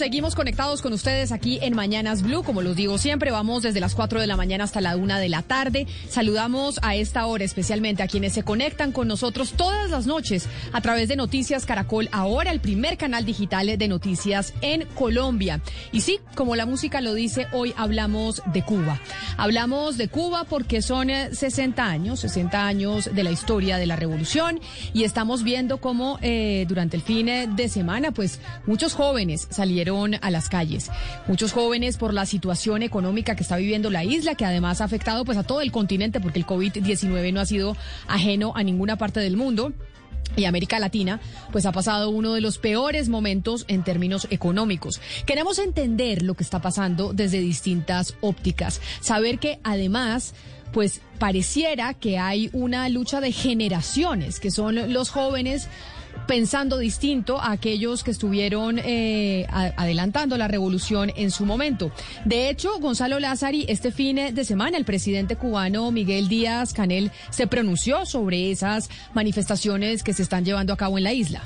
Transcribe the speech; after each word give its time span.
Seguimos 0.00 0.34
conectados 0.34 0.80
con 0.80 0.94
ustedes 0.94 1.30
aquí 1.30 1.58
en 1.60 1.76
Mañanas 1.76 2.22
Blue. 2.22 2.42
Como 2.42 2.62
los 2.62 2.74
digo 2.74 2.96
siempre, 2.96 3.30
vamos 3.30 3.62
desde 3.62 3.80
las 3.80 3.94
4 3.94 4.18
de 4.18 4.26
la 4.26 4.34
mañana 4.34 4.64
hasta 4.64 4.80
la 4.80 4.96
1 4.96 5.18
de 5.18 5.28
la 5.28 5.42
tarde. 5.42 5.86
Saludamos 6.08 6.80
a 6.80 6.96
esta 6.96 7.26
hora 7.26 7.44
especialmente 7.44 8.02
a 8.02 8.08
quienes 8.08 8.32
se 8.32 8.42
conectan 8.42 8.92
con 8.92 9.08
nosotros 9.08 9.52
todas 9.52 9.90
las 9.90 10.06
noches 10.06 10.48
a 10.72 10.80
través 10.80 11.08
de 11.08 11.16
Noticias 11.16 11.66
Caracol, 11.66 12.08
ahora 12.12 12.50
el 12.50 12.60
primer 12.60 12.96
canal 12.96 13.26
digital 13.26 13.76
de 13.76 13.88
noticias 13.88 14.54
en 14.62 14.86
Colombia. 14.94 15.60
Y 15.92 16.00
sí, 16.00 16.18
como 16.34 16.56
la 16.56 16.64
música 16.64 17.02
lo 17.02 17.12
dice, 17.12 17.46
hoy 17.52 17.74
hablamos 17.76 18.42
de 18.54 18.62
Cuba. 18.62 18.98
Hablamos 19.36 19.98
de 19.98 20.08
Cuba 20.08 20.44
porque 20.44 20.80
son 20.80 21.10
60 21.10 21.82
eh, 21.82 21.86
años, 21.86 22.20
60 22.20 22.66
años 22.66 23.10
de 23.12 23.22
la 23.22 23.32
historia 23.32 23.76
de 23.76 23.84
la 23.84 23.96
revolución 23.96 24.60
y 24.94 25.04
estamos 25.04 25.42
viendo 25.42 25.76
cómo 25.76 26.18
eh, 26.22 26.64
durante 26.66 26.96
el 26.96 27.02
fin 27.02 27.26
de 27.54 27.68
semana, 27.68 28.12
pues 28.12 28.40
muchos 28.64 28.94
jóvenes 28.94 29.46
salieron 29.50 29.89
a 29.90 30.30
las 30.30 30.48
calles. 30.48 30.88
Muchos 31.26 31.52
jóvenes 31.52 31.96
por 31.96 32.14
la 32.14 32.24
situación 32.24 32.82
económica 32.82 33.34
que 33.34 33.42
está 33.42 33.56
viviendo 33.56 33.90
la 33.90 34.04
isla, 34.04 34.36
que 34.36 34.44
además 34.44 34.80
ha 34.80 34.84
afectado 34.84 35.24
pues 35.24 35.36
a 35.36 35.42
todo 35.42 35.60
el 35.60 35.72
continente 35.72 36.20
porque 36.20 36.38
el 36.38 36.46
COVID-19 36.46 37.32
no 37.32 37.40
ha 37.40 37.46
sido 37.46 37.76
ajeno 38.06 38.52
a 38.54 38.62
ninguna 38.62 38.96
parte 38.96 39.18
del 39.18 39.36
mundo 39.36 39.72
y 40.36 40.44
América 40.44 40.78
Latina, 40.78 41.20
pues 41.50 41.66
ha 41.66 41.72
pasado 41.72 42.10
uno 42.10 42.34
de 42.34 42.40
los 42.40 42.58
peores 42.58 43.08
momentos 43.08 43.64
en 43.66 43.82
términos 43.82 44.28
económicos. 44.30 45.00
Queremos 45.26 45.58
entender 45.58 46.22
lo 46.22 46.34
que 46.34 46.44
está 46.44 46.62
pasando 46.62 47.12
desde 47.12 47.40
distintas 47.40 48.14
ópticas, 48.20 48.80
saber 49.00 49.40
que 49.40 49.58
además 49.64 50.34
pues 50.72 51.00
pareciera 51.18 51.94
que 51.94 52.18
hay 52.18 52.48
una 52.52 52.88
lucha 52.88 53.20
de 53.20 53.32
generaciones, 53.32 54.38
que 54.38 54.52
son 54.52 54.92
los 54.92 55.10
jóvenes 55.10 55.66
pensando 56.30 56.78
distinto 56.78 57.40
a 57.40 57.50
aquellos 57.50 58.04
que 58.04 58.12
estuvieron 58.12 58.78
eh, 58.78 59.48
adelantando 59.50 60.38
la 60.38 60.46
revolución 60.46 61.10
en 61.16 61.32
su 61.32 61.44
momento. 61.44 61.90
De 62.24 62.48
hecho, 62.48 62.78
Gonzalo 62.78 63.18
Lázari, 63.18 63.66
este 63.68 63.90
fin 63.90 64.14
de 64.32 64.44
semana, 64.44 64.76
el 64.76 64.84
presidente 64.84 65.34
cubano 65.34 65.90
Miguel 65.90 66.28
Díaz 66.28 66.72
Canel 66.72 67.10
se 67.30 67.48
pronunció 67.48 68.06
sobre 68.06 68.52
esas 68.52 68.90
manifestaciones 69.12 70.04
que 70.04 70.14
se 70.14 70.22
están 70.22 70.44
llevando 70.44 70.72
a 70.72 70.76
cabo 70.76 70.98
en 70.98 71.04
la 71.04 71.12
isla. 71.12 71.42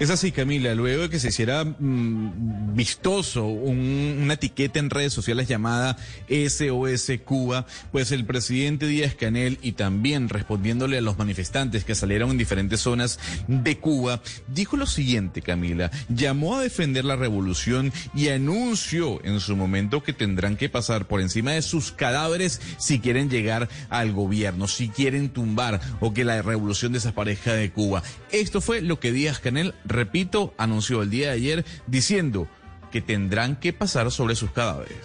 Es 0.00 0.10
así, 0.10 0.32
Camila. 0.32 0.74
Luego 0.74 1.02
de 1.02 1.10
que 1.10 1.18
se 1.18 1.28
hiciera 1.28 1.64
mm, 1.64 2.74
vistoso 2.74 3.46
una 3.46 4.34
etiqueta 4.34 4.78
en 4.78 4.90
redes 4.90 5.12
sociales 5.12 5.48
llamada 5.48 5.96
SOS 6.28 7.12
Cuba, 7.24 7.66
pues 7.92 8.12
el 8.12 8.26
presidente 8.26 8.86
Díaz 8.86 9.14
Canel 9.14 9.58
y 9.62 9.72
también 9.72 10.28
respondiéndole 10.28 10.98
a 10.98 11.00
los 11.00 11.18
manifestantes 11.18 11.84
que 11.84 11.94
salieron 11.94 12.30
en 12.30 12.38
diferentes 12.38 12.80
zonas 12.80 13.18
de 13.48 13.78
Cuba, 13.78 14.20
dijo 14.48 14.76
lo 14.76 14.86
siguiente, 14.86 15.42
Camila. 15.42 15.90
Llamó 16.08 16.56
a 16.56 16.62
defender 16.62 17.04
la 17.04 17.16
revolución 17.16 17.92
y 18.14 18.28
anunció 18.28 19.24
en 19.24 19.40
su 19.40 19.56
momento 19.56 20.02
que 20.02 20.12
tendrán 20.12 20.56
que 20.56 20.68
pasar 20.68 21.06
por 21.06 21.20
encima 21.20 21.52
de 21.52 21.62
sus 21.62 21.92
cadáveres 21.92 22.60
si 22.78 22.98
quieren 22.98 23.30
llegar 23.30 23.68
al 23.88 24.12
gobierno, 24.12 24.68
si 24.68 24.88
quieren 24.88 25.30
tumbar 25.30 25.80
o 26.00 26.12
que 26.12 26.24
la 26.24 26.42
revolución 26.42 26.92
desaparezca 26.92 27.54
de 27.54 27.72
Cuba. 27.72 28.02
Esto 28.30 28.60
fue 28.60 28.82
lo 28.82 29.00
que 29.00 29.12
Díaz 29.12 29.38
Canel 29.38 29.55
repito, 29.84 30.54
anunció 30.58 31.02
el 31.02 31.10
día 31.10 31.28
de 31.28 31.32
ayer 31.34 31.64
diciendo 31.86 32.48
que 32.90 33.00
tendrán 33.00 33.56
que 33.56 33.72
pasar 33.72 34.10
sobre 34.10 34.34
sus 34.36 34.50
cadáveres. 34.50 34.96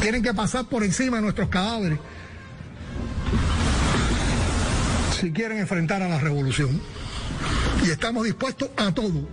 Tienen 0.00 0.22
que 0.22 0.34
pasar 0.34 0.66
por 0.66 0.82
encima 0.82 1.16
de 1.16 1.22
nuestros 1.22 1.48
cadáveres 1.48 1.98
si 5.20 5.32
quieren 5.32 5.58
enfrentar 5.58 6.02
a 6.02 6.08
la 6.08 6.18
revolución. 6.18 6.80
Y 7.84 7.90
estamos 7.90 8.24
dispuestos 8.24 8.70
a 8.76 8.92
todo. 8.92 9.28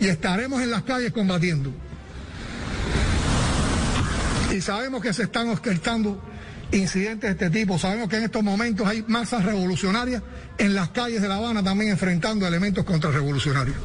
Y 0.00 0.08
estaremos 0.08 0.60
en 0.62 0.70
las 0.70 0.82
calles 0.82 1.12
combatiendo. 1.12 1.72
Y 4.52 4.60
sabemos 4.60 5.02
que 5.02 5.12
se 5.12 5.24
están 5.24 5.48
orquestando 5.48 6.20
incidentes 6.72 7.36
de 7.36 7.46
este 7.46 7.50
tipo. 7.50 7.78
Sabemos 7.78 8.08
que 8.08 8.16
en 8.16 8.24
estos 8.24 8.42
momentos 8.42 8.86
hay 8.86 9.04
masas 9.06 9.44
revolucionarias 9.44 10.22
en 10.58 10.74
las 10.74 10.90
calles 10.90 11.22
de 11.22 11.28
La 11.28 11.36
Habana 11.36 11.62
también 11.62 11.90
enfrentando 11.90 12.46
elementos 12.46 12.84
contrarrevolucionarios. 12.84 13.76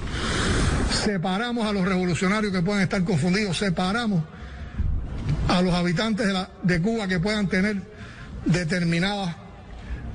Separamos 0.91 1.65
a 1.67 1.73
los 1.73 1.85
revolucionarios 1.85 2.51
que 2.51 2.61
puedan 2.61 2.81
estar 2.81 3.03
confundidos, 3.03 3.57
separamos 3.57 4.23
a 5.47 5.61
los 5.61 5.73
habitantes 5.73 6.27
de, 6.27 6.45
de 6.63 6.81
Cuba 6.81 7.07
que 7.07 7.19
puedan 7.19 7.47
tener 7.47 7.81
determinadas 8.45 9.35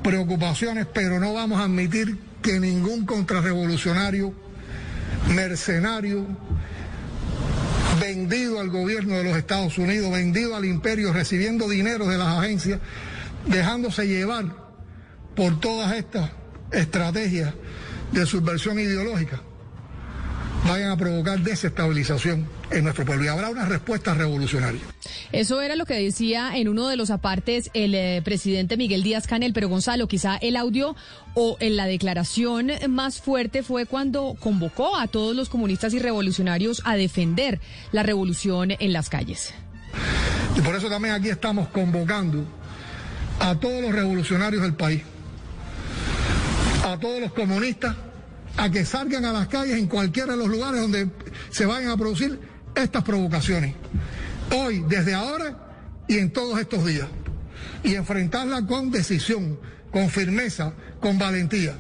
preocupaciones, 0.03 0.87
pero 0.93 1.19
no 1.19 1.33
vamos 1.33 1.61
a 1.61 1.65
admitir 1.65 2.19
que 2.43 2.61
ningún 2.61 3.07
contrarrevolucionario, 3.07 4.33
mercenario, 5.35 6.27
vendido 8.01 8.61
al 8.61 8.71
gobierno 8.71 9.15
de 9.15 9.25
los 9.25 9.37
Estados 9.37 9.79
Unidos, 9.79 10.11
vendido 10.13 10.57
al 10.57 10.65
imperio, 10.65 11.13
recibiendo 11.13 11.69
dinero 11.69 12.07
de 12.07 12.19
las 12.19 12.39
agencias, 12.39 12.81
dejándose 13.47 14.07
llevar 14.07 14.47
por 15.35 15.61
todas 15.61 15.93
estas 15.95 16.31
estrategias 16.73 17.55
de 18.13 18.27
subversión 18.27 18.79
ideológica, 18.79 19.41
vayan 20.67 20.91
a 20.91 20.97
provocar 20.97 21.41
desestabilización 21.41 22.47
en 22.71 22.85
nuestro 22.85 23.05
pueblo 23.05 23.25
y 23.25 23.29
habrá 23.29 23.51
una 23.51 23.65
respuesta 23.65 24.15
revolucionaria. 24.15 24.81
Eso 25.33 25.61
era 25.61 25.77
lo 25.77 25.87
que 25.87 25.95
decía 25.95 26.57
en 26.57 26.69
uno 26.69 26.89
de 26.89 26.97
los 26.97 27.11
apartes 27.11 27.71
el 27.75 27.95
eh, 27.95 28.23
presidente 28.25 28.77
Miguel 28.77 29.03
Díaz 29.03 29.27
Canel, 29.27 29.53
pero 29.53 29.69
Gonzalo, 29.69 30.09
quizá 30.09 30.37
el 30.37 30.57
audio 30.57 30.97
o 31.35 31.57
en 31.61 31.77
la 31.77 31.87
declaración 31.87 32.71
más 32.89 33.21
fuerte 33.21 33.63
fue 33.63 33.87
cuando 33.87 34.37
convocó 34.41 34.97
a 34.97 35.07
todos 35.07 35.37
los 35.37 35.49
comunistas 35.49 35.95
y 35.95 35.99
revolucionarios 35.99 36.83
a 36.85 36.97
defender 36.97 37.61
la 37.93 38.03
revolución 38.03 38.73
en 38.79 38.93
las 38.93 39.09
calles. 39.09 39.55
Y 40.57 40.61
por 40.61 40.75
eso 40.75 40.89
también 40.89 41.15
aquí 41.15 41.29
estamos 41.29 41.69
convocando 41.69 42.45
a 43.41 43.55
todos 43.55 43.83
los 43.83 43.93
revolucionarios 43.93 44.63
del 44.63 44.75
país, 44.75 45.03
a 46.85 46.99
todos 46.99 47.21
los 47.21 47.33
comunistas, 47.33 47.95
a 48.57 48.71
que 48.71 48.85
salgan 48.85 49.25
a 49.27 49.33
las 49.33 49.49
calles 49.49 49.77
en 49.77 49.87
cualquiera 49.87 50.33
de 50.33 50.39
los 50.39 50.49
lugares 50.49 50.81
donde 50.81 51.11
se 51.51 51.67
vayan 51.67 51.91
a 51.91 51.97
producir 51.97 52.56
estas 52.77 53.03
provocaciones. 53.03 53.75
Hoy, 54.55 54.85
desde 54.89 55.15
ahora 55.15 55.57
y 56.07 56.19
en 56.19 56.33
todos 56.33 56.59
estos 56.61 56.85
días. 56.85 57.09
Y 57.83 57.95
enfrentarla 57.95 58.67
con 58.67 58.91
decisión, 58.91 59.59
con 59.91 60.11
firmeza, 60.11 60.73
con 61.01 61.19
valentía. 61.19 61.77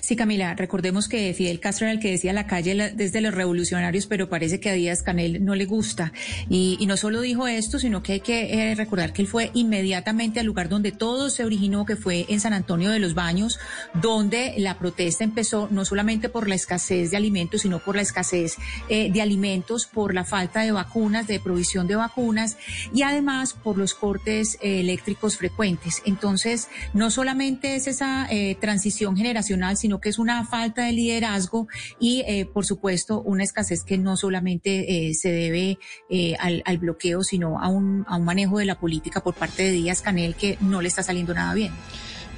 Sí, 0.00 0.14
Camila, 0.16 0.54
recordemos 0.54 1.08
que 1.08 1.34
Fidel 1.34 1.60
Castro 1.60 1.86
era 1.86 1.92
el 1.92 2.00
que 2.00 2.10
decía 2.10 2.32
la 2.32 2.46
calle 2.46 2.92
desde 2.94 3.20
los 3.20 3.34
revolucionarios, 3.34 4.06
pero 4.06 4.28
parece 4.28 4.60
que 4.60 4.70
a 4.70 4.72
Díaz 4.72 5.02
Canel 5.02 5.44
no 5.44 5.54
le 5.54 5.64
gusta. 5.64 6.12
Y, 6.48 6.84
no 6.84 6.96
solo 6.96 7.22
dijo 7.22 7.46
esto, 7.46 7.78
sino 7.78 8.02
que 8.02 8.12
hay 8.12 8.20
que 8.20 8.70
eh, 8.70 8.74
recordar 8.74 9.12
que 9.12 9.22
él 9.22 9.28
fue 9.28 9.50
inmediatamente 9.54 10.38
al 10.38 10.46
lugar 10.46 10.68
donde 10.68 10.92
todo 10.92 11.30
se 11.30 11.44
originó, 11.44 11.86
que 11.86 11.96
fue 11.96 12.26
en 12.28 12.40
San 12.40 12.52
Antonio 12.52 12.90
de 12.90 12.98
los 12.98 13.14
Baños, 13.14 13.58
donde 13.94 14.54
la 14.58 14.78
protesta 14.78 15.24
empezó 15.24 15.68
no 15.70 15.84
solamente 15.84 16.28
por 16.28 16.46
la 16.46 16.54
escasez 16.54 17.10
de 17.10 17.16
alimentos, 17.16 17.62
sino 17.62 17.78
por 17.78 17.96
la 17.96 18.02
escasez 18.02 18.56
eh, 18.88 19.10
de 19.10 19.22
alimentos, 19.22 19.86
por 19.86 20.14
la 20.14 20.24
falta 20.24 20.60
de 20.60 20.72
vacunas, 20.72 21.26
de 21.26 21.40
provisión 21.40 21.86
de 21.86 21.96
vacunas 21.96 22.58
y 22.92 23.02
además 23.02 23.54
por 23.54 23.78
los 23.78 23.94
cortes 23.94 24.58
eh, 24.60 24.80
eléctricos 24.80 25.38
frecuentes. 25.38 26.02
Entonces, 26.04 26.68
no 26.92 27.10
solamente 27.10 27.76
es 27.76 27.86
esa 27.86 28.28
transición 28.60 29.16
generacional, 29.16 29.63
sino 29.74 30.00
que 30.00 30.08
es 30.08 30.18
una 30.18 30.44
falta 30.44 30.84
de 30.84 30.92
liderazgo 30.92 31.68
y, 31.98 32.22
eh, 32.26 32.46
por 32.46 32.64
supuesto, 32.64 33.20
una 33.22 33.44
escasez 33.44 33.84
que 33.84 33.98
no 33.98 34.16
solamente 34.16 35.08
eh, 35.08 35.14
se 35.14 35.30
debe 35.30 35.78
eh, 36.10 36.34
al, 36.38 36.62
al, 36.66 36.78
bloqueo, 36.78 37.22
sino 37.22 37.60
a 37.60 37.68
un, 37.68 38.04
a 38.08 38.16
un 38.16 38.24
manejo 38.24 38.58
de 38.58 38.66
la 38.66 38.78
política 38.78 39.22
por 39.22 39.34
parte 39.34 39.62
de 39.62 39.72
Díaz 39.72 40.02
Canel 40.02 40.34
que 40.34 40.58
no 40.60 40.80
le 40.80 40.88
está 40.88 41.02
saliendo 41.02 41.34
nada 41.34 41.54
bien. 41.54 41.72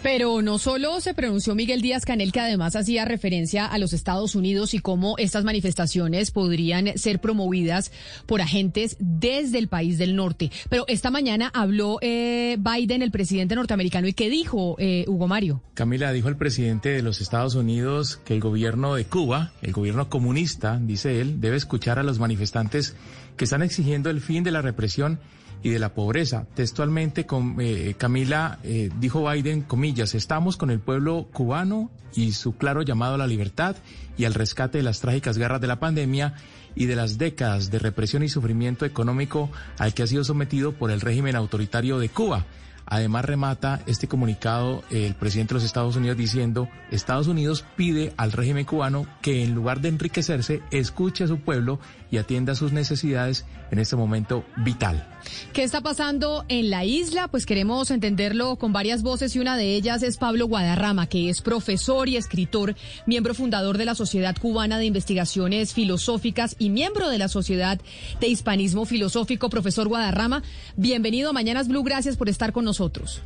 Pero 0.03 0.41
no 0.41 0.59
solo 0.59 1.01
se 1.01 1.15
pronunció 1.15 1.55
Miguel 1.55 1.83
Díaz 1.83 2.05
Canel, 2.05 2.33
que 2.33 2.41
además 2.41 2.77
hacía 2.77 3.05
referencia 3.05 3.67
a 3.67 3.79
los 3.79 3.93
Estados 3.93 4.35
Unidos 4.35 4.75
y 4.75 4.79
cómo 4.79 5.17
estas 5.19 5.45
manifestaciones 5.45 6.31
podrían 6.31 6.97
ser 6.97 7.21
promovidas 7.21 7.91
por 8.27 8.41
agentes 8.41 8.97
desde 9.01 9.59
el 9.59 9.69
país 9.69 9.99
del 9.99 10.15
norte. 10.15 10.51
Pero 10.69 10.85
esta 10.89 11.11
mañana 11.11 11.51
habló 11.53 11.99
eh, 12.03 12.57
Biden, 12.59 13.03
el 13.03 13.11
presidente 13.11 13.57
norteamericano, 13.57 14.07
y 14.07 14.13
¿qué 14.13 14.31
dijo 14.31 14.77
eh, 14.79 15.05
Hugo 15.09 15.27
Mario? 15.27 15.63
Camila, 15.75 16.13
dijo 16.13 16.29
el 16.29 16.37
presidente 16.37 16.91
de 16.91 17.03
los 17.03 17.21
Estados 17.21 17.55
Unidos 17.55 18.21
que 18.25 18.35
el 18.35 18.41
gobierno 18.41 18.95
de 18.95 19.05
Cuba, 19.05 19.53
el 19.63 19.73
gobierno 19.73 20.09
comunista, 20.09 20.79
dice 20.81 21.21
él, 21.21 21.41
debe 21.41 21.57
escuchar 21.57 21.99
a 21.99 22.03
los 22.03 22.19
manifestantes 22.19 22.95
que 23.37 23.45
están 23.45 23.63
exigiendo 23.63 24.11
el 24.11 24.21
fin 24.21 24.45
de 24.45 24.51
la 24.51 24.63
represión 24.63 25.19
y 25.67 25.71
de 25.71 25.81
la 25.81 25.95
pobreza. 25.95 26.47
Textualmente, 26.55 27.27
eh, 27.59 27.95
Camila 27.99 28.61
eh, 28.63 28.89
dijo 29.01 29.29
Biden, 29.29 29.63
comillas, 29.63 30.15
estamos 30.15 30.57
con 30.57 30.71
el 30.71 30.79
pueblo 30.79 31.27
cubano 31.33 31.91
y 32.15 32.35
su 32.35 32.57
claro 32.57 32.83
llamado 32.83 33.17
a 33.17 33.19
la 33.19 33.27
libertad 33.27 33.75
y 34.17 34.27
al 34.27 34.35
rescate 34.35 34.79
de 34.79 34.85
las 34.85 35.01
trágicas 35.01 35.39
guerras 35.39 35.61
de 35.61 35.67
la 35.67 35.81
pandemia 35.81 36.35
y 36.77 36.87
de 36.87 36.95
las 36.95 37.19
décadas 37.19 37.73
de 37.73 37.81
represión 37.81 38.23
y 38.23 38.29
sufrimiento 38.29 38.85
económico 38.85 39.51
al 39.79 39.93
que 39.93 40.05
ha 40.05 40.07
sido 40.07 40.23
sometido 40.23 40.71
por 40.71 40.93
el 40.93 41.01
régimen 41.01 41.35
autoritario 41.35 41.99
de 41.99 42.11
Cuba. 42.11 42.47
Además 42.89 43.25
remata 43.25 43.83
este 43.87 44.07
comunicado 44.07 44.85
el 44.91 45.17
presidente 45.17 45.53
de 45.53 45.55
los 45.55 45.65
Estados 45.65 45.97
Unidos 45.97 46.17
diciendo, 46.17 46.69
Estados 46.93 47.27
Unidos 47.27 47.65
pide 47.75 48.15
al 48.17 48.31
régimen 48.31 48.65
cubano 48.65 49.09
que 49.21 49.43
en 49.43 49.53
lugar 49.53 49.81
de 49.81 49.89
enriquecerse, 49.89 50.63
escuche 50.71 51.25
a 51.25 51.27
su 51.27 51.41
pueblo 51.41 51.81
y 52.11 52.19
atienda 52.19 52.55
sus 52.55 52.73
necesidades 52.73 53.45
en 53.71 53.79
este 53.79 53.97
momento 53.97 54.45
vital. 54.57 55.07
¿Qué 55.53 55.63
está 55.63 55.81
pasando 55.81 56.45
en 56.49 56.71
la 56.71 56.85
isla? 56.85 57.29
Pues 57.29 57.47
queremos 57.47 57.91
entenderlo 57.91 58.57
con 58.57 58.73
varias 58.73 59.03
voces 59.03 59.35
y 59.35 59.41
una 59.41 59.57
de 59.57 59.75
ellas 59.75 60.03
es 60.03 60.17
Pablo 60.17 60.47
Guadarrama, 60.47 61.09
que 61.09 61.29
es 61.29 61.43
profesor 61.43 62.09
y 62.09 62.17
escritor, 62.17 62.75
miembro 63.07 63.35
fundador 63.35 63.79
de 63.79 63.85
la 63.85 63.95
Sociedad 63.95 64.37
Cubana 64.37 64.79
de 64.79 64.87
Investigaciones 64.87 65.75
Filosóficas 65.75 66.57
y 66.59 66.71
miembro 66.71 67.09
de 67.09 67.19
la 67.19 67.29
Sociedad 67.29 67.81
de 68.21 68.29
Hispanismo 68.29 68.85
Filosófico. 68.85 69.51
Profesor 69.51 69.89
Guadarrama, 69.89 70.43
bienvenido 70.77 71.31
a 71.31 71.33
Mañanas 71.33 71.69
Blue, 71.69 71.83
gracias 71.83 72.17
por 72.17 72.29
estar 72.29 72.53
con 72.53 72.65
nosotros. 72.65 73.23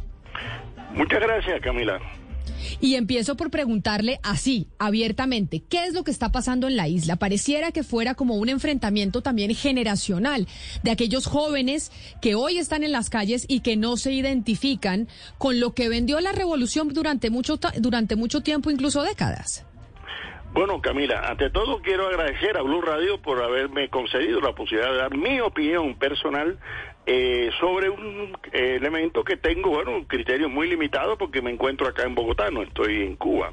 Muchas 0.95 1.21
gracias, 1.21 1.61
Camila. 1.61 2.01
Y 2.81 2.95
empiezo 2.95 3.37
por 3.37 3.51
preguntarle 3.51 4.21
así, 4.23 4.69
abiertamente, 4.79 5.63
¿qué 5.69 5.85
es 5.85 5.95
lo 5.95 6.05
que 6.05 6.11
está 6.11 6.33
pasando 6.33 6.69
en 6.69 6.77
la 6.77 6.89
isla? 6.89 7.17
Pareciera 7.17 7.73
que 7.73 7.83
fuera 7.83 8.15
como 8.15 8.37
un 8.37 8.49
enfrentamiento 8.49 9.23
también 9.23 9.55
generacional 9.55 10.47
de 10.83 10.91
aquellos 10.91 11.27
jóvenes 11.27 11.93
que 12.21 12.35
hoy 12.35 12.59
están 12.59 12.85
en 12.85 12.93
las 12.93 13.11
calles 13.11 13.45
y 13.49 13.61
que 13.61 13.77
no 13.77 13.97
se 13.97 14.13
identifican 14.13 15.09
con 15.39 15.61
lo 15.61 15.75
que 15.75 15.89
vendió 15.89 16.21
la 16.21 16.33
revolución 16.33 16.89
durante 16.89 17.31
mucho, 17.31 17.59
durante 17.79 18.17
mucho 18.17 18.41
tiempo, 18.41 18.71
incluso 18.71 19.03
décadas. 19.03 19.65
Bueno, 20.53 20.81
Camila, 20.81 21.29
ante 21.29 21.49
todo 21.51 21.81
quiero 21.81 22.09
agradecer 22.09 22.57
a 22.57 22.63
Blue 22.63 22.81
Radio 22.81 23.23
por 23.23 23.41
haberme 23.41 23.89
concedido 23.89 24.41
la 24.41 24.53
posibilidad 24.53 24.91
de 24.91 24.97
dar 24.97 25.17
mi 25.17 25.41
opinión 25.41 25.95
personal 25.97 26.59
eh, 27.07 27.51
sobre 27.59 27.89
un 27.89 28.37
eh, 28.53 28.77
elemento 28.77 29.25
que 29.25 29.37
tengo, 29.37 29.71
bueno, 29.71 29.93
un 29.93 30.05
criterio 30.05 30.49
muy 30.49 30.69
limitado 30.69 31.17
porque 31.17 31.41
me 31.43 31.51
encuentro 31.51 31.89
acá 31.89 32.03
en 32.03 32.15
Bogotá, 32.15 32.51
no 32.51 32.63
estoy 32.63 33.03
en 33.03 33.17
Cuba. 33.17 33.53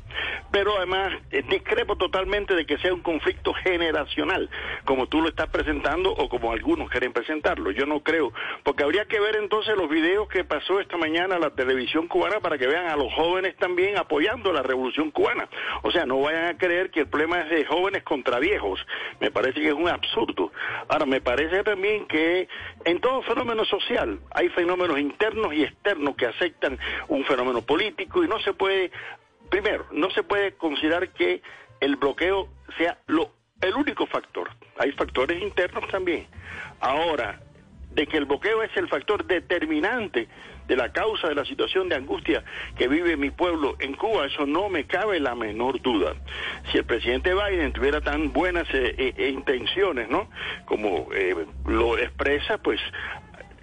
Pero 0.52 0.78
además 0.78 1.14
eh, 1.32 1.44
discrepo 1.50 1.96
totalmente 1.96 2.56
de 2.56 2.66
que 2.66 2.78
sea 2.78 2.94
un 2.94 3.02
conflicto 3.02 3.54
generacional, 3.54 4.50
como 4.86 5.08
tú 5.08 5.22
lo 5.22 5.30
estás 5.30 5.48
presentando 5.48 6.12
o 6.12 6.30
como 6.30 6.52
algunos 6.52 6.90
quieren 6.90 7.14
presentarlo. 7.14 7.72
Yo 7.72 7.86
no 7.86 8.02
creo, 8.02 8.34
porque 8.64 8.84
habría 8.84 9.06
que 9.06 9.20
ver 9.20 9.38
entonces 9.38 9.76
los 9.78 9.90
videos 9.90 10.28
que 10.28 10.44
pasó 10.44 10.80
esta 10.80 10.98
mañana 10.98 11.40
la 11.40 11.52
televisión 11.52 12.08
cubana 12.08 12.40
para 12.42 12.58
que 12.58 12.68
vean 12.68 12.88
a 12.88 12.96
los 12.96 13.14
jóvenes 13.14 13.56
también 13.56 13.98
apoyando 13.98 14.52
la 14.52 14.62
revolución 14.62 15.10
cubana. 15.12 15.48
O 15.84 15.92
sea, 15.92 16.06
no 16.06 16.20
vayan 16.22 16.48
a 16.48 16.58
creer 16.58 16.92
que 16.92 17.02
el 17.02 17.08
problema 17.08 17.42
es 17.42 17.50
de 17.50 17.66
jóvenes 17.66 18.04
contra 18.04 18.40
viejos. 18.40 18.80
Me 19.20 19.32
parece 19.32 19.62
que 19.62 19.70
es 19.70 19.74
un 19.74 19.88
absurdo. 19.88 20.52
Ahora, 20.90 21.06
me 21.06 21.22
parece 21.22 21.64
también 21.64 22.06
que 22.08 22.48
en 22.86 23.00
todo 23.00 23.24
fenómeno 23.38 23.66
social 23.66 24.20
hay 24.32 24.50
fenómenos 24.50 25.00
internos 25.00 25.54
y 25.54 25.64
externos 25.64 26.16
que 26.16 26.26
aceptan 26.26 26.80
un 27.08 27.24
fenómeno 27.26 27.62
político 27.62 28.24
y 28.24 28.28
no 28.28 28.40
se 28.40 28.54
puede, 28.54 28.92
primero, 29.50 29.86
no 29.92 30.10
se 30.10 30.24
puede 30.24 30.54
considerar 30.54 31.10
que 31.10 31.42
el 31.80 31.98
bloqueo 31.98 32.50
sea 32.78 32.98
lo, 33.06 33.32
el 33.62 33.76
único 33.76 34.08
factor. 34.08 34.50
Hay 34.80 34.92
factores 34.94 35.42
internos 35.42 35.88
también. 35.90 36.28
Ahora, 36.80 37.40
de 37.92 38.08
que 38.08 38.18
el 38.18 38.26
bloqueo 38.26 38.64
es 38.64 38.76
el 38.76 38.88
factor 38.88 39.26
determinante 39.26 40.28
de 40.68 40.76
la 40.76 40.92
causa 40.92 41.30
de 41.30 41.36
la 41.36 41.46
situación 41.46 41.90
de 41.90 41.96
angustia 41.96 42.44
que 42.78 42.88
vive 42.88 43.18
mi 43.18 43.32
pueblo 43.32 43.76
en 43.80 43.94
Cuba, 43.94 44.26
eso 44.26 44.46
no 44.46 44.70
me 44.70 44.86
cabe 44.86 45.20
la 45.20 45.34
menor 45.34 45.82
duda. 45.82 46.14
Si 46.72 46.78
el 46.78 46.86
presidente 46.86 47.34
Biden 47.34 47.72
tuviera 47.72 48.02
tan 48.02 48.34
buenas 48.34 48.68
eh, 48.74 49.14
eh, 49.18 49.30
intenciones, 49.30 50.10
¿no? 50.10 50.30
Como 50.66 51.08
eh, 51.14 51.36
lo 51.66 51.98
expresa, 51.98 52.58
pues 52.58 52.80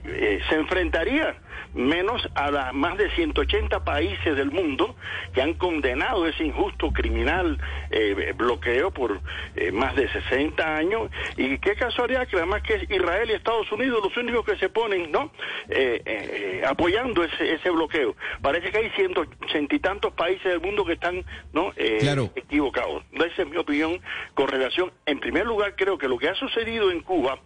se 0.05 0.55
enfrentaría 0.55 1.35
menos 1.75 2.29
a 2.35 2.51
las 2.51 2.73
más 2.73 2.97
de 2.97 3.11
180 3.11 3.85
países 3.85 4.37
del 4.37 4.51
mundo 4.51 4.95
que 5.33 5.43
han 5.43 5.55
condenado 5.55 6.27
ese 6.27 6.45
injusto 6.45 6.93
criminal 6.93 7.59
eh, 7.91 8.33
bloqueo 8.37 8.91
por 8.91 9.21
eh, 9.57 9.73
más 9.73 9.95
de 9.97 10.09
60 10.11 10.77
años. 10.77 11.11
Y 11.37 11.59
qué 11.59 11.75
casualidad 11.75 12.29
que 12.29 12.37
además 12.37 12.63
que 12.63 12.87
Israel 12.89 13.31
y 13.31 13.35
Estados 13.35 13.71
Unidos 13.73 14.01
los 14.03 14.17
únicos 14.17 14.45
que 14.45 14.57
se 14.57 14.69
ponen 14.69 15.11
no 15.11 15.33
eh, 15.69 16.63
apoyando 16.67 17.25
ese, 17.25 17.55
ese 17.55 17.71
bloqueo. 17.71 18.17
Parece 18.41 18.71
que 18.71 18.79
hay 18.79 18.91
ciento 18.91 19.25
y 19.71 19.79
tantos 19.79 20.13
países 20.13 20.45
del 20.45 20.61
mundo 20.61 20.85
que 20.85 20.93
están 20.93 21.25
no 21.53 21.73
equivocados. 21.77 23.03
Esa 23.13 23.43
es 23.43 23.49
mi 23.49 23.57
opinión 23.57 24.01
con 24.35 24.49
relación 24.49 24.93
en 25.07 25.19
primer 25.21 25.47
lugar 25.47 25.75
creo 25.77 25.99
que 25.99 26.09
lo 26.09 26.19
que 26.19 26.29
ha 26.29 26.35
sucedido 26.35 26.91
en 26.91 27.01
Cuba 27.01 27.39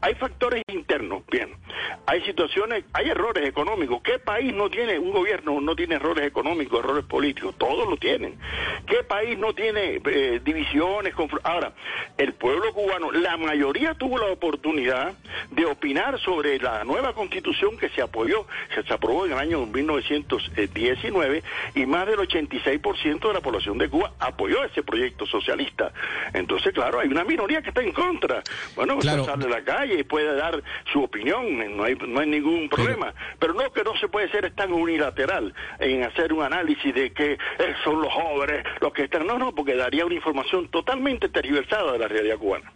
hay 0.00 0.14
factores 0.14 0.62
internos 0.68 1.22
bien. 1.30 1.50
Hay 2.06 2.22
situaciones 2.22 2.84
hay 2.92 3.08
errores 3.10 3.44
económicos 3.52 4.02
¿Qué 4.02 4.18
país 4.18 4.52
no 4.54 4.70
tiene 4.70 4.98
un 4.98 5.12
gobierno, 5.12 5.60
no 5.60 5.74
tiene 5.76 5.96
errores 5.96 6.26
económicos, 6.26 6.80
errores 6.80 7.04
políticos? 7.04 7.54
Todos 7.58 7.88
lo 7.88 7.96
tienen. 7.96 8.36
¿Qué 8.86 9.02
país 9.04 9.38
no 9.38 9.54
tiene 9.54 10.00
eh, 10.04 10.40
divisiones? 10.44 11.14
Ahora, 11.42 11.72
el 12.16 12.34
pueblo 12.34 12.72
cubano, 12.72 13.12
la 13.12 13.36
mayoría 13.36 13.94
tuvo 13.94 14.18
la 14.18 14.26
oportunidad 14.26 15.14
de 15.50 15.64
opinar 15.64 16.18
sobre 16.20 16.58
la 16.58 16.84
nueva 16.84 17.14
constitución 17.14 17.76
que 17.78 17.88
se 17.90 18.02
apoyó, 18.02 18.46
se 18.74 18.92
aprobó 18.92 19.26
en 19.26 19.32
el 19.32 19.38
año 19.38 19.66
1919 19.66 21.42
y 21.74 21.86
más 21.86 22.06
del 22.06 22.18
86% 22.18 23.28
de 23.28 23.32
la 23.32 23.40
población 23.40 23.78
de 23.78 23.88
Cuba 23.88 24.12
apoyó 24.18 24.64
ese 24.64 24.82
proyecto 24.82 25.26
socialista. 25.26 25.92
Entonces, 26.34 26.72
claro, 26.72 27.00
hay 27.00 27.08
una 27.08 27.24
minoría 27.24 27.62
que 27.62 27.70
está 27.70 27.82
en 27.82 27.92
contra. 27.92 28.42
Bueno, 28.74 28.98
claro. 28.98 29.24
sale 29.24 29.46
a 29.46 29.48
la 29.48 29.64
calle 29.64 30.00
y 30.00 30.04
puede 30.04 30.34
dar 30.34 30.62
su 30.92 31.02
opinión, 31.02 31.76
no 31.76 31.84
hay, 31.84 31.94
no 31.94 32.20
hay 32.20 32.28
ningún 32.28 32.68
problema. 32.68 33.14
Pero 33.38 33.41
no 33.48 33.72
que 33.72 33.82
no 33.82 33.96
se 33.96 34.08
puede 34.08 34.30
ser 34.30 34.50
tan 34.54 34.72
unilateral 34.72 35.54
en 35.78 36.04
hacer 36.04 36.32
un 36.32 36.42
análisis 36.42 36.94
de 36.94 37.12
que 37.12 37.38
son 37.84 38.00
los 38.00 38.12
jóvenes 38.12 38.64
los 38.80 38.92
que 38.92 39.04
están. 39.04 39.26
No, 39.26 39.38
no, 39.38 39.54
porque 39.54 39.74
daría 39.74 40.06
una 40.06 40.14
información 40.14 40.68
totalmente 40.68 41.28
tergiversada 41.28 41.92
de 41.92 41.98
la 41.98 42.08
realidad 42.08 42.38
cubana. 42.38 42.72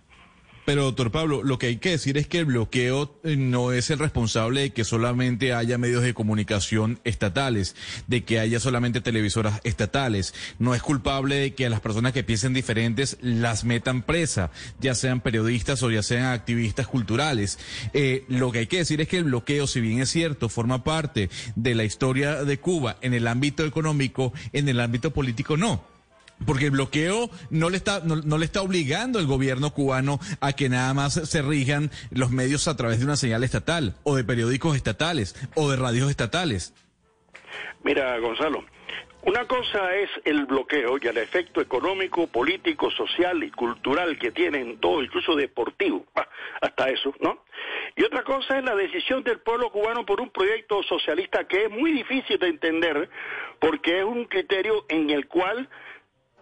Pero, 0.67 0.83
doctor 0.83 1.13
Pablo, 1.13 1.45
lo 1.45 1.61
que 1.61 1.69
hay 1.69 1.77
que 1.77 1.91
decir 1.91 2.19
es 2.19 2.27
que 2.27 2.41
el 2.41 2.47
bloqueo 2.47 3.21
eh, 3.23 3.37
no 3.37 3.71
es 3.71 3.89
el 3.91 4.01
responsable 4.01 4.63
de 4.63 4.71
que 4.71 4.83
solamente 4.83 5.55
haya 5.55 5.79
medios 5.79 6.03
de 6.03 6.13
comunicación 6.13 6.99
estatales, 7.05 7.77
de 8.09 8.25
que 8.25 8.41
haya 8.41 8.59
solamente 8.59 9.01
televisoras 9.01 9.61
estatales. 9.63 10.35
No 10.59 10.75
es 10.75 10.83
culpable 10.83 11.37
de 11.37 11.55
que 11.55 11.67
a 11.67 11.71
las 11.71 11.79
personas 11.79 12.13
que 12.13 12.25
piensen 12.25 12.53
diferentes 12.53 13.17
las 13.21 13.65
metan 13.65 14.03
presa, 14.03 14.51
ya 14.81 14.97
sean 14.97 15.21
periodistas 15.21 15.85
o 15.85 15.91
ya 15.93 16.03
sean 16.03 16.25
activistas 16.25 16.89
culturales. 16.89 17.61
Eh, 17.93 18.25
lo 18.27 18.51
que 18.51 18.59
hay 18.59 18.67
que 18.67 18.79
decir 18.79 19.01
es 19.01 19.07
que 19.07 19.19
el 19.19 19.25
bloqueo, 19.25 19.69
si 19.69 19.81
bien 19.81 20.01
es 20.01 20.11
cierto, 20.11 20.49
forma 20.49 20.83
parte 20.83 21.31
de 21.55 21.77
la 21.77 21.85
historia 21.85 22.43
de 22.43 22.59
Cuba 22.59 22.97
en 23.03 23.15
el 23.15 23.29
ámbito 23.29 23.65
económico, 23.65 24.33
en 24.53 24.69
el 24.69 24.81
ámbito 24.81 25.13
político 25.13 25.57
no. 25.57 25.96
Porque 26.45 26.67
el 26.67 26.73
bloqueo 26.73 27.31
no 27.51 27.71
le 27.71 27.77
está, 27.77 28.01
no, 28.01 28.39
le 28.39 28.45
está 28.45 28.63
obligando 28.63 29.19
el 29.19 29.27
gobierno 29.27 29.73
cubano 29.73 30.21
a 30.41 30.53
que 30.53 30.69
nada 30.69 30.93
más 30.93 31.15
se 31.15 31.43
rijan 31.43 31.91
los 32.11 32.31
medios 32.31 32.69
a 32.69 32.77
través 32.77 32.99
de 32.99 33.07
una 33.07 33.17
señal 33.17 33.43
estatal, 33.43 33.95
o 34.03 34.17
de 34.17 34.25
periódicos 34.25 34.77
estatales, 34.77 35.35
o 35.55 35.71
de 35.71 35.77
radios 35.77 36.11
estatales. 36.11 36.75
Mira, 37.83 38.19
Gonzalo, 38.19 38.65
una 39.27 39.45
cosa 39.47 39.97
es 39.97 40.09
el 40.25 40.47
bloqueo 40.47 40.99
y 41.03 41.07
el 41.09 41.19
efecto 41.19 41.61
económico, 41.61 42.29
político, 42.29 42.93
social 42.93 43.43
y 43.43 43.51
cultural 43.51 44.17
que 44.21 44.31
tiene 44.31 44.61
en 44.61 44.79
todo, 44.79 45.03
incluso 45.03 45.35
deportivo, 45.35 46.07
hasta 46.61 46.91
eso, 46.91 47.13
¿no? 47.19 47.43
Y 47.97 48.05
otra 48.05 48.23
cosa 48.23 48.59
es 48.59 48.65
la 48.65 48.77
decisión 48.77 49.25
del 49.25 49.41
pueblo 49.41 49.73
cubano 49.73 50.07
por 50.07 50.21
un 50.21 50.31
proyecto 50.31 50.81
socialista 50.85 51.45
que 51.49 51.65
es 51.65 51.71
muy 51.71 51.91
difícil 51.91 52.39
de 52.39 52.47
entender 52.47 53.09
porque 53.59 53.99
es 53.99 54.05
un 54.05 54.27
criterio 54.27 54.85
en 54.89 55.11
el 55.11 55.27
cual 55.27 55.69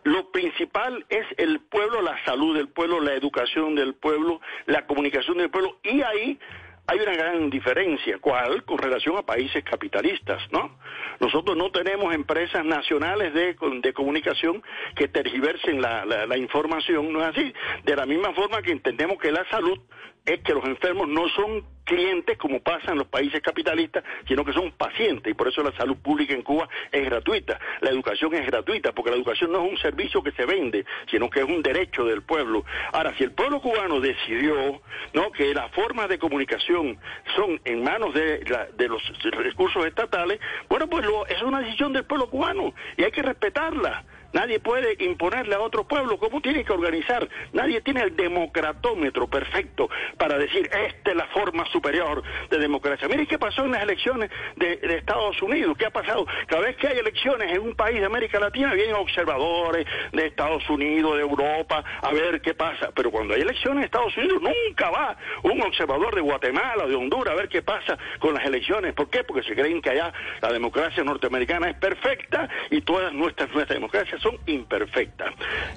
lo 0.04 0.30
principal 0.30 1.04
es 1.08 1.26
el 1.38 1.60
pueblo, 1.60 2.02
la 2.02 2.22
salud 2.24 2.56
del 2.56 2.68
pueblo, 2.68 3.00
la 3.00 3.14
educación 3.14 3.74
del 3.74 3.94
pueblo, 3.94 4.40
la 4.66 4.86
comunicación 4.86 5.38
del 5.38 5.50
pueblo, 5.50 5.78
y 5.82 6.02
ahí 6.02 6.38
hay 6.86 7.00
una 7.00 7.14
gran 7.14 7.48
diferencia. 7.48 8.18
¿Cuál? 8.20 8.64
Con 8.64 8.78
relación 8.78 9.16
a 9.16 9.22
países 9.22 9.64
capitalistas, 9.64 10.42
¿no? 10.52 10.78
Nosotros 11.20 11.56
no 11.56 11.70
tenemos 11.70 12.14
empresas 12.14 12.64
nacionales 12.64 13.32
de, 13.32 13.56
de 13.80 13.92
comunicación 13.94 14.62
que 14.94 15.08
tergiversen 15.08 15.80
la, 15.80 16.04
la 16.04 16.36
información, 16.36 17.12
¿no 17.12 17.22
es 17.22 17.28
así? 17.28 17.52
De 17.84 17.96
la 17.96 18.04
misma 18.04 18.34
forma 18.34 18.60
que 18.60 18.72
entendemos 18.72 19.18
que 19.18 19.32
la 19.32 19.48
salud 19.48 19.78
es 20.24 20.40
que 20.40 20.54
los 20.54 20.64
enfermos 20.64 21.08
no 21.08 21.28
son 21.28 21.64
clientes 21.84 22.38
como 22.38 22.60
pasa 22.60 22.92
en 22.92 22.98
los 22.98 23.06
países 23.08 23.42
capitalistas, 23.42 24.02
sino 24.26 24.42
que 24.42 24.54
son 24.54 24.72
pacientes 24.72 25.30
y 25.30 25.34
por 25.34 25.48
eso 25.48 25.62
la 25.62 25.72
salud 25.72 25.98
pública 25.98 26.32
en 26.32 26.40
Cuba 26.40 26.66
es 26.90 27.04
gratuita, 27.04 27.60
la 27.82 27.90
educación 27.90 28.34
es 28.34 28.46
gratuita, 28.46 28.92
porque 28.92 29.10
la 29.10 29.18
educación 29.18 29.52
no 29.52 29.64
es 29.64 29.72
un 29.72 29.78
servicio 29.78 30.22
que 30.22 30.32
se 30.32 30.46
vende, 30.46 30.86
sino 31.10 31.28
que 31.28 31.40
es 31.40 31.46
un 31.46 31.62
derecho 31.62 32.04
del 32.06 32.22
pueblo. 32.22 32.64
Ahora, 32.92 33.14
si 33.18 33.24
el 33.24 33.32
pueblo 33.32 33.60
cubano 33.60 34.00
decidió 34.00 34.80
no 35.12 35.30
que 35.30 35.52
las 35.52 35.70
formas 35.72 36.08
de 36.08 36.18
comunicación 36.18 36.98
son 37.36 37.60
en 37.64 37.84
manos 37.84 38.14
de, 38.14 38.38
de 38.76 38.88
los 38.88 39.02
recursos 39.22 39.84
estatales, 39.84 40.40
bueno, 40.70 40.88
pues 40.88 41.04
lo, 41.04 41.26
es 41.26 41.42
una 41.42 41.60
decisión 41.60 41.92
del 41.92 42.04
pueblo 42.04 42.30
cubano 42.30 42.72
y 42.96 43.04
hay 43.04 43.10
que 43.10 43.22
respetarla. 43.22 44.04
Nadie 44.34 44.58
puede 44.58 44.96
imponerle 44.98 45.54
a 45.54 45.60
otro 45.60 45.84
pueblo 45.84 46.18
cómo 46.18 46.40
tiene 46.40 46.64
que 46.64 46.72
organizar. 46.72 47.28
Nadie 47.52 47.80
tiene 47.82 48.02
el 48.02 48.16
democratómetro 48.16 49.28
perfecto 49.28 49.88
para 50.18 50.36
decir, 50.36 50.68
esta 50.86 51.10
es 51.12 51.16
la 51.16 51.26
forma 51.28 51.64
superior 51.66 52.20
de 52.50 52.58
democracia. 52.58 53.06
Mire 53.06 53.28
qué 53.28 53.38
pasó 53.38 53.64
en 53.64 53.70
las 53.70 53.84
elecciones 53.84 54.30
de, 54.56 54.80
Estados 54.94 55.40
Unidos. 55.40 55.76
¿Qué 55.78 55.86
ha 55.86 55.90
pasado? 55.90 56.26
Cada 56.46 56.62
vez 56.62 56.76
que 56.76 56.88
hay 56.88 56.98
elecciones 56.98 57.52
en 57.52 57.60
un 57.60 57.76
país 57.76 58.00
de 58.00 58.06
América 58.06 58.40
Latina, 58.40 58.74
vienen 58.74 58.96
observadores 58.96 59.86
de 60.12 60.26
Estados 60.26 60.68
Unidos, 60.68 61.14
de 61.16 61.22
Europa, 61.22 61.84
a 62.02 62.12
ver 62.12 62.40
qué 62.40 62.54
pasa. 62.54 62.90
Pero 62.92 63.12
cuando 63.12 63.34
hay 63.34 63.42
elecciones 63.42 63.78
en 63.78 63.84
Estados 63.84 64.16
Unidos, 64.16 64.42
nunca 64.42 64.90
va 64.90 65.16
un 65.44 65.62
observador 65.62 66.12
de 66.12 66.20
Guatemala, 66.20 66.86
de 66.86 66.96
Honduras, 66.96 67.34
a 67.34 67.36
ver 67.36 67.48
qué 67.48 67.62
pasa 67.62 67.96
con 68.18 68.34
las 68.34 68.44
elecciones. 68.44 68.94
¿Por 68.94 69.08
qué? 69.10 69.22
Porque 69.22 69.46
se 69.46 69.54
creen 69.54 69.80
que 69.80 69.90
allá 69.90 70.12
la 70.42 70.52
democracia 70.52 71.04
norteamericana 71.04 71.70
es 71.70 71.76
perfecta 71.76 72.48
y 72.70 72.80
todas 72.80 73.12
nuestras, 73.12 73.48
nuestras 73.52 73.76
democracias 73.76 74.23
son 74.24 74.38
imperfectas. 74.46 75.34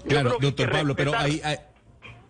claro, 0.07 0.37
doctor 0.39 0.71
Pablo, 0.71 0.95
pero 0.95 1.15
hay, 1.15 1.41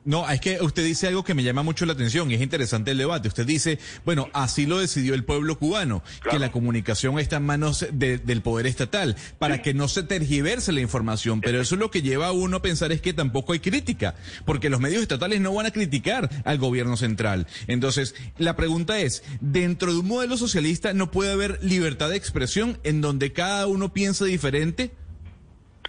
No, 0.03 0.27
es 0.29 0.39
que 0.39 0.61
usted 0.61 0.85
dice 0.85 1.07
algo 1.07 1.23
que 1.23 1.33
me 1.33 1.43
llama 1.43 1.63
mucho 1.63 1.85
la 1.85 1.91
atención 1.91 2.31
y 2.31 2.35
es 2.35 2.41
interesante 2.41 2.91
el 2.91 2.97
debate. 2.97 3.27
Usted 3.27 3.45
dice, 3.45 3.77
bueno, 4.05 4.29
así 4.31 4.65
lo 4.65 4.79
decidió 4.79 5.13
el 5.13 5.25
pueblo 5.25 5.59
cubano, 5.59 6.01
que 6.31 6.39
la 6.39 6.49
comunicación 6.51 7.19
está 7.19 7.37
en 7.37 7.43
manos 7.43 7.85
del 7.91 8.41
poder 8.41 8.67
estatal, 8.67 9.17
para 9.37 9.61
que 9.61 9.73
no 9.73 9.89
se 9.89 10.03
tergiverse 10.03 10.71
la 10.71 10.79
información. 10.79 11.41
Pero 11.41 11.59
eso 11.61 11.75
es 11.75 11.79
lo 11.79 11.91
que 11.91 12.01
lleva 12.01 12.27
a 12.27 12.31
uno 12.31 12.57
a 12.57 12.61
pensar 12.61 12.91
es 12.93 13.01
que 13.01 13.13
tampoco 13.13 13.51
hay 13.53 13.59
crítica, 13.59 14.15
porque 14.45 14.69
los 14.69 14.79
medios 14.79 15.01
estatales 15.01 15.41
no 15.41 15.53
van 15.53 15.65
a 15.65 15.71
criticar 15.71 16.29
al 16.45 16.57
gobierno 16.57 16.95
central. 16.95 17.45
Entonces, 17.67 18.15
la 18.37 18.55
pregunta 18.55 18.99
es, 18.99 19.23
dentro 19.41 19.91
de 19.91 19.99
un 19.99 20.07
modelo 20.07 20.37
socialista 20.37 20.93
no 20.93 21.11
puede 21.11 21.33
haber 21.33 21.63
libertad 21.63 22.09
de 22.09 22.15
expresión 22.15 22.79
en 22.83 23.01
donde 23.01 23.33
cada 23.33 23.67
uno 23.67 23.91
piensa 23.93 24.23
diferente. 24.23 24.93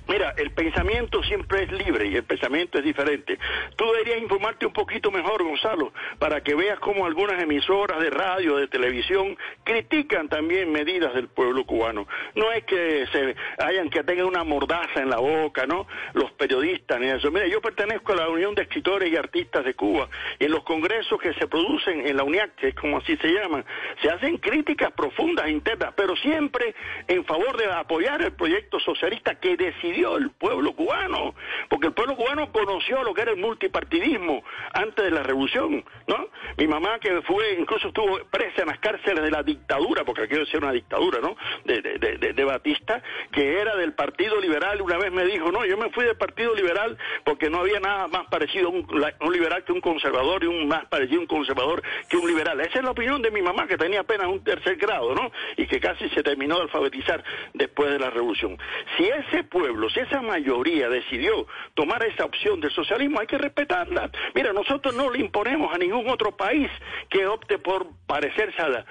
Mira, 0.09 0.33
el 0.39 0.51
pensamiento 0.53 1.23
siempre 1.23 1.65
es 1.65 1.73
libre 1.73 2.09
y 2.09 2.17
el 2.17 2.25
pensamiento 2.25 2.79
es 2.79 2.85
diferente. 2.85 3.39
Tú 3.77 3.85
deberías 3.93 4.23
informarte 4.23 4.65
un 4.65 4.73
poquito 4.73 5.11
mejor, 5.11 5.43
Gonzalo, 5.43 5.93
para 6.19 6.41
que 6.41 6.55
veas 6.55 6.79
cómo 6.79 7.05
algunas 7.05 7.43
emisoras 7.43 8.01
de 8.01 8.09
radio, 8.09 8.57
de 8.57 8.69
televisión, 8.69 9.37
critican 9.65 10.31
también 10.31 10.73
medidas 10.73 11.13
del 11.13 11.29
pueblo 11.29 11.67
cubano. 11.67 12.09
No 12.35 12.51
es 12.53 12.65
que 12.65 13.07
se 13.13 13.37
hayan 13.63 13.91
que 13.91 14.03
tengan 14.03 14.27
una 14.27 14.45
mordaza 14.45 15.03
en 15.03 15.11
la 15.11 15.19
boca, 15.19 15.67
¿no? 15.67 15.87
Los 16.15 16.33
periodistas 16.33 16.99
ni 16.99 17.09
eso. 17.09 17.31
Mira, 17.31 17.47
yo 17.47 17.61
pertenezco 17.61 18.15
a 18.15 18.17
la 18.17 18.29
Unión 18.31 18.55
de 18.55 18.63
Escritores 18.63 19.13
y 19.13 19.17
Artistas 19.17 19.63
de 19.63 19.75
Cuba 19.75 20.09
y 20.39 20.47
en 20.47 20.53
los 20.53 20.65
congresos 20.65 21.21
que 21.21 21.35
se 21.35 21.47
producen 21.47 22.07
en 22.07 22.17
la 22.17 22.25
UNIAC, 22.25 22.55
que 22.55 22.69
es 22.69 22.75
como 22.75 22.97
así 22.97 23.15
se 23.19 23.29
llaman, 23.29 23.63
se 24.01 24.09
hacen 24.09 24.39
críticas 24.39 24.91
profundas 24.93 25.51
internas, 25.51 25.93
pero 25.95 26.17
siempre 26.17 26.75
en 27.07 27.27
favor 27.27 27.59
de 27.59 27.71
apoyar 27.71 28.23
el 28.23 28.33
proyecto 28.33 28.81
socialista 28.81 29.35
que 29.35 29.55
decidió 29.57 29.98
el 30.05 30.31
pueblo 30.31 30.73
cubano, 30.73 31.35
porque 31.69 31.89
el 31.89 31.93
pueblo 31.93 32.17
cubano 32.17 32.51
conoció 32.53 33.03
lo 33.03 33.15
que 33.15 33.23
era 33.23 33.33
el 33.33 33.39
multipartidismo 33.39 34.43
antes 34.73 35.05
de 35.05 35.11
la 35.11 35.23
revolución, 35.23 35.85
¿no? 36.07 36.29
Mi 36.57 36.67
mamá 36.67 36.99
que 36.99 37.23
fue, 37.23 37.57
incluso 37.59 37.89
estuvo 37.89 38.19
presa 38.31 38.63
en 38.63 38.69
las 38.69 38.79
cárceles 38.79 39.23
de 39.23 39.31
la 39.31 39.43
dictadura, 39.43 40.05
porque 40.05 40.23
aquello 40.23 40.45
decía 40.45 40.59
una 40.59 40.73
dictadura, 40.73 41.21
¿no? 41.21 41.37
De, 41.65 41.81
de, 41.81 42.33
de, 42.33 42.45
Batista, 42.45 43.03
que 43.31 43.61
era 43.61 43.77
del 43.77 43.93
Partido 43.93 44.41
Liberal, 44.41 44.81
una 44.81 44.97
vez 44.97 45.13
me 45.13 45.25
dijo, 45.27 45.53
no, 45.53 45.67
yo 45.67 45.77
me 45.77 45.91
fui 45.91 46.05
del 46.05 46.17
Partido 46.17 46.55
Liberal 46.55 46.97
porque 47.25 47.51
no 47.51 47.59
había 47.59 47.79
nada 47.79 48.09
más 48.09 48.27
parecido 48.29 48.69
a 48.69 48.71
un, 48.71 48.87
un 49.21 49.33
liberal 49.33 49.65
que 49.65 49.73
un 49.73 49.81
conservador 49.83 50.45
y 50.45 50.47
un 50.47 50.67
más 50.67 50.87
parecido 50.87 51.19
a 51.19 51.23
un 51.23 51.27
conservador 51.27 51.83
que 52.09 52.17
un 52.17 52.27
liberal. 52.27 52.61
Esa 52.61 52.79
es 52.79 52.85
la 52.85 52.93
opinión 52.93 53.21
de 53.21 53.31
mi 53.31 53.43
mamá, 53.43 53.67
que 53.67 53.77
tenía 53.77 54.01
apenas 54.01 54.29
un 54.29 54.43
tercer 54.43 54.77
grado, 54.77 55.15
¿no? 55.15 55.31
Y 55.57 55.67
que 55.67 55.79
casi 55.81 56.09
se 56.11 56.23
terminó 56.23 56.57
de 56.57 56.63
alfabetizar 56.63 57.23
después 57.55 57.91
de 57.91 57.99
la 57.99 58.11
revolución. 58.11 58.57
Si 58.97 59.05
ese 59.05 59.45
pueblo 59.45 59.88
si 59.91 60.01
esa 60.01 60.23
mayoría 60.23 60.89
decidió 60.89 61.47
tomar 61.75 62.03
esa 62.05 62.25
opción 62.25 62.61
del 62.61 62.71
socialismo, 62.71 63.21
hay 63.21 63.27
que 63.27 63.39
respetarla. 63.39 64.11
Mira, 64.35 64.53
nosotros 64.53 64.95
no 64.95 65.11
le 65.11 65.21
imponemos 65.21 65.75
a 65.75 65.79
ningún 65.79 66.09
otro 66.09 66.37
país 66.37 66.71
que 67.09 67.27
opte 67.27 67.59
por 67.59 67.87
parecerse 68.07 68.61
al, 68.61 68.85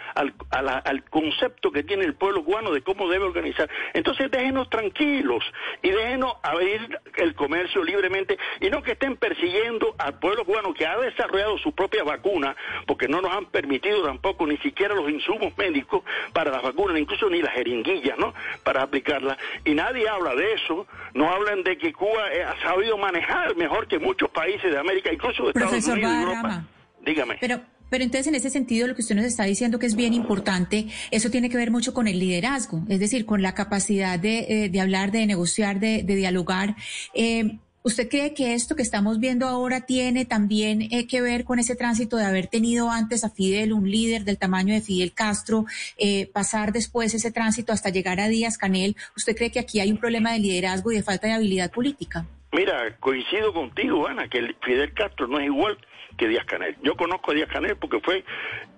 al 0.52 1.04
concepto 1.10 1.72
que 1.72 1.84
tiene 1.84 2.06
el 2.06 2.16
pueblo 2.16 2.44
cubano 2.44 2.72
de 2.72 2.82
cómo 2.82 3.10
debe 3.10 3.26
organizar. 3.26 3.70
Entonces 3.94 4.30
déjenos 4.32 4.70
tranquilos 4.70 5.44
y 5.82 5.90
déjenos 5.90 6.34
abrir 6.44 7.00
el 7.16 7.36
comercio 7.36 7.84
libremente 7.84 8.38
y 8.62 8.70
no 8.70 8.84
que 8.84 8.92
estén 8.94 9.18
persiguiendo 9.18 9.96
al 9.98 10.20
pueblo 10.20 10.46
cubano 10.46 10.74
que 10.74 10.86
ha 10.86 10.98
desarrollado 10.98 11.58
su 11.58 11.74
propia 11.74 12.04
vacuna, 12.04 12.56
porque 12.86 13.08
no 13.08 13.22
nos 13.22 13.34
han 13.34 13.46
permitido 13.48 14.04
tampoco 14.04 14.46
ni 14.46 14.58
siquiera 14.58 14.96
los 14.96 15.10
insumos 15.10 15.58
médicos 15.58 16.04
para 16.34 16.52
las 16.52 16.62
vacunas, 16.62 16.98
incluso 16.98 17.30
ni 17.30 17.42
las 17.42 17.54
jeringuillas, 17.54 18.18
¿no? 18.18 18.34
Para 18.64 18.84
aplicarlas. 18.84 19.38
Y 19.66 19.74
nadie 19.74 20.08
habla 20.08 20.36
de 20.36 20.54
eso 20.54 20.77
no 21.14 21.30
hablan 21.30 21.64
de 21.64 21.78
que 21.78 21.94
Cuba 21.94 22.32
eh, 22.34 22.44
ha 22.44 22.60
sabido 22.62 22.98
manejar 22.98 23.56
mejor 23.56 23.88
que 23.88 24.00
muchos 24.00 24.30
países 24.30 24.72
de 24.72 24.78
América, 24.78 25.12
incluso 25.12 25.44
de 25.44 25.50
Estados 25.50 25.88
Unidos 25.88 26.12
y 26.14 26.22
Europa. 26.22 26.66
Dígame. 27.06 27.38
Pero 27.40 27.62
pero 27.90 28.04
entonces, 28.04 28.28
en 28.28 28.36
ese 28.36 28.50
sentido, 28.50 28.88
lo 28.88 28.96
que 28.96 29.02
usted 29.02 29.16
nos 29.16 29.26
está 29.26 29.46
diciendo 29.46 29.80
que 29.80 29.86
es 29.86 29.96
bien 29.96 30.14
importante, 30.14 30.88
eso 31.12 31.30
tiene 31.30 31.50
que 31.50 31.58
ver 31.58 31.72
mucho 31.72 31.94
con 31.94 32.08
el 32.08 32.20
liderazgo, 32.20 32.84
es 32.90 33.00
decir, 33.00 33.26
con 33.26 33.42
la 33.42 33.54
capacidad 33.54 34.20
de, 34.20 34.40
eh, 34.40 34.70
de 34.70 34.82
hablar, 34.82 35.12
de 35.12 35.26
negociar, 35.26 35.80
de, 35.80 36.04
de 36.04 36.16
dialogar. 36.16 36.76
Eh, 37.14 37.60
¿Usted 37.88 38.10
cree 38.10 38.34
que 38.34 38.54
esto 38.54 38.76
que 38.76 38.82
estamos 38.82 39.18
viendo 39.18 39.48
ahora 39.48 39.86
tiene 39.86 40.26
también 40.26 40.82
eh, 40.92 41.08
que 41.08 41.22
ver 41.22 41.46
con 41.46 41.58
ese 41.58 41.74
tránsito 41.74 42.18
de 42.18 42.26
haber 42.26 42.48
tenido 42.48 42.92
antes 42.92 43.24
a 43.24 43.30
Fidel, 43.30 43.72
un 43.72 43.90
líder 43.90 44.26
del 44.26 44.38
tamaño 44.38 44.74
de 44.74 44.82
Fidel 44.82 45.14
Castro, 45.14 45.64
eh, 45.98 46.30
pasar 46.34 46.74
después 46.74 47.14
ese 47.14 47.32
tránsito 47.32 47.72
hasta 47.72 47.90
llegar 47.90 48.20
a 48.20 48.28
Díaz 48.28 48.58
Canel? 48.58 48.98
¿Usted 49.16 49.38
cree 49.38 49.52
que 49.52 49.60
aquí 49.60 49.80
hay 49.80 49.90
un 49.90 50.00
problema 50.00 50.34
de 50.34 50.40
liderazgo 50.40 50.92
y 50.92 50.98
de 50.98 51.04
falta 51.04 51.28
de 51.28 51.34
habilidad 51.36 51.72
política? 51.72 52.26
Mira, 52.52 52.94
coincido 53.00 53.54
contigo, 53.54 54.06
Ana, 54.06 54.28
que 54.28 54.54
Fidel 54.66 54.94
Castro 54.94 55.28
no 55.28 55.40
es 55.40 55.46
igual 55.46 55.78
que 56.18 56.28
Díaz 56.28 56.44
Canel. 56.44 56.76
Yo 56.84 56.98
conozco 56.98 57.32
a 57.32 57.36
Díaz 57.36 57.50
Canel 57.50 57.78
porque 57.78 58.02
fue 58.02 58.26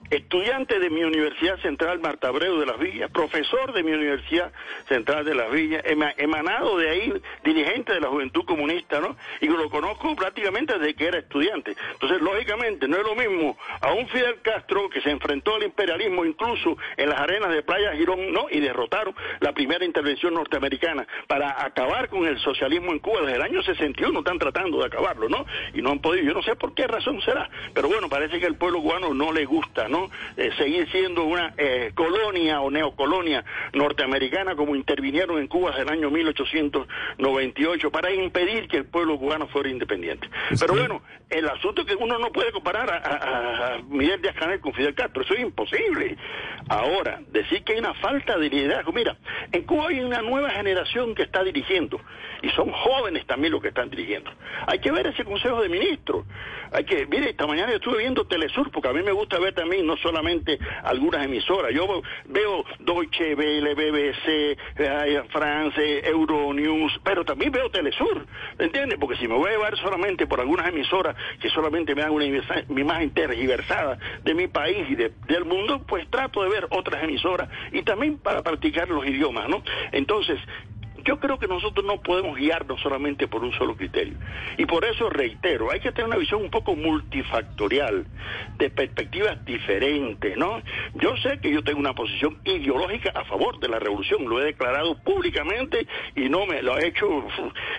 estudiante 0.10 0.80
de 0.80 0.90
mi 0.90 1.04
Universidad 1.04 1.58
Central 1.60 2.00
Marta 2.00 2.30
Abreu 2.30 2.60
de 2.60 2.66
las 2.66 2.80
Villas, 2.80 3.12
profesor 3.12 3.74
de 3.74 3.84
mi 3.84 3.92
Universidad 3.92 4.52
Central 4.88 5.26
de 5.26 5.36
las 5.36 5.52
Villas, 5.52 5.84
emanado 6.18 6.78
de 6.78 6.90
ahí, 6.90 7.14
dirigente 7.44 7.94
de 7.94 8.00
la 8.00 8.08
Juventud 8.08 8.44
Comunista, 8.46 9.00
¿no? 9.00 9.16
Y 9.42 9.48
lo 9.48 9.70
conozco 9.70 10.16
prácticamente 10.16 10.78
desde 10.78 10.96
que 10.96 11.06
era 11.06 11.20
estudiante. 11.20 11.76
Entonces, 11.94 12.22
lógicamente, 12.22 12.88
no 12.88 12.98
es 12.98 13.04
lo 13.04 13.16
mismo 13.16 13.58
a 13.82 13.92
un 13.92 14.08
Fidel 14.08 14.42
Castro 14.42 14.90
que 14.90 15.02
se 15.02 15.12
enfrentó 15.12 15.56
al 15.56 15.64
imperialismo 15.64 16.26
incluso 16.26 16.78
en 16.98 17.10
las 17.10 17.20
arenas 17.20 17.52
de 17.52 17.62
Playa 17.62 17.94
Girón, 17.94 18.32
¿no? 18.32 18.48
Y 18.50 18.60
derrotaron 18.60 19.14
la 19.40 19.54
primera 19.54 19.86
intervención 19.86 20.34
norteamericana 20.34 21.06
para 21.28 21.64
acabar 21.64 22.10
con 22.10 22.26
el 22.26 22.40
socialismo 22.40 22.92
en 22.92 23.00
Cuba. 23.00 23.22
Desde 23.22 23.36
el 23.36 23.42
año 23.42 23.62
61 23.62 24.20
están 24.20 24.40
tratando 24.40 24.80
de 24.80 24.86
acabarlo, 24.86 25.30
¿no? 25.30 25.46
Y 25.74 25.82
no 25.82 25.92
han 25.92 26.00
podido. 26.00 26.26
Yo 26.26 26.34
no 26.34 26.42
sé 26.42 26.56
por 26.56 26.74
qué 26.74 26.88
razón 26.88 27.22
será, 27.22 27.50
pero 27.74 27.88
bueno, 27.90 28.10
parece 28.10 28.40
que 28.40 28.46
al 28.46 28.56
pueblo 28.56 28.82
cubano 28.82 29.14
no 29.14 29.32
le 29.32 29.46
gusta, 29.46 29.88
¿no? 29.88 29.99
Eh, 30.38 30.52
seguir 30.58 30.90
siendo 30.92 31.24
una 31.24 31.54
eh, 31.58 31.92
colonia 31.94 32.62
o 32.62 32.72
neocolonia 32.72 33.44
norteamericana 33.74 34.56
como 34.56 34.76
intervinieron 34.76 35.40
en 35.40 35.48
Cuba 35.48 35.72
desde 35.72 35.84
el 35.84 35.90
año 35.90 36.10
1898 36.10 37.92
para 37.92 38.12
impedir 38.12 38.68
que 38.68 38.78
el 38.78 38.86
pueblo 38.86 39.18
cubano 39.18 39.48
fuera 39.48 39.70
independiente. 39.70 40.30
Pero 40.60 40.74
bueno, 40.74 41.02
el 41.30 41.48
asunto 41.48 41.82
es 41.82 41.88
que 41.88 41.96
uno 41.96 42.18
no 42.18 42.32
puede 42.32 42.52
comparar 42.52 42.90
a, 42.90 43.78
Miguel 43.88 44.22
Díaz 44.22 44.36
Canel 44.36 44.60
con 44.60 44.74
Fidel 44.74 44.96
Castro, 44.96 45.24
eso 45.24 45.34
es 45.34 45.42
imposible. 45.42 46.18
Ahora, 46.68 47.20
decir 47.32 47.64
que 47.64 47.74
hay 47.74 47.80
una 47.80 47.94
falta 47.96 48.38
de 48.38 48.50
liderazgo, 48.50 48.92
mira, 48.92 49.18
en 49.52 49.64
Cuba 49.64 49.90
hay 49.90 50.00
una 50.00 50.22
nueva 50.22 50.52
generación 50.52 51.16
que 51.16 51.24
está 51.24 51.44
dirigiendo 51.44 52.00
y 52.42 52.50
son 52.50 52.72
jóvenes 52.72 53.26
también 53.26 53.54
los 53.54 53.62
que 53.62 53.70
están 53.70 53.90
dirigiendo. 53.90 54.32
Hay 54.68 54.80
que 54.80 54.92
ver 54.92 55.08
ese 55.08 55.24
Consejo 55.24 55.62
de 55.62 55.70
Ministros. 55.70 56.26
Hay 56.72 56.84
que, 56.86 57.06
mire, 57.08 57.32
esta 57.32 57.48
mañana 57.48 57.74
estuve 57.74 58.00
viendo 58.00 58.26
Telesur 58.26 58.72
porque 58.72 58.90
a 58.90 58.94
mí 58.94 59.04
me 59.04 59.12
gusta 59.12 59.40
ver 59.40 59.54
también 59.54 59.86
no 59.90 59.98
solamente 59.98 60.60
algunas 60.84 61.26
emisoras. 61.26 61.74
Yo 61.74 62.02
veo 62.26 62.64
Deutsche 62.80 63.34
Welle, 63.34 63.74
BBC, 63.74 64.56
eh, 64.78 65.24
France, 65.32 66.08
Euronews, 66.08 67.00
pero 67.04 67.26
también 67.26 67.52
veo 67.52 67.72
Telesur, 67.72 68.26
¿entiendes? 68.60 69.00
Porque 69.00 69.18
si 69.18 69.28
me 69.28 69.34
voy 69.34 69.50
a 69.50 69.54
llevar 69.54 69.76
solamente 69.78 70.28
por 70.28 70.40
algunas 70.40 70.68
emisoras 70.68 71.16
que 71.42 71.50
solamente 71.50 71.96
me 71.96 72.04
dan 72.04 72.12
una 72.12 72.26
imagen 72.26 73.10
tergiversada 73.12 73.98
de 74.24 74.34
mi 74.36 74.48
país 74.48 74.88
y 74.90 74.96
del 74.96 75.46
mundo, 75.46 75.84
pues 75.88 76.08
trato 76.10 76.44
de 76.44 76.50
ver 76.50 76.68
otras 76.70 77.04
emisoras 77.04 77.50
y 77.72 77.82
también 77.82 78.20
para 78.20 78.44
practicar 78.44 78.88
los 78.90 79.06
idiomas, 79.08 79.50
¿no? 79.50 79.64
Entonces, 79.92 80.40
yo 81.04 81.20
creo 81.20 81.40
que 81.40 81.48
nosotros 81.48 81.86
no 81.86 82.02
podemos 82.02 82.38
guiarnos 82.38 82.80
solamente 82.82 83.28
por 83.28 83.44
un 83.44 83.52
solo 83.54 83.76
criterio. 83.76 84.18
Y 84.58 84.66
por 84.66 84.86
eso 84.86 85.10
reitero, 85.10 85.72
hay 85.72 85.80
que 85.80 85.92
tener 85.92 86.08
una 86.08 86.18
visión 86.18 86.42
un 86.42 86.50
poco 86.50 86.76
multifactorial, 86.76 88.06
de 88.58 88.70
perspectivas 88.70 89.44
diferentes, 89.46 90.38
¿no? 90.38 90.62
Yo 90.96 91.16
sé 91.18 91.40
que 91.40 91.52
yo 91.52 91.64
tengo 91.64 91.80
una 91.80 91.94
posición 91.94 92.38
ideológica 92.44 93.12
a 93.16 93.26
favor 93.26 93.60
de 93.60 93.68
la 93.68 93.80
revolución, 93.80 94.28
lo 94.28 94.42
he 94.42 94.46
declarado 94.46 94.98
públicamente 95.00 95.88
y 96.16 96.30
no 96.30 96.46
me 96.46 96.62
lo 96.62 96.78
he 96.78 96.88
hecho 96.88 97.08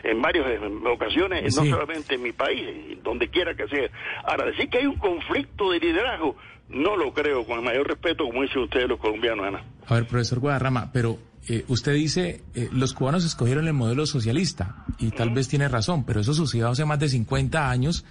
en 0.03 0.23
varias 0.23 0.47
ocasiones, 0.87 1.57
no 1.57 1.65
solamente 1.65 2.15
en 2.15 2.23
mi 2.23 2.33
país, 2.33 2.99
donde 3.03 3.29
quiera 3.29 3.55
que 3.55 3.69
sea. 3.69 3.89
Ahora, 4.25 4.47
decir 4.47 4.69
que 4.69 4.79
hay 4.79 4.87
un 4.87 4.99
conflicto 4.99 5.71
de 5.71 5.81
liderazgo, 5.81 6.37
no 6.69 6.97
lo 6.97 7.13
creo, 7.13 7.45
con 7.45 7.59
el 7.59 7.65
mayor 7.65 7.89
respeto, 7.89 8.25
como 8.25 8.43
dicen 8.43 8.63
ustedes 8.63 8.89
los 8.89 8.99
colombianos, 8.99 9.47
Ana. 9.47 9.65
A 9.89 9.95
ver, 9.95 10.07
profesor 10.07 10.39
Guadarrama, 10.39 10.91
pero 10.93 11.19
eh, 11.49 11.65
usted 11.69 11.95
dice, 11.95 12.43
eh, 12.55 12.69
los 12.73 12.93
cubanos 12.93 13.25
escogieron 13.25 13.67
el 13.67 13.73
modelo 13.73 14.07
socialista 14.07 14.85
y 14.99 15.11
tal 15.11 15.31
vez 15.31 15.49
tiene 15.49 15.69
razón, 15.69 16.05
pero 16.05 16.21
eso 16.21 16.35
sucedió 16.35 16.69
hace 16.69 16.85
más 16.85 16.99
de 16.99 17.09
50 17.09 17.71
años 17.71 18.05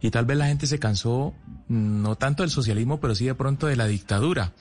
y 0.00 0.10
tal 0.10 0.26
vez 0.26 0.38
la 0.38 0.46
gente 0.46 0.66
se 0.66 0.78
cansó 0.78 1.34
mm, 1.68 2.02
no 2.02 2.16
tanto 2.16 2.42
del 2.42 2.50
socialismo, 2.50 3.00
pero 3.00 3.14
sí 3.14 3.26
de 3.26 3.34
pronto 3.34 3.66
de 3.66 3.76
la 3.76 3.86
dictadura. 3.86 4.52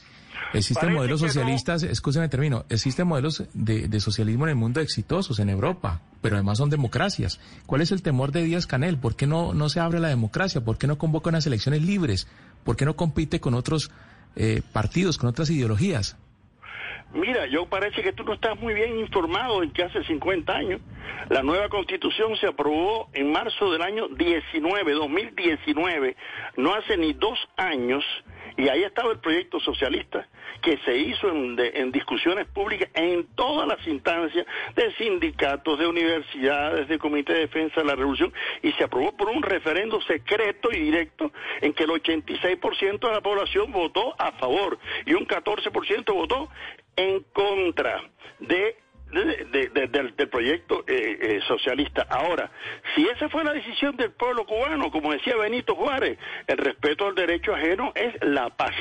Existen 0.53 0.93
modelos 0.93 1.19
socialistas, 1.19 1.83
no. 1.83 2.29
termino, 2.29 2.65
existen 2.69 3.05
modelos 3.05 3.43
de, 3.53 3.87
de, 3.87 3.99
socialismo 3.99 4.45
en 4.45 4.51
el 4.51 4.55
mundo 4.55 4.79
exitosos 4.79 5.39
en 5.39 5.49
Europa, 5.49 6.01
pero 6.21 6.37
además 6.37 6.57
son 6.57 6.69
democracias. 6.69 7.39
¿Cuál 7.65 7.81
es 7.81 7.91
el 7.91 8.01
temor 8.01 8.31
de 8.31 8.43
Díaz 8.43 8.65
Canel? 8.65 8.97
¿Por 8.97 9.15
qué 9.15 9.27
no, 9.27 9.53
no 9.53 9.67
se 9.67 9.81
abre 9.81 9.99
la 9.99 10.07
democracia? 10.07 10.63
¿Por 10.63 10.77
qué 10.77 10.87
no 10.87 10.97
convoca 10.97 11.29
unas 11.29 11.45
elecciones 11.45 11.81
libres? 11.81 12.27
¿Por 12.63 12.77
qué 12.77 12.85
no 12.85 12.95
compite 12.95 13.41
con 13.41 13.55
otros 13.55 13.91
eh, 14.35 14.61
partidos, 14.71 15.17
con 15.17 15.29
otras 15.29 15.49
ideologías? 15.49 16.15
Mira, 17.13 17.47
yo 17.47 17.65
parece 17.65 18.03
que 18.03 18.11
tú 18.11 18.23
no 18.23 18.33
estás 18.33 18.59
muy 18.59 18.73
bien 18.73 18.99
informado 18.99 19.63
en 19.63 19.71
que 19.71 19.83
hace 19.83 20.03
50 20.03 20.53
años 20.53 20.81
la 21.29 21.41
nueva 21.41 21.69
constitución 21.69 22.35
se 22.37 22.47
aprobó 22.47 23.09
en 23.13 23.31
marzo 23.31 23.71
del 23.71 23.81
año 23.81 24.07
19, 24.09 24.93
2019, 24.93 26.15
no 26.57 26.73
hace 26.73 26.97
ni 26.97 27.13
dos 27.13 27.39
años, 27.55 28.03
y 28.57 28.69
ahí 28.69 28.83
estaba 28.83 29.11
el 29.11 29.19
proyecto 29.19 29.59
socialista 29.59 30.27
que 30.61 30.77
se 30.85 30.97
hizo 30.97 31.29
en, 31.29 31.55
en 31.59 31.91
discusiones 31.91 32.47
públicas 32.47 32.89
en 32.93 33.27
todas 33.35 33.67
las 33.67 33.85
instancias 33.87 34.45
de 34.75 34.93
sindicatos, 34.95 35.77
de 35.79 35.87
universidades, 35.87 36.87
de 36.87 36.97
Comité 36.97 37.33
de 37.33 37.39
Defensa 37.41 37.81
de 37.81 37.87
la 37.87 37.95
Revolución, 37.95 38.33
y 38.63 38.71
se 38.73 38.83
aprobó 38.83 39.15
por 39.15 39.29
un 39.29 39.43
referendo 39.43 40.01
secreto 40.01 40.69
y 40.71 40.79
directo 40.79 41.31
en 41.61 41.73
que 41.73 41.83
el 41.83 41.89
86% 41.89 42.99
de 42.99 43.13
la 43.13 43.21
población 43.21 43.71
votó 43.71 44.15
a 44.19 44.31
favor 44.33 44.79
y 45.05 45.13
un 45.13 45.27
14% 45.27 46.13
votó 46.13 46.49
en 46.97 47.23
contra 47.33 48.01
de 48.39 48.75
del, 49.11 50.13
proyecto 50.29 50.83
eh, 50.87 51.17
eh, 51.21 51.39
socialista. 51.47 52.05
Ahora, 52.09 52.51
si 52.95 53.07
esa 53.07 53.29
fue 53.29 53.43
la 53.43 53.53
decisión 53.53 53.95
del 53.95 54.11
pueblo 54.11 54.45
cubano, 54.45 54.91
como 54.91 55.13
decía 55.13 55.35
Benito 55.37 55.75
Juárez, 55.75 56.17
el 56.47 56.57
respeto 56.57 57.07
al 57.07 57.15
derecho 57.15 57.55
ajeno 57.55 57.91
es 57.95 58.13
la 58.21 58.49
paz. 58.49 58.73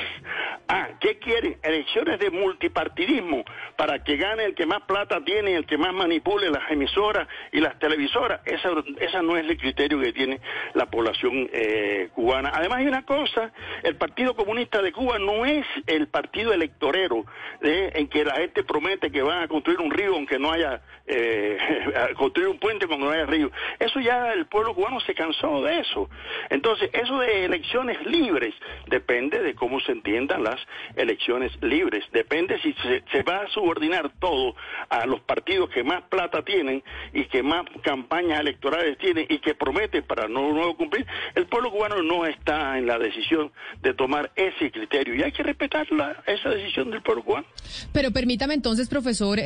Ah, 0.67 0.89
¿qué 0.99 1.17
quieren? 1.19 1.57
Elecciones 1.63 2.19
de 2.19 2.29
multipartidismo 2.29 3.45
para 3.77 4.03
que 4.03 4.17
gane 4.17 4.43
el 4.43 4.55
que 4.55 4.65
más 4.65 4.81
plata 4.81 5.23
tiene, 5.23 5.55
el 5.55 5.65
que 5.65 5.77
más 5.77 5.93
manipule 5.93 6.49
las 6.49 6.69
emisoras 6.71 7.27
y 7.51 7.61
las 7.61 7.79
televisoras. 7.79 8.41
Esa, 8.45 8.69
esa 8.99 9.21
no 9.21 9.37
es 9.37 9.47
el 9.47 9.57
criterio 9.57 9.99
que 9.99 10.11
tiene 10.11 10.41
la 10.73 10.87
población 10.87 11.49
eh, 11.53 12.09
cubana. 12.13 12.51
Además 12.53 12.79
hay 12.79 12.87
una 12.87 13.05
cosa, 13.05 13.51
el 13.83 13.95
Partido 13.95 14.35
Comunista 14.35 14.81
de 14.81 14.91
Cuba 14.91 15.19
no 15.19 15.45
es 15.45 15.65
el 15.85 16.07
partido 16.07 16.53
electorero 16.53 17.25
en 17.61 18.07
que 18.07 18.23
la 18.23 18.35
gente 18.35 18.63
promete 18.63 19.11
que 19.11 19.21
van 19.21 19.43
a 19.43 19.47
construir 19.47 19.79
un 19.79 19.91
río 19.91 20.16
aunque 20.17 20.39
no 20.39 20.51
haya 20.51 20.81
eh, 21.07 21.57
construir 22.17 22.49
un 22.49 22.59
puente 22.59 22.85
cuando 22.85 23.05
no 23.05 23.11
haya 23.11 23.25
río. 23.25 23.51
Eso 23.79 23.99
ya 23.99 24.33
el 24.33 24.45
pueblo 24.47 24.75
cubano 24.75 24.99
se 24.99 25.15
cansó 25.15 25.61
de 25.61 25.79
eso. 25.79 26.09
Entonces, 26.49 26.89
eso 26.93 27.19
de 27.19 27.45
elecciones 27.45 28.05
libres 28.05 28.53
depende 28.87 29.41
de 29.41 29.55
cómo 29.55 29.79
se 29.79 29.93
entiendan 29.93 30.43
las 30.43 30.59
elecciones 30.95 31.51
libres. 31.61 32.03
Depende 32.11 32.59
si 32.61 32.73
se, 33.11 33.23
va 33.23 33.41
a 33.41 33.47
subordinar 33.49 34.11
todo 34.19 34.55
a 34.89 35.05
los 35.05 35.21
partidos 35.21 35.69
que 35.69 35.83
más 35.83 36.03
plata 36.03 36.43
tienen 36.43 36.83
y 37.13 37.25
que 37.25 37.43
más 37.43 37.65
campañas 37.83 38.39
electorales 38.39 38.97
tienen 38.97 39.25
y 39.29 39.39
que 39.39 39.55
prometen 39.55 40.03
para 40.03 40.27
no, 40.27 40.53
no 40.53 40.75
cumplir. 40.75 41.05
El 41.35 41.47
pueblo 41.47 41.71
cubano 41.71 42.01
no 42.03 42.25
está 42.25 42.77
en 42.77 42.85
la 42.85 42.97
decisión 42.97 43.51
de 43.81 43.93
tomar 43.93 44.31
ese 44.35 44.71
criterio 44.71 45.15
y 45.15 45.23
hay 45.23 45.31
que 45.31 45.43
respetar 45.43 45.87
esa 46.25 46.49
decisión 46.49 46.91
del 46.91 47.01
pueblo 47.01 47.23
cubano. 47.23 47.47
Pero 47.93 48.11
permítame 48.11 48.53
entonces, 48.53 48.89
profesor 48.89 49.39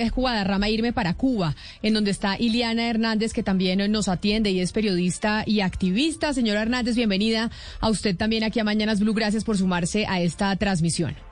Irme 0.70 0.94
para 0.94 1.14
Cuba, 1.14 1.56
en 1.82 1.94
donde 1.94 2.12
está 2.12 2.38
Iliana 2.40 2.90
Hernández, 2.90 3.34
que 3.34 3.44
también 3.44 3.92
nos 3.92 4.08
atiende 4.08 4.52
y 4.52 4.60
es 4.60 4.72
periodista 4.72 5.44
y 5.46 5.62
activista. 5.62 6.34
Señora 6.34 6.62
Hernández, 6.62 6.96
bienvenida 6.96 7.52
a 7.80 7.90
usted 7.90 8.16
también 8.16 8.44
aquí 8.44 8.60
a 8.60 8.64
Mañanas 8.64 9.00
Blue. 9.00 9.14
Gracias 9.14 9.44
por 9.44 9.58
sumarse 9.58 10.06
a 10.08 10.22
esta 10.22 10.56
transmisión. 10.56 11.31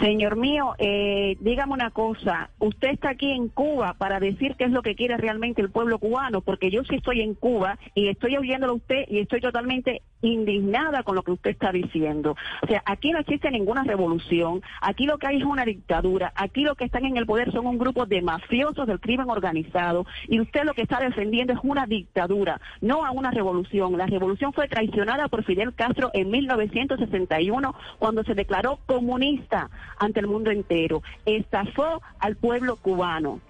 Señor 0.00 0.36
mío, 0.36 0.74
eh, 0.78 1.36
dígame 1.40 1.72
una 1.72 1.90
cosa, 1.90 2.50
usted 2.58 2.88
está 2.88 3.10
aquí 3.10 3.30
en 3.30 3.48
Cuba 3.48 3.94
para 3.94 4.18
decir 4.18 4.56
qué 4.56 4.64
es 4.64 4.70
lo 4.70 4.82
que 4.82 4.94
quiere 4.94 5.16
realmente 5.16 5.62
el 5.62 5.70
pueblo 5.70 5.98
cubano, 5.98 6.40
porque 6.40 6.70
yo 6.70 6.82
sí 6.84 6.96
estoy 6.96 7.20
en 7.20 7.34
Cuba 7.34 7.78
y 7.94 8.08
estoy 8.08 8.36
oyéndolo 8.36 8.72
a 8.72 8.76
usted 8.76 9.04
y 9.08 9.18
estoy 9.18 9.40
totalmente 9.40 10.02
indignada 10.22 11.02
con 11.02 11.14
lo 11.14 11.22
que 11.22 11.32
usted 11.32 11.50
está 11.50 11.70
diciendo. 11.70 12.34
O 12.62 12.66
sea, 12.66 12.82
aquí 12.86 13.10
no 13.12 13.18
existe 13.18 13.50
ninguna 13.50 13.84
revolución, 13.84 14.62
aquí 14.80 15.06
lo 15.06 15.18
que 15.18 15.26
hay 15.26 15.36
es 15.36 15.44
una 15.44 15.64
dictadura, 15.64 16.32
aquí 16.34 16.62
lo 16.62 16.74
que 16.74 16.84
están 16.84 17.04
en 17.04 17.16
el 17.16 17.26
poder 17.26 17.52
son 17.52 17.66
un 17.66 17.78
grupo 17.78 18.06
de 18.06 18.22
mafiosos 18.22 18.86
del 18.86 19.00
crimen 19.00 19.28
organizado 19.28 20.06
y 20.28 20.40
usted 20.40 20.64
lo 20.64 20.74
que 20.74 20.82
está 20.82 20.98
defendiendo 20.98 21.52
es 21.52 21.58
una 21.62 21.86
dictadura, 21.86 22.60
no 22.80 23.04
a 23.04 23.10
una 23.10 23.30
revolución. 23.30 23.96
La 23.98 24.06
revolución 24.06 24.52
fue 24.52 24.66
traicionada 24.66 25.28
por 25.28 25.44
Fidel 25.44 25.74
Castro 25.74 26.10
en 26.14 26.30
1961 26.30 27.74
cuando 27.98 28.24
se 28.24 28.34
declaró 28.34 28.78
comunista 28.86 29.70
ante 29.98 30.20
el 30.20 30.26
mundo 30.26 30.50
entero. 30.50 31.02
Estafó 31.24 32.02
al 32.18 32.36
pueblo 32.36 32.76
cubano. 32.76 33.40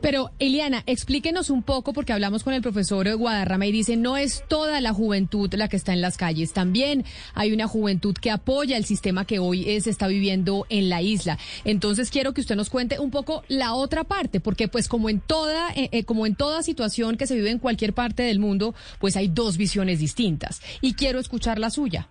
Pero, 0.00 0.30
Eliana, 0.38 0.82
explíquenos 0.86 1.50
un 1.50 1.62
poco, 1.62 1.92
porque 1.92 2.12
hablamos 2.12 2.44
con 2.44 2.54
el 2.54 2.62
profesor 2.62 3.14
Guadarrama 3.16 3.66
y 3.66 3.72
dice, 3.72 3.96
no 3.96 4.16
es 4.16 4.44
toda 4.48 4.80
la 4.80 4.92
juventud 4.92 5.52
la 5.54 5.68
que 5.68 5.76
está 5.76 5.92
en 5.92 6.00
las 6.00 6.16
calles, 6.16 6.52
también 6.52 7.04
hay 7.34 7.52
una 7.52 7.66
juventud 7.66 8.14
que 8.14 8.30
apoya 8.30 8.76
el 8.76 8.84
sistema 8.84 9.24
que 9.24 9.38
hoy 9.38 9.80
se 9.80 9.90
está 9.90 10.06
viviendo 10.06 10.66
en 10.68 10.88
la 10.88 11.02
isla. 11.02 11.38
Entonces, 11.64 12.10
quiero 12.10 12.32
que 12.32 12.40
usted 12.40 12.56
nos 12.56 12.70
cuente 12.70 12.98
un 12.98 13.10
poco 13.10 13.42
la 13.48 13.74
otra 13.74 14.04
parte, 14.04 14.40
porque 14.40 14.68
pues 14.68 14.88
como 14.88 15.08
en 15.08 15.20
toda, 15.20 15.70
eh, 15.74 15.88
eh, 15.92 16.04
como 16.04 16.26
en 16.26 16.34
toda 16.34 16.62
situación 16.62 17.16
que 17.16 17.26
se 17.26 17.34
vive 17.34 17.50
en 17.50 17.58
cualquier 17.58 17.92
parte 17.92 18.22
del 18.22 18.38
mundo, 18.38 18.74
pues 19.00 19.16
hay 19.16 19.28
dos 19.28 19.56
visiones 19.56 19.98
distintas. 19.98 20.62
Y 20.80 20.94
quiero 20.94 21.18
escuchar 21.18 21.58
la 21.58 21.70
suya. 21.70 22.08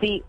Sí, 0.00 0.22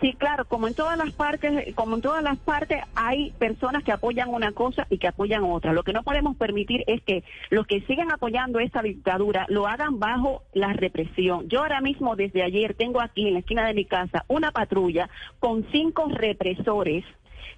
Sí, 0.00 0.14
claro, 0.14 0.44
como 0.44 0.66
en 0.66 0.74
todas 0.74 0.96
las 0.98 1.12
partes, 1.12 1.74
como 1.74 1.96
en 1.96 2.02
todas 2.02 2.22
las 2.22 2.38
partes 2.38 2.82
hay 2.94 3.32
personas 3.32 3.84
que 3.84 3.92
apoyan 3.92 4.28
una 4.28 4.52
cosa 4.52 4.86
y 4.90 4.98
que 4.98 5.08
apoyan 5.08 5.44
otra. 5.44 5.72
Lo 5.72 5.82
que 5.82 5.92
no 5.92 6.02
podemos 6.02 6.36
permitir 6.36 6.84
es 6.86 7.02
que 7.02 7.24
los 7.50 7.66
que 7.66 7.80
siguen 7.82 8.10
apoyando 8.10 8.58
esta 8.58 8.82
dictadura 8.82 9.46
lo 9.48 9.66
hagan 9.66 9.98
bajo 9.98 10.42
la 10.52 10.72
represión. 10.72 11.48
Yo 11.48 11.60
ahora 11.60 11.80
mismo 11.80 12.16
desde 12.16 12.42
ayer 12.42 12.74
tengo 12.74 13.00
aquí 13.00 13.28
en 13.28 13.34
la 13.34 13.40
esquina 13.40 13.66
de 13.66 13.74
mi 13.74 13.84
casa 13.84 14.24
una 14.28 14.50
patrulla 14.50 15.08
con 15.38 15.66
cinco 15.70 16.08
represores 16.08 17.04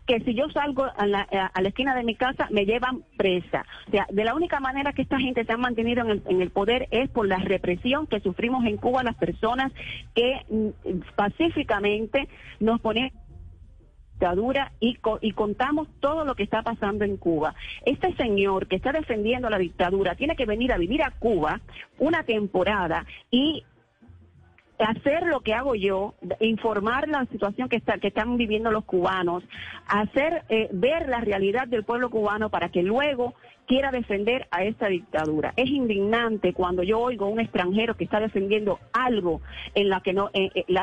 que 0.06 0.20
si 0.20 0.34
yo 0.34 0.48
salgo 0.50 0.84
a 0.84 1.06
la, 1.06 1.22
a 1.22 1.60
la, 1.60 1.68
esquina 1.68 1.94
de 1.94 2.04
mi 2.04 2.14
casa 2.14 2.48
me 2.50 2.64
llevan 2.64 3.02
presa. 3.16 3.64
O 3.88 3.90
sea, 3.90 4.06
de 4.10 4.24
la 4.24 4.34
única 4.34 4.60
manera 4.60 4.92
que 4.92 5.02
esta 5.02 5.18
gente 5.18 5.44
se 5.44 5.52
ha 5.52 5.56
mantenido 5.56 6.02
en 6.04 6.10
el, 6.10 6.22
en 6.26 6.42
el 6.42 6.50
poder 6.50 6.88
es 6.90 7.08
por 7.10 7.26
la 7.26 7.38
represión 7.38 8.06
que 8.06 8.20
sufrimos 8.20 8.64
en 8.64 8.76
Cuba 8.76 9.02
las 9.02 9.16
personas 9.16 9.72
que 10.14 10.44
mm, 10.48 11.14
pacíficamente 11.16 12.28
nos 12.60 12.80
ponen 12.80 13.12
dictadura 14.16 14.72
y, 14.80 14.96
y 15.20 15.32
contamos 15.32 15.88
todo 16.00 16.24
lo 16.24 16.34
que 16.34 16.42
está 16.42 16.62
pasando 16.62 17.04
en 17.04 17.18
Cuba. 17.18 17.54
Este 17.84 18.14
señor 18.14 18.66
que 18.66 18.76
está 18.76 18.92
defendiendo 18.92 19.50
la 19.50 19.58
dictadura 19.58 20.14
tiene 20.14 20.36
que 20.36 20.46
venir 20.46 20.72
a 20.72 20.78
vivir 20.78 21.02
a 21.02 21.10
Cuba 21.10 21.60
una 21.98 22.22
temporada 22.22 23.04
y 23.30 23.64
hacer 24.78 25.26
lo 25.26 25.40
que 25.40 25.54
hago 25.54 25.74
yo, 25.74 26.14
informar 26.40 27.08
la 27.08 27.24
situación 27.26 27.68
que, 27.68 27.76
está, 27.76 27.98
que 27.98 28.08
están 28.08 28.36
viviendo 28.36 28.70
los 28.70 28.84
cubanos, 28.84 29.42
hacer 29.86 30.44
eh, 30.48 30.68
ver 30.72 31.08
la 31.08 31.20
realidad 31.20 31.66
del 31.66 31.84
pueblo 31.84 32.10
cubano 32.10 32.50
para 32.50 32.68
que 32.68 32.82
luego 32.82 33.34
quiera 33.66 33.90
defender 33.90 34.46
a 34.50 34.64
esta 34.64 34.88
dictadura. 34.88 35.52
Es 35.56 35.68
indignante 35.68 36.52
cuando 36.52 36.82
yo 36.82 37.00
oigo 37.00 37.26
a 37.26 37.28
un 37.28 37.40
extranjero 37.40 37.96
que 37.96 38.04
está 38.04 38.20
defendiendo 38.20 38.78
algo 38.92 39.40
en 39.74 39.88
la 39.88 40.00
que 40.00 40.12
no, 40.12 40.30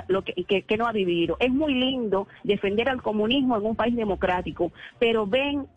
lo 0.07 0.23
que, 0.23 0.77
no 0.77 0.87
ha 0.87 0.91
vivido. 0.91 1.37
Es 1.39 1.51
muy 1.51 1.73
lindo 1.73 2.27
defender 2.43 2.89
al 2.89 3.01
comunismo 3.01 3.57
en 3.57 3.65
un 3.65 3.75
país 3.75 3.95
democrático, 3.95 4.71
pero 4.99 5.25
ven 5.25 5.67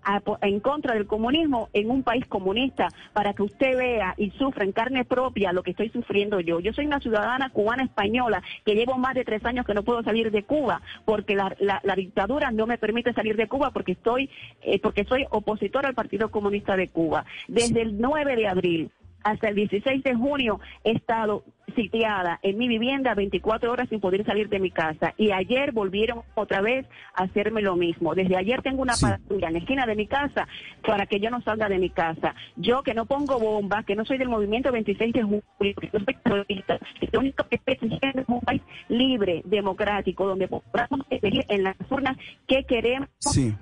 en 0.43 0.61
contra 0.61 0.95
del 0.95 1.07
comunismo 1.07 1.69
en 1.73 1.91
un 1.91 2.03
país 2.03 2.27
comunista 2.27 2.89
para 3.13 3.33
que 3.35 3.43
usted 3.43 3.77
vea 3.77 4.15
y 4.17 4.31
sufra 4.33 4.65
en 4.65 4.73
carne 4.73 5.05
propia 5.05 5.53
lo 5.53 5.63
que 5.63 5.71
estoy 5.71 5.91
sufriendo 5.91 6.41
yo. 6.41 6.61
Yo 6.61 6.73
soy 6.73 6.87
una 6.87 7.01
ciudadana 7.01 7.51
cubana 7.51 7.85
española 7.85 8.43
que 8.65 8.75
llevo 8.75 8.99
más 8.99 9.15
de 9.15 9.25
tres 9.25 9.45
años 9.45 9.65
que 9.65 9.75
no 9.75 9.85
puedo 9.85 10.03
salir 10.03 10.31
de 10.31 10.43
Cuba 10.43 10.83
porque 11.05 11.37
la, 11.37 11.57
dictadura 11.97 12.51
no 12.51 12.67
me 12.67 12.77
permite 12.79 13.13
salir 13.15 13.37
de 13.37 13.49
Cuba 13.49 13.71
porque 13.71 13.93
estoy 13.93 14.29
eh, 14.63 14.79
porque 14.81 15.05
soy 15.05 15.25
opositor 15.31 15.87
al 15.87 15.95
Partido 15.95 16.31
Comunista 16.31 16.77
de. 16.77 16.91
Cuba. 16.97 17.27
Desde 17.47 17.83
el 17.83 17.99
9 18.01 18.37
de 18.37 18.49
abril 18.49 18.91
hasta 19.23 19.49
el 19.51 19.55
16 19.55 20.03
de 20.03 20.15
junio 20.15 20.61
he 20.83 20.93
estado 20.93 21.45
sitiada 21.77 22.41
en 22.43 22.59
mi 22.59 22.67
vivienda 22.67 23.15
24 23.15 23.71
horas 23.71 23.89
sin 23.89 24.01
poder 24.01 24.25
salir 24.25 24.49
de 24.49 24.59
mi 24.59 24.71
casa. 24.71 25.15
Y 25.17 25.31
ayer 25.31 25.71
volvieron 25.71 26.23
otra 26.35 26.61
vez 26.61 26.87
a 27.15 27.25
hacerme 27.25 27.63
lo 27.63 27.77
mismo. 27.77 28.15
Desde 28.15 28.37
ayer 28.37 28.63
tengo 28.63 28.83
una 28.83 28.95
patrulla 29.01 29.47
en 29.49 29.53
la 29.53 29.59
esquina 29.61 29.87
de 29.87 29.95
mi 29.95 30.09
casa 30.09 30.49
para 30.85 31.07
que 31.07 31.21
yo 31.21 31.31
no 31.31 31.41
salga 31.43 31.69
de 31.69 31.79
mi 31.79 31.91
casa. 31.91 32.35
Yo 32.57 32.83
que 32.83 32.95
no 32.95 33.07
pongo 33.07 33.39
bombas, 33.39 33.85
que 33.85 33.95
no 33.95 34.05
soy 34.05 34.19
del 34.19 34.29
movimiento 34.29 34.73
26 34.73 35.13
de 35.13 35.23
julio, 35.23 35.43
que 35.59 35.91
no 35.93 36.05
soy 36.05 36.17
terrorista, 36.25 36.79
lo 37.13 37.21
único 37.21 37.45
que 37.49 37.61
es 37.67 38.25
un 38.29 38.41
país 38.41 38.63
libre, 38.89 39.43
democrático, 39.45 40.27
donde 40.27 40.49
podamos 40.49 41.07
elegir 41.11 41.45
en 41.49 41.65
las 41.65 41.77
urnas 41.91 42.17
qué 42.47 42.65
queremos 42.65 43.09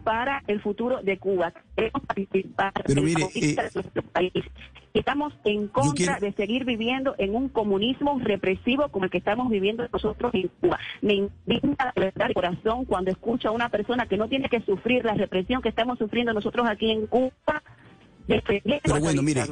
para 0.05 0.42
el 0.46 0.61
futuro 0.61 1.03
de 1.03 1.18
Cuba. 1.18 1.53
Queremos 1.77 2.03
participar 2.07 2.72
Pero 2.87 3.03
mire, 3.03 3.22
eh, 3.35 3.57
país. 4.12 4.33
Estamos 4.94 5.33
en 5.44 5.66
contra 5.66 6.20
de 6.20 6.33
seguir 6.35 6.64
viviendo 6.64 7.16
en 7.18 7.35
un 7.35 7.48
comunismo 7.48 8.04
represivo 8.23 8.88
como 8.88 9.07
el 9.07 9.11
que 9.11 9.19
estamos 9.19 9.51
viviendo 9.51 9.87
nosotros 9.93 10.33
en 10.35 10.51
Cuba. 10.61 10.79
Me 11.03 11.14
indigna 11.14 11.93
la 11.95 12.27
el 12.27 12.35
corazón 12.35 12.85
cuando 12.85 13.11
escucho 13.11 13.49
a 13.49 13.53
una 13.53 13.69
persona 13.69 14.07
que 14.07 14.17
no 14.17 14.29
tiene 14.29 14.49
que 14.49 14.61
sufrir 14.61 15.05
la 15.05 15.14
represión 15.14 15.62
que 15.62 15.69
estamos 15.69 15.99
sufriendo 15.99 16.33
nosotros 16.33 16.67
aquí 16.69 16.90
en 16.90 17.07
Cuba. 17.07 17.62
Pero 18.27 19.01
bueno, 19.01 19.23
mire, 19.23 19.45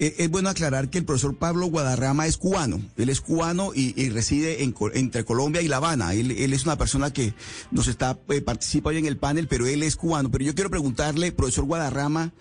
eh, 0.00 0.14
es 0.16 0.30
bueno 0.30 0.48
aclarar 0.48 0.88
que 0.88 0.96
el 0.96 1.04
profesor 1.04 1.36
Pablo 1.36 1.66
Guadarrama 1.66 2.26
es 2.26 2.38
cubano. 2.38 2.80
Él 2.96 3.10
es 3.10 3.20
cubano 3.20 3.72
y, 3.74 4.08
reside 4.08 4.64
entre 4.64 5.24
Colombia 5.24 5.60
y 5.60 5.68
La 5.68 5.76
Habana. 5.76 6.14
Él, 6.14 6.30
es 6.30 6.64
una 6.64 6.78
persona 6.78 7.12
que 7.12 7.34
nos 7.70 7.86
está 7.86 8.18
eh, 8.30 8.40
participa 8.40 8.88
hoy 8.88 8.96
en 8.96 9.04
el 9.04 9.18
panel, 9.18 9.46
pero 9.46 9.66
él 9.66 9.82
es 9.82 9.96
cubano. 9.96 10.30
Pero 10.30 10.44
yo 10.44 10.54
quiero 10.54 10.70
preguntarle, 10.70 11.32
profesor 11.32 11.66
Guadarrama, 11.66 12.32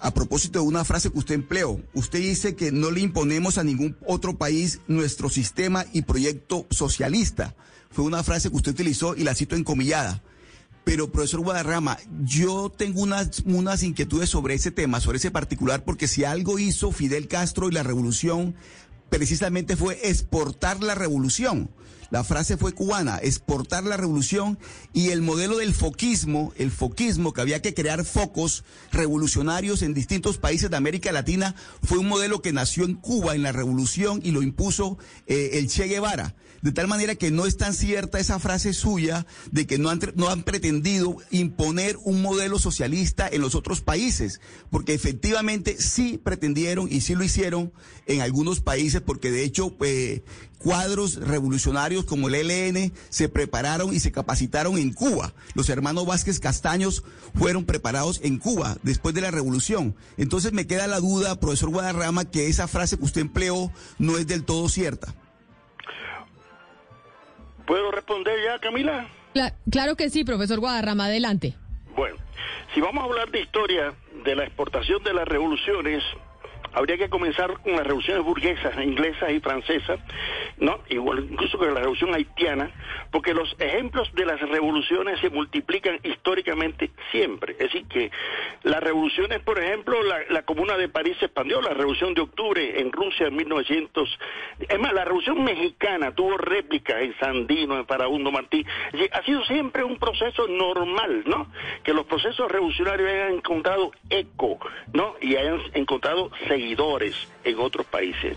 a 0.00 0.12
propósito 0.12 0.60
de 0.60 0.66
una 0.66 0.84
frase 0.84 1.10
que 1.10 1.18
usted 1.18 1.34
empleó. 1.34 1.80
Usted 1.94 2.18
dice 2.18 2.54
que 2.54 2.72
no 2.72 2.90
le 2.90 3.00
imponemos 3.00 3.58
a 3.58 3.64
ningún 3.64 3.96
otro 4.06 4.36
país 4.36 4.80
nuestro 4.86 5.28
sistema 5.30 5.86
y 5.92 6.02
proyecto 6.02 6.66
socialista. 6.70 7.54
Fue 7.90 8.04
una 8.04 8.22
frase 8.22 8.50
que 8.50 8.56
usted 8.56 8.72
utilizó 8.72 9.16
y 9.16 9.24
la 9.24 9.34
cito 9.34 9.56
encomillada. 9.56 10.22
Pero, 10.84 11.10
profesor 11.10 11.40
Guadarrama, 11.40 11.98
yo 12.22 12.70
tengo 12.70 13.00
unas, 13.00 13.40
unas 13.44 13.82
inquietudes 13.82 14.28
sobre 14.28 14.54
ese 14.54 14.70
tema, 14.70 15.00
sobre 15.00 15.18
ese 15.18 15.32
particular, 15.32 15.82
porque 15.82 16.06
si 16.06 16.22
algo 16.22 16.60
hizo 16.60 16.92
Fidel 16.92 17.26
Castro 17.26 17.68
y 17.68 17.72
la 17.72 17.82
revolución, 17.82 18.54
precisamente 19.08 19.74
fue 19.74 19.98
exportar 20.08 20.82
la 20.82 20.94
revolución. 20.94 21.70
La 22.10 22.22
frase 22.22 22.56
fue 22.56 22.72
cubana, 22.72 23.18
exportar 23.20 23.84
la 23.84 23.96
revolución 23.96 24.58
y 24.92 25.08
el 25.08 25.22
modelo 25.22 25.58
del 25.58 25.74
foquismo, 25.74 26.52
el 26.56 26.70
foquismo 26.70 27.32
que 27.32 27.40
había 27.40 27.62
que 27.62 27.74
crear 27.74 28.04
focos 28.04 28.64
revolucionarios 28.92 29.82
en 29.82 29.94
distintos 29.94 30.38
países 30.38 30.70
de 30.70 30.76
América 30.76 31.10
Latina, 31.10 31.54
fue 31.82 31.98
un 31.98 32.08
modelo 32.08 32.42
que 32.42 32.52
nació 32.52 32.84
en 32.84 32.94
Cuba 32.94 33.34
en 33.34 33.42
la 33.42 33.52
revolución 33.52 34.20
y 34.22 34.30
lo 34.30 34.42
impuso 34.42 34.98
eh, 35.26 35.50
el 35.54 35.68
Che 35.68 35.88
Guevara. 35.88 36.34
De 36.62 36.72
tal 36.72 36.88
manera 36.88 37.14
que 37.14 37.30
no 37.30 37.46
es 37.46 37.56
tan 37.56 37.74
cierta 37.74 38.18
esa 38.18 38.38
frase 38.38 38.72
suya 38.72 39.26
de 39.52 39.66
que 39.66 39.78
no 39.78 39.90
han, 39.90 40.00
no 40.14 40.30
han 40.30 40.42
pretendido 40.42 41.16
imponer 41.30 41.96
un 42.02 42.22
modelo 42.22 42.58
socialista 42.58 43.28
en 43.28 43.40
los 43.40 43.54
otros 43.54 43.82
países, 43.82 44.40
porque 44.70 44.94
efectivamente 44.94 45.76
sí 45.78 46.18
pretendieron 46.22 46.88
y 46.90 47.02
sí 47.02 47.14
lo 47.14 47.24
hicieron 47.24 47.72
en 48.06 48.20
algunos 48.20 48.60
países, 48.60 49.00
porque 49.00 49.30
de 49.30 49.44
hecho 49.44 49.76
eh, 49.84 50.24
cuadros 50.58 51.16
revolucionarios 51.16 52.04
como 52.04 52.28
el 52.28 52.34
ELN 52.34 52.92
se 53.08 53.28
prepararon 53.28 53.94
y 53.94 54.00
se 54.00 54.12
capacitaron 54.12 54.78
en 54.78 54.92
Cuba. 54.92 55.32
Los 55.54 55.68
hermanos 55.68 56.06
Vázquez 56.06 56.40
Castaños 56.40 57.04
fueron 57.34 57.64
preparados 57.64 58.20
en 58.22 58.38
Cuba 58.38 58.76
después 58.82 59.14
de 59.14 59.20
la 59.20 59.30
revolución. 59.30 59.94
Entonces 60.16 60.52
me 60.52 60.66
queda 60.66 60.86
la 60.86 61.00
duda, 61.00 61.38
profesor 61.38 61.70
Guadarrama, 61.70 62.24
que 62.24 62.48
esa 62.48 62.68
frase 62.68 62.98
que 62.98 63.04
usted 63.04 63.20
empleó 63.20 63.70
no 63.98 64.18
es 64.18 64.26
del 64.26 64.44
todo 64.44 64.68
cierta. 64.68 65.14
¿Puedo 67.66 67.90
responder 67.90 68.38
ya, 68.44 68.58
Camila? 68.60 69.08
claro 69.70 69.96
que 69.96 70.08
sí, 70.08 70.24
profesor 70.24 70.60
Guadarrama, 70.60 71.06
adelante. 71.06 71.56
Bueno, 71.94 72.16
si 72.74 72.80
vamos 72.80 73.02
a 73.02 73.06
hablar 73.06 73.30
de 73.30 73.40
historia 73.40 73.94
de 74.24 74.34
la 74.34 74.44
exportación 74.44 75.02
de 75.02 75.12
las 75.12 75.26
revoluciones, 75.26 76.02
habría 76.76 76.98
que 76.98 77.08
comenzar 77.08 77.58
con 77.60 77.72
las 77.72 77.84
revoluciones 77.86 78.22
burguesas 78.22 78.76
inglesas 78.84 79.30
y 79.30 79.40
francesas, 79.40 79.98
¿no? 80.58 80.80
Igual, 80.90 81.26
incluso 81.30 81.56
con 81.56 81.72
la 81.72 81.80
revolución 81.80 82.14
haitiana, 82.14 82.70
porque 83.10 83.32
los 83.32 83.56
ejemplos 83.58 84.12
de 84.14 84.26
las 84.26 84.38
revoluciones 84.40 85.18
se 85.20 85.30
multiplican 85.30 85.98
históricamente 86.02 86.90
siempre. 87.10 87.54
Es 87.54 87.72
decir, 87.72 87.86
que 87.88 88.10
las 88.62 88.82
revoluciones, 88.82 89.40
por 89.40 89.58
ejemplo, 89.58 89.96
la, 90.02 90.42
Comuna 90.42 90.76
de 90.76 90.88
París 90.88 91.16
se 91.18 91.24
expandió, 91.24 91.60
la 91.60 91.70
Revolución 91.70 92.14
de 92.14 92.20
Octubre 92.20 92.80
en 92.80 92.92
Rusia 92.92 93.26
en 93.26 93.36
1900. 93.36 94.18
Es 94.68 94.78
más, 94.78 94.92
la 94.92 95.04
Revolución 95.04 95.42
Mexicana 95.42 96.14
tuvo 96.14 96.36
réplicas 96.36 97.00
en 97.00 97.18
Sandino, 97.18 97.78
en 97.78 97.86
Farabundo 97.86 98.30
Martí. 98.30 98.64
ha 99.12 99.22
sido 99.22 99.44
siempre 99.46 99.82
un 99.82 99.98
proceso 99.98 100.46
normal, 100.46 101.24
¿no? 101.26 101.50
Que 101.82 101.94
los 101.94 102.06
procesos 102.06 102.50
revolucionarios 102.50 103.10
hayan 103.10 103.32
encontrado 103.34 103.90
eco, 104.10 104.58
¿no? 104.92 105.16
Y 105.20 105.36
hayan 105.36 105.60
encontrado 105.72 106.30
seguimiento 106.46 106.65
seguidores 106.66 107.14
en 107.44 107.60
otros 107.60 107.86
países. 107.86 108.36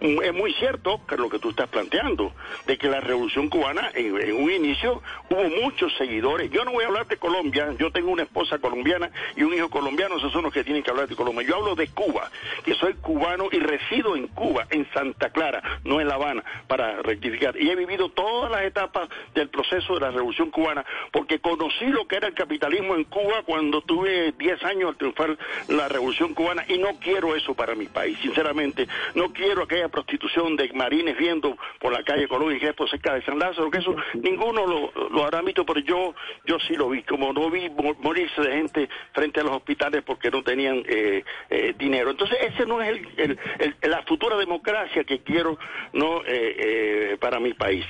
Mm, 0.00 0.20
es 0.22 0.34
muy 0.34 0.52
cierto 0.54 1.00
que 1.06 1.16
lo 1.16 1.28
que 1.28 1.38
tú 1.38 1.50
estás 1.50 1.68
planteando, 1.68 2.32
de 2.66 2.76
que 2.76 2.88
la 2.88 3.00
revolución 3.00 3.48
cubana 3.48 3.90
en, 3.94 4.34
un 4.34 4.50
inicio 4.50 5.00
hubo 5.30 5.44
muchos 5.62 5.96
seguidores. 5.96 6.50
Yo 6.50 6.64
no 6.64 6.72
voy 6.72 6.82
a 6.82 6.88
hablar 6.88 7.06
de 7.06 7.18
Colombia, 7.18 7.72
yo 7.78 7.92
tengo 7.92 8.10
una 8.10 8.24
esposa 8.24 8.58
colombiana 8.58 9.10
y 9.36 9.44
un 9.44 9.54
hijo 9.54 9.70
colombiano, 9.70 10.16
esos 10.16 10.32
son 10.32 10.42
los 10.42 10.52
que 10.52 10.64
tienen 10.64 10.82
que 10.82 10.90
hablar 10.90 11.06
de 11.06 11.14
Colombia. 11.14 11.46
Yo 11.46 11.56
hablo 11.56 11.76
de 11.76 11.86
Cuba, 11.88 12.30
que 12.64 12.74
soy 12.74 12.94
cubano 12.94 13.46
y 13.52 13.60
resido 13.60 14.16
en 14.16 14.26
Cuba, 14.26 14.66
en 14.70 14.90
Santa 14.92 15.30
Clara, 15.30 15.62
no 15.84 16.00
en 16.00 16.08
La 16.08 16.14
Habana, 16.14 16.42
para 16.66 17.00
rectificar. 17.02 17.56
Y 17.60 17.70
he 17.70 17.76
vivido 17.76 18.08
todas 18.08 18.50
las 18.50 18.62
etapas 18.62 19.08
del 19.34 19.50
proceso 19.50 19.94
de 19.94 20.00
la 20.00 20.10
revolución 20.10 20.50
cubana, 20.50 20.84
porque 21.12 21.38
conocí 21.38 21.86
lo 21.86 22.08
que 22.08 22.16
era 22.16 22.26
el 22.26 22.34
capitalismo 22.34 22.96
en 22.96 23.04
Cuba 23.04 23.42
cuando 23.44 23.82
tuve 23.82 24.32
10 24.32 24.64
años 24.64 24.90
al 24.90 24.96
triunfar 24.96 25.38
la 25.68 25.88
revolución 25.88 26.34
cubana 26.34 26.64
y 26.66 26.78
no 26.78 26.88
quiero 27.00 27.36
eso 27.36 27.54
para 27.58 27.74
mi 27.74 27.86
país, 27.86 28.16
sinceramente. 28.22 28.86
No 29.16 29.32
quiero 29.32 29.64
aquella 29.64 29.88
prostitución 29.88 30.54
de 30.56 30.72
marines 30.72 31.18
viendo 31.18 31.58
por 31.80 31.92
la 31.92 32.04
calle 32.04 32.28
Colón 32.28 32.56
y 32.56 32.72
por 32.72 32.88
cerca 32.88 33.14
de 33.14 33.22
San 33.22 33.38
Lázaro, 33.38 33.70
que 33.70 33.78
eso 33.78 33.94
ninguno 34.14 34.64
lo, 34.64 34.92
lo 35.10 35.24
habrá 35.24 35.42
visto, 35.42 35.66
pero 35.66 35.80
yo, 35.80 36.14
yo 36.46 36.58
sí 36.60 36.74
lo 36.74 36.88
vi, 36.88 37.02
como 37.02 37.32
no 37.32 37.50
vi 37.50 37.68
morirse 38.00 38.40
de 38.40 38.52
gente 38.52 38.88
frente 39.12 39.40
a 39.40 39.42
los 39.42 39.56
hospitales 39.56 40.02
porque 40.06 40.30
no 40.30 40.42
tenían 40.42 40.84
eh, 40.88 41.24
eh, 41.50 41.74
dinero. 41.76 42.10
Entonces, 42.10 42.38
ese 42.40 42.64
no 42.64 42.80
es 42.80 43.00
el, 43.16 43.38
la 43.82 44.02
futura 44.04 44.36
democracia 44.36 45.02
que 45.02 45.18
quiero 45.20 45.58
no 45.92 46.22
eh, 46.24 47.16
para 47.20 47.40
mi 47.40 47.54
país. 47.54 47.84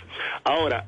Ahora, 0.44 0.86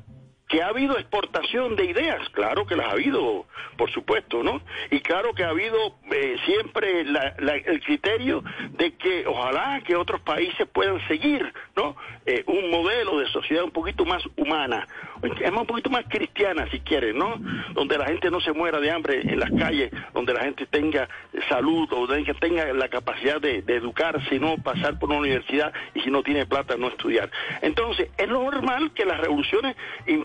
que 0.51 0.61
ha 0.61 0.67
habido 0.67 0.97
exportación 0.97 1.77
de 1.77 1.85
ideas, 1.85 2.27
claro 2.31 2.65
que 2.65 2.75
las 2.75 2.87
ha 2.87 2.91
habido, 2.91 3.45
por 3.77 3.89
supuesto, 3.89 4.43
¿no? 4.43 4.61
Y 4.89 4.99
claro 4.99 5.33
que 5.33 5.45
ha 5.45 5.49
habido 5.49 5.95
eh, 6.11 6.35
siempre 6.45 7.01
el 7.01 7.81
criterio 7.85 8.43
de 8.71 8.93
que 8.97 9.25
ojalá 9.25 9.81
que 9.85 9.95
otros 9.95 10.19
países 10.19 10.67
puedan 10.67 10.99
seguir, 11.07 11.53
¿no? 11.77 11.95
Eh, 12.25 12.43
un 12.47 12.69
modelo 12.69 13.19
de 13.19 13.27
sociedad 13.27 13.63
un 13.63 13.71
poquito 13.71 14.03
más 14.03 14.21
humana, 14.35 14.85
es 15.23 15.51
un 15.51 15.65
poquito 15.65 15.89
más 15.89 16.05
cristiana, 16.07 16.67
si 16.71 16.79
quieren, 16.79 17.17
¿no? 17.17 17.35
Donde 17.73 17.97
la 17.97 18.05
gente 18.05 18.29
no 18.29 18.39
se 18.41 18.53
muera 18.53 18.79
de 18.79 18.91
hambre 18.91 19.21
en 19.21 19.39
las 19.39 19.51
calles, 19.51 19.91
donde 20.13 20.33
la 20.33 20.41
gente 20.41 20.65
tenga 20.65 21.07
salud, 21.49 21.87
donde 21.89 22.23
tenga 22.39 22.71
la 22.73 22.89
capacidad 22.89 23.39
de, 23.39 23.61
de 23.61 23.75
educarse, 23.75 24.39
no 24.39 24.57
pasar 24.57 24.97
por 24.99 25.09
una 25.09 25.19
universidad 25.19 25.71
y 25.93 26.01
si 26.01 26.09
no 26.09 26.23
tiene 26.23 26.45
plata 26.45 26.75
no 26.77 26.87
estudiar. 26.87 27.29
Entonces, 27.61 28.09
es 28.17 28.27
normal 28.27 28.91
que 28.93 29.05
las 29.05 29.19
revoluciones 29.19 29.75
eh, 30.05 30.23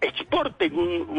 exporten 0.00 0.72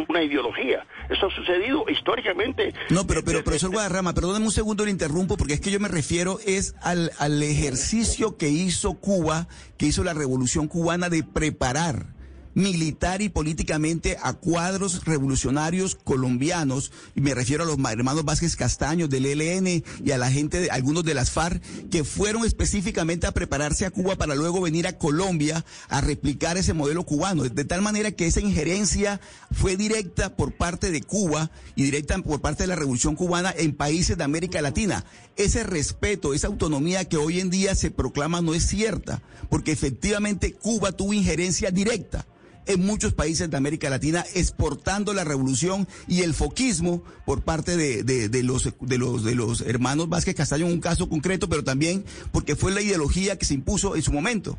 una 0.08 0.24
ideología. 0.24 0.86
Eso 1.10 1.28
ha 1.28 1.36
sucedido 1.36 1.86
históricamente. 1.90 2.74
No, 2.90 3.06
pero, 3.06 3.24
pero 3.24 3.44
profesor 3.44 3.72
Guadarrama, 3.72 4.14
perdóneme 4.14 4.46
un 4.46 4.52
segundo, 4.52 4.86
le 4.86 4.92
interrumpo, 4.92 5.38
porque 5.38 5.54
es 5.54 5.62
que 5.62 5.72
yo 5.72 5.80
me 5.80 5.88
refiero 5.88 6.40
es 6.46 6.76
al, 6.82 7.12
al 7.20 7.42
ejercicio 7.42 8.38
que 8.38 8.50
hizo 8.50 8.94
Cuba, 8.96 9.48
que 9.78 9.86
hizo 9.88 10.04
la 10.04 10.14
revolución 10.14 10.68
cubana 10.68 11.10
de 11.10 11.24
preparar 11.24 12.06
militar 12.54 13.22
y 13.22 13.30
políticamente 13.30 14.18
a 14.22 14.34
cuadros 14.34 15.06
revolucionarios 15.06 15.96
colombianos, 15.96 16.92
y 17.16 17.22
me 17.22 17.34
refiero 17.34 17.64
a 17.64 17.68
los 17.68 17.78
hermanos 17.92 18.26
Vázquez 18.26 18.56
Castaño 18.56 19.08
del 19.08 19.26
ELN 19.26 19.84
y 20.04 20.12
a 20.12 20.18
la 20.18 20.32
gente, 20.32 20.60
de, 20.62 20.70
algunos 20.70 21.04
de 21.04 21.14
las 21.14 21.32
FARC, 21.32 21.62
que 21.90 22.04
fueron 22.04 22.46
específicamente 22.46 23.28
a 23.28 23.32
prepararse 23.32 23.86
a 23.86 23.92
Cuba 23.92 24.16
para 24.16 24.36
luego 24.36 24.62
venir 24.62 24.88
a 24.88 24.98
Colombia 24.98 25.66
a 25.90 26.02
replicar 26.02 26.58
ese 26.58 26.74
modelo 26.74 27.06
cubano, 27.06 27.44
de 27.44 27.66
tal 27.66 27.82
manera 27.82 28.12
que 28.12 28.28
esa 28.28 28.42
injerencia 28.42 29.20
fue 29.52 29.78
directa 29.78 30.36
por 30.36 30.54
parte 30.54 30.92
de 30.92 31.02
Cuba 31.02 31.52
y 31.76 31.84
directa 31.84 32.18
por 32.20 32.42
parte 32.42 32.64
de 32.64 32.68
la 32.68 32.76
revolución 32.76 33.16
cubana 33.16 33.54
en 33.58 33.76
países 33.76 34.18
de 34.18 34.24
América 34.24 34.62
Latina. 34.62 35.06
Ese 35.36 35.64
respeto, 35.64 36.34
esa 36.34 36.48
autonomía 36.48 37.06
que 37.06 37.18
hoy 37.18 37.40
en 37.40 37.50
día 37.50 37.76
se 37.76 37.92
proclama 37.92 38.42
no 38.42 38.54
es 38.54 38.68
cierta, 38.68 39.22
porque 39.50 39.72
efectivamente 39.72 40.54
Cuba 40.54 40.92
tuvo 40.92 41.14
injerencia 41.14 41.72
directa 41.72 42.26
en 42.68 42.86
muchos 42.86 43.14
países 43.14 43.50
de 43.50 43.58
América 43.58 43.90
Latina 43.90 44.24
exportando 44.36 45.14
la 45.14 45.24
revolución 45.24 45.88
y 46.08 46.22
el 46.22 46.34
foquismo 46.34 47.04
por 47.26 47.44
parte 47.44 47.78
de, 47.78 48.04
de, 48.04 48.44
los, 48.44 48.74
de, 48.80 48.98
los, 48.98 49.24
de 49.24 49.36
los 49.36 49.62
hermanos 49.62 50.10
Vázquez 50.10 50.36
Castaño 50.36 50.66
en 50.66 50.74
un 50.74 50.82
caso 50.82 51.10
concreto, 51.10 51.50
pero 51.50 51.64
también 51.64 52.04
porque 52.32 52.56
fue 52.56 52.72
la 52.72 52.82
ideología 52.82 53.38
que 53.38 53.46
se 53.46 53.54
impuso 53.54 53.96
en 53.96 54.02
su 54.02 54.12
momento. 54.12 54.58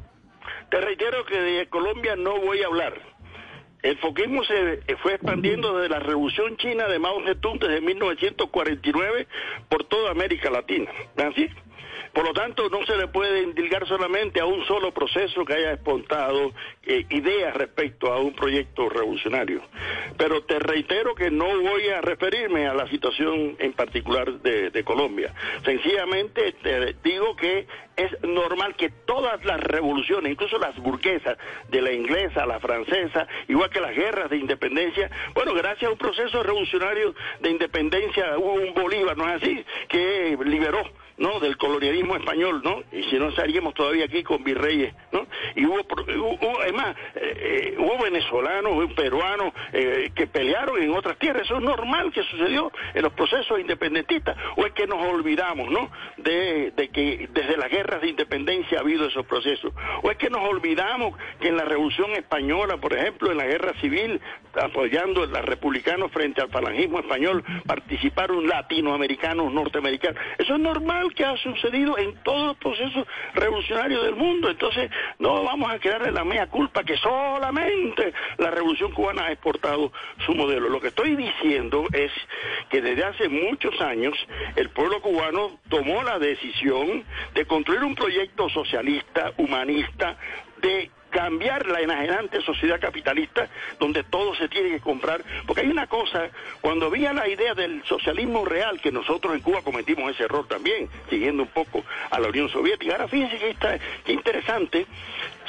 Te 0.71 0.81
reitero 0.81 1.25
que 1.27 1.39
de 1.39 1.69
Colombia 1.69 2.17
no 2.17 2.41
voy 2.41 2.63
a 2.63 2.67
hablar. 2.67 3.15
El 3.83 3.99
foquismo 3.99 4.43
se 4.45 4.97
fue 5.03 5.15
expandiendo 5.15 5.77
desde 5.77 5.91
la 5.91 6.01
Revolución 6.01 6.57
China 6.57 6.89
de 6.89 6.99
Mao 6.99 7.23
Zedong 7.25 7.59
desde 7.59 7.83
1949 7.83 9.29
por 9.69 9.85
toda 9.85 10.11
América 10.11 10.51
Latina. 10.51 10.91
¿Así? 11.17 11.49
Por 12.15 12.25
lo 12.25 12.33
tanto, 12.33 12.71
no 12.71 12.87
se 12.87 12.97
le 12.97 13.09
puede 13.09 13.43
solamente 13.87 14.41
a 14.41 14.47
un 14.47 14.65
solo 14.67 14.93
proceso 14.93 15.45
que 15.45 15.55
haya 15.55 15.73
espontado 15.73 16.53
eh, 16.85 17.05
ideas 17.11 17.55
respecto 17.55 18.13
a 18.13 18.21
un 18.21 18.35
proyecto 18.35 18.89
revolucionario. 18.89 19.63
Pero 20.17 20.43
te 20.45 20.59
reitero 20.59 21.15
que 21.15 21.31
no 21.31 21.47
voy 21.61 21.89
a 21.89 22.01
referirme 22.01 22.67
a 22.67 22.75
la 22.75 22.89
situación 22.89 23.57
en 23.59 23.73
particular 23.73 24.41
de, 24.41 24.85
Colombia. 24.85 25.33
Sencillamente 25.65 26.53
te 26.63 26.95
digo 27.03 27.35
que 27.37 27.67
es 27.97 28.23
normal 28.23 28.75
que 28.77 28.91
todas 28.91 29.43
las 29.45 29.61
revoluciones, 29.61 30.33
incluso 30.33 30.59
las 30.59 30.77
burguesas, 30.77 31.39
de 31.69 31.81
la 31.81 31.93
inglesa, 31.93 32.45
la 32.45 32.61
francesa, 32.61 33.27
igual 33.49 33.71
que 33.71 33.81
las 33.81 33.95
guerras 33.95 34.31
de 34.31 34.37
independencia, 34.37 35.11
bueno, 35.35 35.55
gracias 35.55 35.89
a 35.89 35.93
un 35.93 35.99
proceso 35.99 36.43
revolucionario 36.43 37.15
de 37.41 37.51
independencia 37.51 38.37
hubo 38.39 38.55
un 38.55 38.75
Bolívar, 38.75 39.17
¿no 39.17 39.29
es 39.29 39.43
así?, 39.43 39.65
que 39.89 40.37
liberó 40.45 40.83
¿no? 41.17 41.39
Del 41.41 41.57
colonialismo 41.57 42.17
español, 42.17 42.61
¿no? 42.65 42.83
Y 42.93 43.05
si 43.05 43.19
no 43.19 43.29
estaríamos 43.29 43.75
todavía 43.75 44.07
aquí 44.07 44.23
con 44.23 44.43
virreyes, 44.43 44.95
¿no? 45.13 45.27
Y 45.55 45.65
hubo, 45.65 45.81
hubo 45.81 46.61
además, 46.61 46.97
eh, 47.15 47.75
eh, 47.75 47.75
hubo 47.79 48.03
venezolanos, 48.03 48.73
hubo 48.73 48.95
peruanos 48.95 49.53
eh, 49.73 50.11
que 50.15 50.27
pelearon 50.27 50.83
en 50.83 50.91
otras 50.91 51.19
tierras. 51.19 51.45
Eso 51.45 51.57
es 51.57 51.63
normal 51.63 52.13
que 52.13 52.23
sucedió 52.25 52.73
en 52.95 53.03
los 53.03 53.13
procesos 53.13 53.61
independentistas. 53.61 54.37
O 54.57 54.67
es 54.67 54.73
que 54.73 54.87
nos 54.87 55.01
olvidamos, 55.07 55.71
¿no? 55.71 55.91
De, 56.17 56.73
de 56.73 56.89
que 56.89 57.29
desde 57.33 57.57
las 57.57 57.71
guerras 57.71 58.01
de 58.01 58.09
independencia 58.09 58.79
ha 58.79 58.81
habido 58.81 59.07
esos 59.07 59.27
procesos. 59.27 59.73
O 60.03 60.11
es 60.11 60.17
que 60.17 60.31
nos 60.31 60.43
olvidamos 60.49 61.17
que 61.41 61.49
en 61.49 61.57
la 61.57 61.65
Revolución 61.65 62.11
Española, 62.13 62.79
por 62.79 62.93
ejemplo, 62.93 63.31
en 63.31 63.39
la 63.39 63.47
guerra 63.47 63.73
civil, 63.81 64.21
apoyando 64.61 65.23
a 65.23 65.27
los 65.27 65.45
republicanos 65.45 66.11
frente 66.13 66.41
al 66.41 66.51
falangismo 66.51 66.99
español, 66.99 67.45
participaron 67.67 68.47
latinoamericanos, 68.47 69.53
norteamericanos. 69.53 70.21
Eso 70.39 70.55
es 70.55 70.61
normal 70.61 71.04
que 71.11 71.25
ha 71.25 71.37
sucedido 71.37 71.99
en 71.99 72.15
todos 72.23 72.47
los 72.47 72.57
procesos 72.57 73.07
revolucionarios 73.35 74.05
del 74.05 74.17
mundo. 74.17 74.51
Entonces, 74.51 74.91
no 75.19 75.43
vamos 75.45 75.71
a 75.71 75.79
quedarle 75.79 76.13
la 76.13 76.25
mea 76.25 76.47
culpa 76.47 76.85
que 76.85 76.97
solamente 76.97 78.13
la 78.39 78.51
revolución 78.51 78.93
cubana 78.93 79.27
ha 79.27 79.33
exportado 79.33 79.93
su 80.25 80.35
modelo. 80.35 80.69
Lo 80.69 80.81
que 80.81 80.89
estoy 80.89 81.17
diciendo 81.17 81.87
es 81.93 82.13
que 82.71 82.81
desde 82.81 83.05
hace 83.05 83.29
muchos 83.29 83.81
años 83.81 84.15
el 84.57 84.71
pueblo 84.71 85.01
cubano 85.01 85.59
tomó 85.69 86.03
la 86.03 86.19
decisión 86.19 87.05
de 87.35 87.47
construir 87.47 87.83
un 87.83 87.95
proyecto 87.95 88.49
socialista, 88.49 89.33
humanista, 89.39 90.17
de 90.61 90.91
cambiar 91.15 91.65
la 91.69 91.81
enajenante 91.81 92.41
sociedad 92.41 92.81
capitalista 92.81 93.49
donde 93.79 94.03
todo 94.03 94.35
se 94.35 94.49
tiene 94.49 94.71
que 94.71 94.81
comprar. 94.81 95.23
Porque 95.47 95.63
hay 95.63 95.69
una 95.69 95.87
cosa, 95.87 96.29
cuando 96.61 96.87
había 96.87 97.13
la 97.13 97.29
idea 97.29 97.55
del 97.55 97.85
socialismo 97.85 98.45
real, 98.45 98.81
que 98.81 98.91
nosotros 98.91 99.33
en 99.33 99.41
Cuba 99.41 99.63
cometimos 99.63 100.11
ese 100.11 100.25
error 100.25 100.49
también, 100.49 100.89
siguiendo 101.09 101.45
un 101.45 101.49
poco 101.51 101.85
a 102.11 102.19
la 102.19 102.29
Unión 102.29 102.49
Soviética. 102.49 102.95
Ahora 102.95 103.07
fíjense 103.07 103.39
que 103.39 103.51
está 103.51 103.79
qué 104.05 104.13
interesante, 104.13 104.87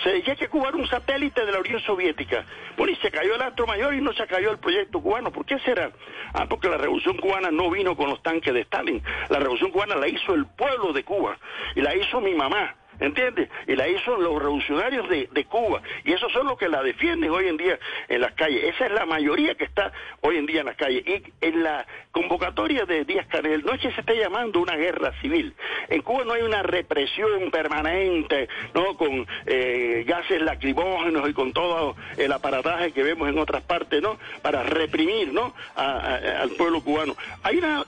se 0.03 0.09
decía 0.11 0.35
que 0.35 0.49
Cuba 0.49 0.69
era 0.69 0.77
un 0.77 0.87
satélite 0.87 1.43
de 1.43 1.51
la 1.51 1.59
Unión 1.59 1.81
Soviética. 1.81 2.45
Bueno, 2.77 2.93
y 2.93 2.95
se 2.97 3.09
cayó 3.09 3.33
el 3.33 3.41
astro 3.41 3.65
mayor 3.65 3.95
y 3.95 4.01
no 4.01 4.13
se 4.13 4.27
cayó 4.27 4.51
el 4.51 4.59
proyecto 4.59 5.01
cubano. 5.01 5.31
¿Por 5.31 5.45
qué 5.45 5.57
será? 5.59 5.89
Ah, 6.33 6.45
porque 6.47 6.69
la 6.69 6.77
revolución 6.77 7.17
cubana 7.17 7.49
no 7.49 7.71
vino 7.71 7.97
con 7.97 8.11
los 8.11 8.21
tanques 8.21 8.53
de 8.53 8.61
Stalin. 8.61 9.01
La 9.29 9.39
revolución 9.39 9.71
cubana 9.71 9.95
la 9.95 10.07
hizo 10.07 10.35
el 10.35 10.45
pueblo 10.45 10.93
de 10.93 11.03
Cuba 11.03 11.39
y 11.73 11.81
la 11.81 11.95
hizo 11.95 12.21
mi 12.21 12.35
mamá 12.35 12.75
¿entiendes? 12.99 13.49
Y 13.67 13.75
la 13.75 13.87
hizo 13.87 14.17
los 14.17 14.39
revolucionarios 14.39 15.09
de, 15.09 15.45
Cuba, 15.45 15.81
y 16.03 16.13
esos 16.13 16.31
son 16.31 16.47
los 16.47 16.57
que 16.57 16.67
la 16.67 16.81
defienden 16.81 17.29
hoy 17.29 17.47
en 17.47 17.57
día 17.57 17.77
en 18.09 18.21
las 18.21 18.33
calles. 18.33 18.63
Esa 18.63 18.87
es 18.87 18.91
la 18.91 19.05
mayoría 19.05 19.55
que 19.55 19.65
está 19.65 19.91
hoy 20.21 20.37
en 20.37 20.45
día 20.45 20.61
en 20.61 20.65
las 20.65 20.75
calles. 20.75 21.03
Y 21.05 21.23
en 21.41 21.63
la 21.63 21.85
convocatoria 22.11 22.85
de 22.85 23.05
Díaz 23.05 23.27
Canel 23.27 23.63
no 23.63 23.73
es 23.73 23.81
que 23.81 23.91
se 23.91 24.01
esté 24.01 24.17
llamando 24.17 24.59
una 24.59 24.75
guerra 24.75 25.13
civil. 25.21 25.53
En 25.89 26.01
Cuba 26.01 26.23
no 26.25 26.33
hay 26.33 26.41
una 26.41 26.63
represión 26.63 27.51
permanente, 27.51 28.49
¿no? 28.73 28.97
Con 28.97 29.27
eh, 29.45 30.03
gases 30.07 30.41
lacrimógenos 30.41 31.29
y 31.29 31.33
con 31.33 31.53
todo 31.53 31.95
el 32.17 32.31
aparataje 32.31 32.91
que 32.91 33.03
vemos 33.03 33.29
en 33.29 33.37
otras 33.37 33.63
partes, 33.63 34.01
¿no? 34.01 34.17
Para 34.41 34.63
reprimir, 34.63 35.33
¿no? 35.33 35.53
al 35.75 36.49
pueblo 36.51 36.81
cubano. 36.81 37.15
Hay 37.43 37.57
una 37.57 37.85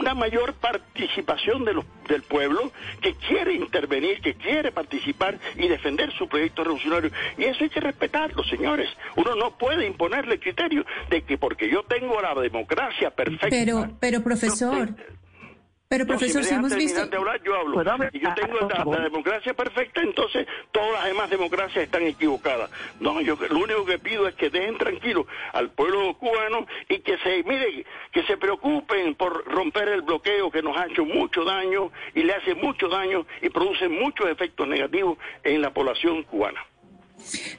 una 0.00 0.14
mayor 0.14 0.54
participación 0.54 1.64
de 1.64 1.74
los, 1.74 1.84
del 2.08 2.22
pueblo 2.22 2.72
que 3.00 3.14
quiere 3.14 3.54
intervenir, 3.54 4.20
que 4.20 4.34
quiere 4.34 4.72
participar 4.72 5.38
y 5.56 5.68
defender 5.68 6.10
su 6.12 6.26
proyecto 6.28 6.64
revolucionario. 6.64 7.10
Y 7.36 7.44
eso 7.44 7.64
hay 7.64 7.70
que 7.70 7.80
respetarlo, 7.80 8.42
señores. 8.44 8.88
Uno 9.16 9.34
no 9.34 9.56
puede 9.58 9.86
imponerle 9.86 10.40
criterio 10.40 10.84
de 11.10 11.22
que 11.22 11.38
porque 11.38 11.70
yo 11.70 11.82
tengo 11.82 12.20
la 12.20 12.34
democracia 12.34 13.10
perfecta. 13.10 13.48
Pero, 13.50 13.90
pero 14.00 14.22
profesor. 14.22 14.88
Pero 15.90 16.06
profesor, 16.06 16.44
si, 16.44 16.54
hemos 16.54 16.72
visto... 16.76 17.04
de 17.04 17.16
hablar, 17.16 17.42
yo 17.42 17.52
hablo. 17.56 17.82
Y 18.12 18.20
yo 18.20 18.32
tengo 18.34 18.60
la, 18.60 19.00
democracia 19.00 19.52
perfecta, 19.54 20.00
entonces 20.00 20.46
todas 20.70 20.92
las 20.92 21.04
demás 21.06 21.28
democracias 21.28 21.82
están 21.82 22.04
equivocadas. 22.04 22.70
No, 23.00 23.20
yo 23.20 23.36
lo 23.48 23.58
único 23.58 23.84
que 23.84 23.98
pido 23.98 24.28
es 24.28 24.36
que 24.36 24.50
dejen 24.50 24.78
tranquilo 24.78 25.26
al 25.52 25.70
pueblo 25.70 26.14
cubano 26.14 26.64
y 26.88 27.00
que 27.00 27.18
se, 27.18 27.42
mire, 27.42 27.84
que 28.12 28.22
se 28.22 28.36
preocupen 28.36 29.16
por 29.16 29.44
romper 29.52 29.88
el 29.88 30.02
bloqueo 30.02 30.48
que 30.52 30.62
nos 30.62 30.76
ha 30.76 30.86
hecho 30.86 31.04
mucho 31.04 31.42
daño 31.42 31.90
y 32.14 32.22
le 32.22 32.34
hace 32.34 32.54
mucho 32.54 32.88
daño 32.88 33.26
y 33.42 33.48
produce 33.48 33.88
muchos 33.88 34.30
efectos 34.30 34.68
negativos 34.68 35.18
en 35.42 35.60
la 35.60 35.72
población 35.72 36.22
cubana. 36.22 36.64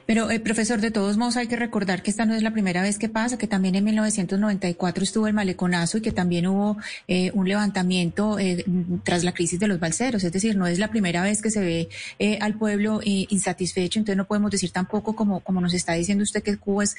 Pero, 0.06 0.30
eh, 0.30 0.40
profesor, 0.40 0.80
de 0.80 0.90
todos 0.90 1.16
modos 1.16 1.36
hay 1.36 1.46
que 1.46 1.56
recordar 1.56 2.02
que 2.02 2.10
esta 2.10 2.26
no 2.26 2.34
es 2.34 2.42
la 2.42 2.52
primera 2.52 2.82
vez 2.82 2.98
que 2.98 3.08
pasa, 3.08 3.38
que 3.38 3.46
también 3.46 3.74
en 3.74 3.84
1994 3.84 5.04
estuvo 5.04 5.26
el 5.26 5.34
maleconazo 5.34 5.98
y 5.98 6.00
que 6.00 6.12
también 6.12 6.46
hubo 6.46 6.76
eh, 7.08 7.30
un 7.34 7.48
levantamiento 7.48 8.38
eh, 8.38 8.64
tras 9.04 9.24
la 9.24 9.32
crisis 9.32 9.58
de 9.60 9.68
los 9.68 9.80
balseros. 9.80 10.24
Es 10.24 10.32
decir, 10.32 10.56
no 10.56 10.66
es 10.66 10.78
la 10.78 10.88
primera 10.88 11.22
vez 11.22 11.42
que 11.42 11.50
se 11.50 11.60
ve 11.60 12.38
al 12.40 12.54
pueblo 12.54 13.00
insatisfecho, 13.04 13.98
entonces 13.98 14.16
no 14.16 14.26
podemos 14.26 14.50
decir 14.50 14.70
tampoco, 14.70 15.14
como, 15.14 15.40
como 15.40 15.60
nos 15.60 15.74
está 15.74 15.94
diciendo 15.94 16.22
usted, 16.22 16.42
que 16.42 16.56
Cuba 16.56 16.84
es 16.84 16.96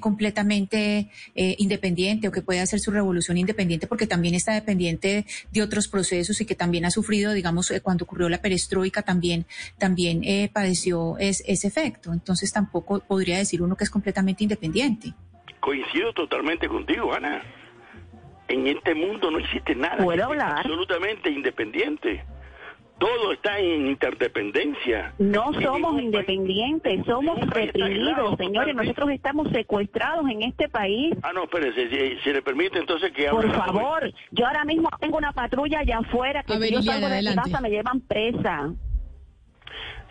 completamente 0.00 1.08
independiente 1.34 2.28
o 2.28 2.32
que 2.32 2.42
puede 2.42 2.60
hacer 2.60 2.80
su 2.80 2.90
revolución 2.90 3.36
independiente, 3.38 3.86
porque 3.86 4.06
también 4.06 4.34
está 4.34 4.52
dependiente 4.52 5.26
de 5.52 5.62
otros 5.62 5.88
procesos 5.88 6.40
y 6.40 6.44
que 6.44 6.54
también 6.54 6.84
ha 6.84 6.90
sufrido, 6.90 7.32
digamos, 7.32 7.72
cuando 7.82 8.04
ocurrió 8.04 8.28
la 8.28 8.38
perestroika, 8.38 9.02
también, 9.02 9.46
también 9.78 10.22
padeció 10.52 11.16
ese 11.18 11.66
efecto. 11.66 12.03
Entonces 12.12 12.52
tampoco 12.52 13.00
podría 13.00 13.38
decir 13.38 13.62
uno 13.62 13.76
que 13.76 13.84
es 13.84 13.90
completamente 13.90 14.44
independiente. 14.44 15.14
Coincido 15.60 16.12
totalmente 16.12 16.68
contigo, 16.68 17.14
Ana. 17.14 17.42
En 18.48 18.66
este 18.66 18.94
mundo 18.94 19.30
no 19.30 19.38
existe 19.38 19.74
nada 19.74 19.96
absolutamente 20.58 21.30
independiente. 21.30 22.24
Todo 22.98 23.32
está 23.32 23.58
en 23.58 23.88
interdependencia. 23.88 25.14
No 25.18 25.52
somos 25.60 26.00
independientes, 26.00 27.04
somos 27.06 27.40
reprimidos, 27.50 28.36
señores. 28.36 28.74
Nosotros 28.74 29.10
estamos 29.10 29.50
secuestrados 29.50 30.28
en 30.30 30.42
este 30.42 30.68
país. 30.68 31.12
Ah, 31.22 31.32
no, 31.32 31.44
espérese, 31.44 32.18
si, 32.22 32.32
le 32.32 32.42
permite 32.42 32.78
entonces 32.78 33.12
que 33.12 33.28
hable. 33.28 33.48
Por 33.48 33.56
favor, 33.56 34.12
yo 34.30 34.46
ahora 34.46 34.64
mismo 34.64 34.88
tengo 35.00 35.16
una 35.16 35.32
patrulla 35.32 35.80
allá 35.80 35.98
afuera 35.98 36.44
que 36.44 36.56
si 36.58 36.72
yo 36.72 36.82
salgo 36.82 37.08
de 37.08 37.22
mi 37.22 37.34
casa 37.34 37.60
me 37.60 37.70
llevan 37.70 38.00
presa 38.00 38.72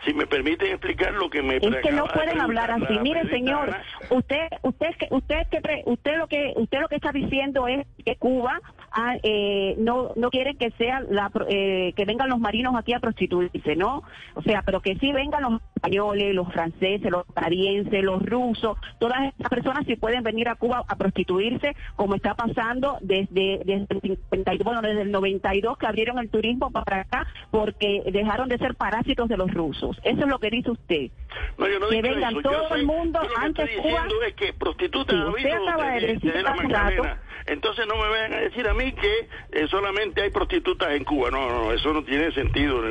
si 0.05 0.13
me 0.13 0.25
permiten 0.27 0.71
explicar 0.71 1.13
lo 1.13 1.29
que 1.29 1.41
me 1.41 1.57
es 1.57 1.61
que 1.61 1.91
no 1.91 2.05
pueden 2.05 2.39
hablar 2.41 2.71
así. 2.71 2.99
mire 3.01 3.27
señor 3.29 3.75
usted 4.09 4.47
usted 4.63 4.89
usted 5.09 5.47
que 5.49 5.81
usted 5.85 6.17
lo 6.17 6.27
que 6.27 6.53
usted 6.55 6.79
lo 6.79 6.87
que 6.87 6.95
está 6.95 7.11
diciendo 7.11 7.67
es 7.67 7.85
que 8.05 8.15
Cuba 8.15 8.59
ah, 8.91 9.15
eh, 9.23 9.75
no 9.77 10.11
no 10.15 10.29
quiere 10.29 10.55
que 10.55 10.71
sea 10.71 11.01
la 11.09 11.31
eh, 11.47 11.93
que 11.95 12.05
vengan 12.05 12.29
los 12.29 12.39
marinos 12.39 12.75
aquí 12.75 12.93
a 12.93 12.99
prostituirse 12.99 13.75
no 13.75 14.03
o 14.35 14.41
sea 14.41 14.61
pero 14.65 14.81
que 14.81 14.95
sí 14.95 15.11
vengan 15.11 15.43
los 15.43 15.61
españoles, 15.83 16.33
los 16.33 16.51
franceses, 16.51 17.11
los 17.11 17.25
canadienses, 17.33 18.03
los 18.03 18.23
rusos, 18.23 18.77
todas 18.99 19.25
estas 19.27 19.49
personas 19.49 19.85
sí 19.85 19.95
pueden 19.97 20.23
venir 20.23 20.47
a 20.47 20.55
Cuba 20.55 20.83
a 20.87 20.95
prostituirse, 20.95 21.75
como 21.95 22.15
está 22.15 22.35
pasando 22.35 22.97
desde, 23.01 23.61
desde, 23.65 23.87
el, 23.91 24.57
bueno, 24.63 24.81
desde 24.81 25.01
el 25.01 25.11
92 25.11 25.77
que 25.77 25.85
abrieron 25.85 26.19
el 26.19 26.29
turismo 26.29 26.71
para 26.71 27.01
acá, 27.01 27.27
porque 27.51 28.03
dejaron 28.11 28.47
de 28.47 28.57
ser 28.57 28.75
parásitos 28.75 29.27
de 29.27 29.37
los 29.37 29.53
rusos. 29.53 29.99
Eso 30.03 30.21
es 30.21 30.27
lo 30.27 30.39
que 30.39 30.49
dice 30.49 30.71
usted. 30.71 31.11
No, 31.57 31.67
yo 31.67 31.79
no 31.79 31.89
que 31.89 32.01
vengan 32.01 32.41
todo 32.41 32.75
el 32.75 32.85
mundo 32.85 33.19
antes 33.37 33.69
Cuba. 33.81 34.07
es 34.27 34.33
que 34.35 34.53
prostitutas 34.53 35.15
usted 35.27 35.51
acaba 35.51 35.91
de 35.93 36.07
decir 36.07 36.33
hace 36.45 36.97
entonces 37.45 37.85
no 37.87 37.95
me 37.95 38.09
vayan 38.09 38.33
a 38.33 38.37
decir 38.37 38.67
a 38.67 38.73
mí 38.73 38.91
que 38.93 39.27
eh, 39.51 39.67
solamente 39.69 40.21
hay 40.21 40.29
prostitutas 40.29 40.91
en 40.91 41.03
Cuba. 41.03 41.29
No, 41.29 41.49
no, 41.49 41.71
eso 41.73 41.93
no 41.93 42.03
tiene 42.03 42.31
sentido. 42.31 42.81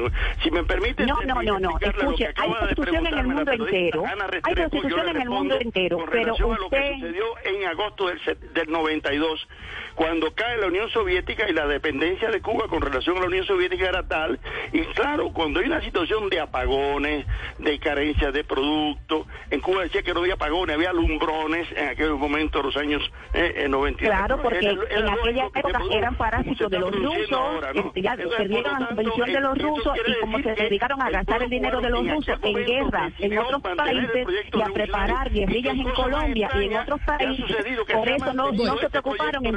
Si 0.43 0.51
me 0.51 0.65
permite... 0.65 1.07
No, 1.07 1.21
no, 1.23 1.43
no, 1.43 1.59
no. 1.59 1.79
Escuche, 1.81 2.29
hay 2.37 2.51
prostitución 2.83 3.07
en 3.07 3.19
el 3.19 3.27
mundo 3.27 3.53
entero. 3.53 4.05
Hay 4.43 4.55
prostitución 4.55 5.09
en 5.09 5.21
el 5.23 5.29
mundo 5.31 5.61
entero. 5.61 6.05
Pero 6.11 6.33
usted... 6.33 6.47
lo 6.47 6.71
que 6.71 6.95
sucedió 6.95 7.25
en 7.45 7.67
agosto 7.67 8.09
del, 8.09 8.21
del 8.55 8.71
92 8.71 9.49
cuando 9.95 10.35
cae 10.35 10.57
la 10.59 10.67
Unión 10.67 10.89
Soviética 10.91 11.49
y 11.49 11.53
la 11.53 11.67
dependencia 11.67 12.31
de 12.31 12.41
Cuba 12.41 12.67
con 12.69 12.81
relación 12.81 13.17
a 13.19 13.21
la 13.21 13.27
Unión 13.27 13.45
Soviética 13.47 13.89
era 13.89 14.03
tal, 14.03 14.39
y 14.73 14.81
claro, 14.95 15.33
cuando 15.33 15.61
hay 15.61 15.67
una 15.67 15.81
situación 15.83 16.29
de 16.29 16.41
apagones, 16.41 17.27
de 17.59 17.79
carencia 17.79 18.33
de 18.33 18.45
productos, 18.45 19.27
en 19.51 19.61
Cuba 19.61 19.83
decía 19.83 20.03
que 20.03 20.15
no 20.15 20.21
había 20.21 20.35
apagones, 20.35 20.77
había 20.77 20.91
alumbrones 20.91 21.71
en 21.77 21.89
aquel 21.89 22.13
momento, 22.13 22.63
los 22.63 22.77
años 22.77 23.03
eh, 23.35 23.67
90. 23.69 24.05
Claro, 24.05 24.41
porque 24.43 24.67
en 24.69 25.09
aquella 25.09 25.47
época 25.47 25.81
eran 25.91 26.17
parásitos 26.17 26.71
de 26.71 26.79
los 26.79 26.95
rusos, 26.95 27.65
este, 27.75 28.03
ya 28.03 28.17
perdieron 28.17 28.81
la 28.81 28.89
subvención 28.89 29.33
de 29.33 29.41
los 29.41 29.59
rusos 29.59 29.99
y 30.07 30.21
como 30.21 30.39
se 30.39 30.55
dedicaron 30.55 31.03
a 31.03 31.11
gastar 31.11 31.43
el 31.43 31.51
dinero 31.51 31.81
de 31.81 31.91
los 31.91 32.09
rusos 32.09 32.39
en 32.43 32.65
guerras 32.73 33.13
en 33.19 33.39
otros 33.39 33.63
países 33.63 34.27
y 34.53 34.63
a 34.63 34.67
preparar 34.67 35.31
guerrillas 35.31 35.75
en 35.75 35.91
Colombia 35.91 36.51
y 36.55 36.65
en 36.65 36.77
otros 36.77 37.01
países, 37.03 37.57
por 37.93 38.09
eso 38.09 38.33
no, 38.35 38.53
no 38.53 38.79
se 38.79 38.91
preocuparon 38.91 39.47
en 39.47 39.57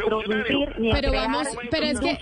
pero 0.92 1.12
vamos, 1.12 1.48
pero 1.72 1.86
es 1.86 2.00
que 2.00 2.18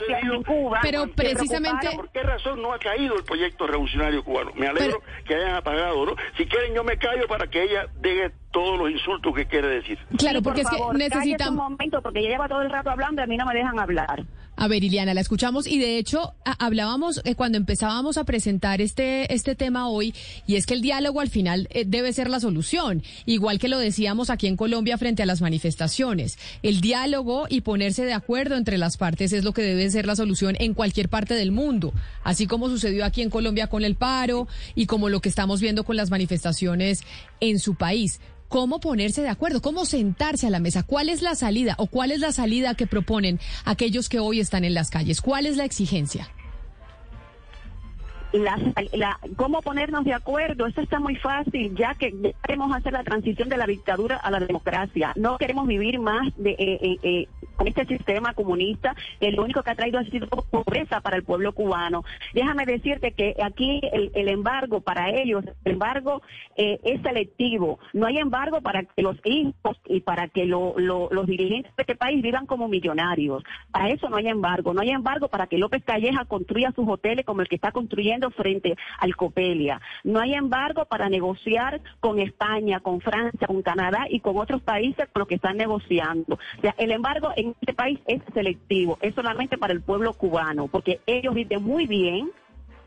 pero 0.82 1.08
precisamente 1.08 1.90
¿por 1.96 2.10
qué 2.10 2.24
razón 2.24 2.62
no 2.62 2.74
ha 2.74 2.80
caído 2.80 3.16
el 3.16 3.24
proyecto 3.24 3.68
revolucionario 3.68 4.24
cubano? 4.24 4.52
Me 4.56 4.68
alegro 4.68 5.02
que 5.26 5.36
hayan 5.36 5.56
apagado, 5.56 6.06
¿no? 6.06 6.16
Si 6.38 6.46
quieren 6.46 6.74
yo 6.74 6.84
me 6.84 6.98
callo 6.98 7.28
para 7.28 7.48
que 7.48 7.64
ella 7.64 7.88
deje 8.00 8.32
todos 8.54 8.80
los 8.80 8.90
insultos 8.92 9.34
que 9.36 9.46
quiere 9.46 9.68
decir. 9.68 9.98
Claro, 10.18 10.42
porque 10.42 10.62
es 10.62 10.70
que 10.70 10.98
necesitamos 10.98 11.66
un 11.66 11.72
momento 11.72 12.02
porque 12.02 12.20
ella 12.20 12.30
lleva 12.30 12.48
todo 12.48 12.62
el 12.62 12.70
rato 12.70 12.92
hablando 12.92 13.22
y 13.22 13.24
a 13.26 13.28
mí 13.28 13.36
no 13.36 13.46
me 13.46 13.56
dejan 13.56 13.78
hablar. 13.80 14.24
A 14.56 14.68
ver, 14.68 14.84
Iliana, 14.84 15.16
la 15.16 15.22
escuchamos 15.22 15.66
y 15.66 15.80
de 15.80 15.98
hecho 15.98 16.36
hablábamos 16.46 17.22
eh, 17.26 17.34
cuando 17.34 17.58
empezábamos 17.58 18.20
a 18.20 18.24
presentar 18.24 18.82
este, 18.82 19.34
este 19.34 19.56
tema 19.56 19.90
hoy 19.90 20.14
y 20.46 20.56
es 20.56 20.68
que 20.68 20.76
el 20.76 20.82
diálogo 20.82 21.22
al 21.22 21.30
final 21.30 21.68
eh, 21.72 21.86
debe 21.88 22.14
ser 22.14 22.30
la 22.30 22.40
solución, 22.40 23.02
igual 23.26 23.58
que 23.58 23.68
lo 23.68 23.80
decíamos 23.80 24.30
aquí 24.30 24.46
en 24.46 24.56
Colombia 24.56 25.00
frente 25.00 25.24
a 25.24 25.26
las 25.26 25.42
manifestaciones. 25.42 26.38
El 26.62 26.82
diálogo 26.82 27.48
y 27.50 27.62
ponerse 27.62 28.06
de 28.06 28.14
acuerdo 28.14 28.56
entre 28.56 28.78
las 28.78 28.98
partes 28.98 29.34
es 29.34 29.44
lo 29.44 29.54
que 29.54 29.64
debe 29.64 29.90
ser 29.90 30.06
la 30.06 30.16
solución 30.16 30.56
en 30.60 30.76
cualquier 30.76 31.10
parte 31.10 31.34
del 31.34 31.52
mundo, 31.52 31.92
así 32.24 32.46
como 32.46 32.70
sucedió 32.70 33.06
aquí 33.06 33.24
en 33.24 33.32
Colombia 33.32 33.68
con 33.68 33.84
el 33.84 33.96
paro 33.96 34.48
y 34.76 34.86
como 34.86 35.10
lo 35.10 35.20
que 35.20 35.30
estamos 35.30 35.62
viendo 35.62 35.84
con 35.84 35.96
las 35.96 36.12
manifestaciones 36.12 37.04
en 37.40 37.58
su 37.58 37.74
país 37.74 38.22
cómo 38.54 38.80
ponerse 38.80 39.24
de 39.24 39.30
acuerdo, 39.30 39.64
cómo 39.64 39.84
sentarse 39.84 40.46
a 40.46 40.52
la 40.52 40.60
mesa, 40.60 40.84
cuál 40.84 41.10
es 41.10 41.24
la 41.24 41.34
salida 41.34 41.74
o 41.80 41.88
cuál 41.88 42.12
es 42.12 42.20
la 42.20 42.32
salida 42.32 42.76
que 42.76 42.86
proponen 42.86 43.40
aquellos 43.66 44.10
que 44.10 44.20
hoy 44.20 44.40
están 44.40 44.64
en 44.64 44.76
las 44.76 44.92
calles, 44.92 45.22
cuál 45.22 45.48
es 45.48 45.58
la 45.58 45.66
exigencia 45.66 46.30
la, 48.34 49.20
cómo 49.36 49.62
ponernos 49.62 50.06
de 50.06 50.14
acuerdo, 50.14 50.66
eso 50.66 50.82
está 50.82 51.00
muy 51.00 51.16
fácil, 51.16 51.76
ya 51.76 51.96
que 51.96 52.34
queremos 52.44 52.76
hacer 52.76 52.94
la 52.94 53.04
transición 53.04 53.50
de 53.50 53.58
la 53.58 53.66
dictadura 53.66 54.18
a 54.18 54.32
la 54.32 54.40
democracia. 54.40 55.14
No 55.16 55.38
queremos 55.38 55.68
vivir 55.68 56.00
más 56.00 56.36
de, 56.38 56.52
eh, 56.52 56.80
eh, 56.82 56.98
eh, 57.04 57.28
con 57.56 57.68
este 57.68 57.86
sistema 57.86 58.34
comunista, 58.34 58.96
que 59.20 59.32
lo 59.32 59.44
único 59.44 59.62
que 59.62 59.72
ha 59.72 59.76
traído 59.76 60.00
ha 60.00 60.04
sido 60.06 60.28
pobreza 60.28 61.02
para 61.02 61.18
el 61.18 61.24
pueblo 61.24 61.54
cubano. 61.54 62.04
Déjame 62.34 62.66
decirte 62.66 63.12
que 63.12 63.36
aquí 63.42 63.82
el, 63.92 64.28
embargo 64.28 64.82
para 64.82 65.12
ellos, 65.12 65.46
el 65.64 65.74
embargo 65.74 66.22
es 66.56 67.02
selectivo. 67.02 67.80
No 67.94 68.08
hay 68.08 68.18
embargo 68.18 68.62
para 68.62 68.84
que 68.84 69.04
los 69.04 69.18
hijos 69.26 69.78
y 69.86 70.02
para 70.02 70.28
que 70.30 70.46
los 70.46 71.28
dirigentes 71.28 71.76
de 71.76 71.84
este 71.84 71.96
país 71.96 72.22
vivan 72.24 72.48
como 72.48 72.68
millonarios. 72.68 73.44
Para 73.72 73.90
eso 73.90 74.10
no 74.10 74.18
hay 74.18 74.28
embargo. 74.28 74.74
No 74.74 74.82
hay 74.82 74.90
embargo 74.90 75.28
para 75.28 75.46
que 75.46 75.60
López 75.60 75.84
Calleja 75.84 76.26
construya 76.26 76.72
sus 76.72 76.88
hoteles 76.88 77.26
como 77.26 77.42
el 77.42 77.48
que 77.48 77.56
está 77.56 77.72
construyendo 77.72 78.23
frente 78.32 78.76
al 79.00 79.16
Copelia. 79.16 79.82
No 80.04 80.20
hay 80.20 80.34
embargo 80.34 80.86
para 80.86 81.10
negociar 81.10 81.82
con 82.00 82.20
España, 82.20 82.80
con 82.80 83.02
Francia, 83.02 83.48
con 83.48 83.62
Canadá 83.62 84.06
y 84.10 84.20
con 84.20 84.38
otros 84.38 84.62
países 84.62 85.08
con 85.12 85.22
los 85.22 85.28
que 85.28 85.36
están 85.36 85.58
negociando. 85.58 86.36
O 86.36 86.62
sea, 86.62 86.76
el 86.78 86.92
embargo 86.92 87.32
en 87.36 87.56
este 87.60 87.74
país 87.74 88.00
es 88.08 88.22
selectivo, 88.34 88.98
es 89.02 89.16
solamente 89.16 89.58
para 89.58 89.74
el 89.74 89.82
pueblo 89.82 90.14
cubano, 90.14 90.68
porque 90.68 91.00
ellos 91.06 91.34
viven 91.34 91.64
muy 91.64 91.88
bien 91.88 92.32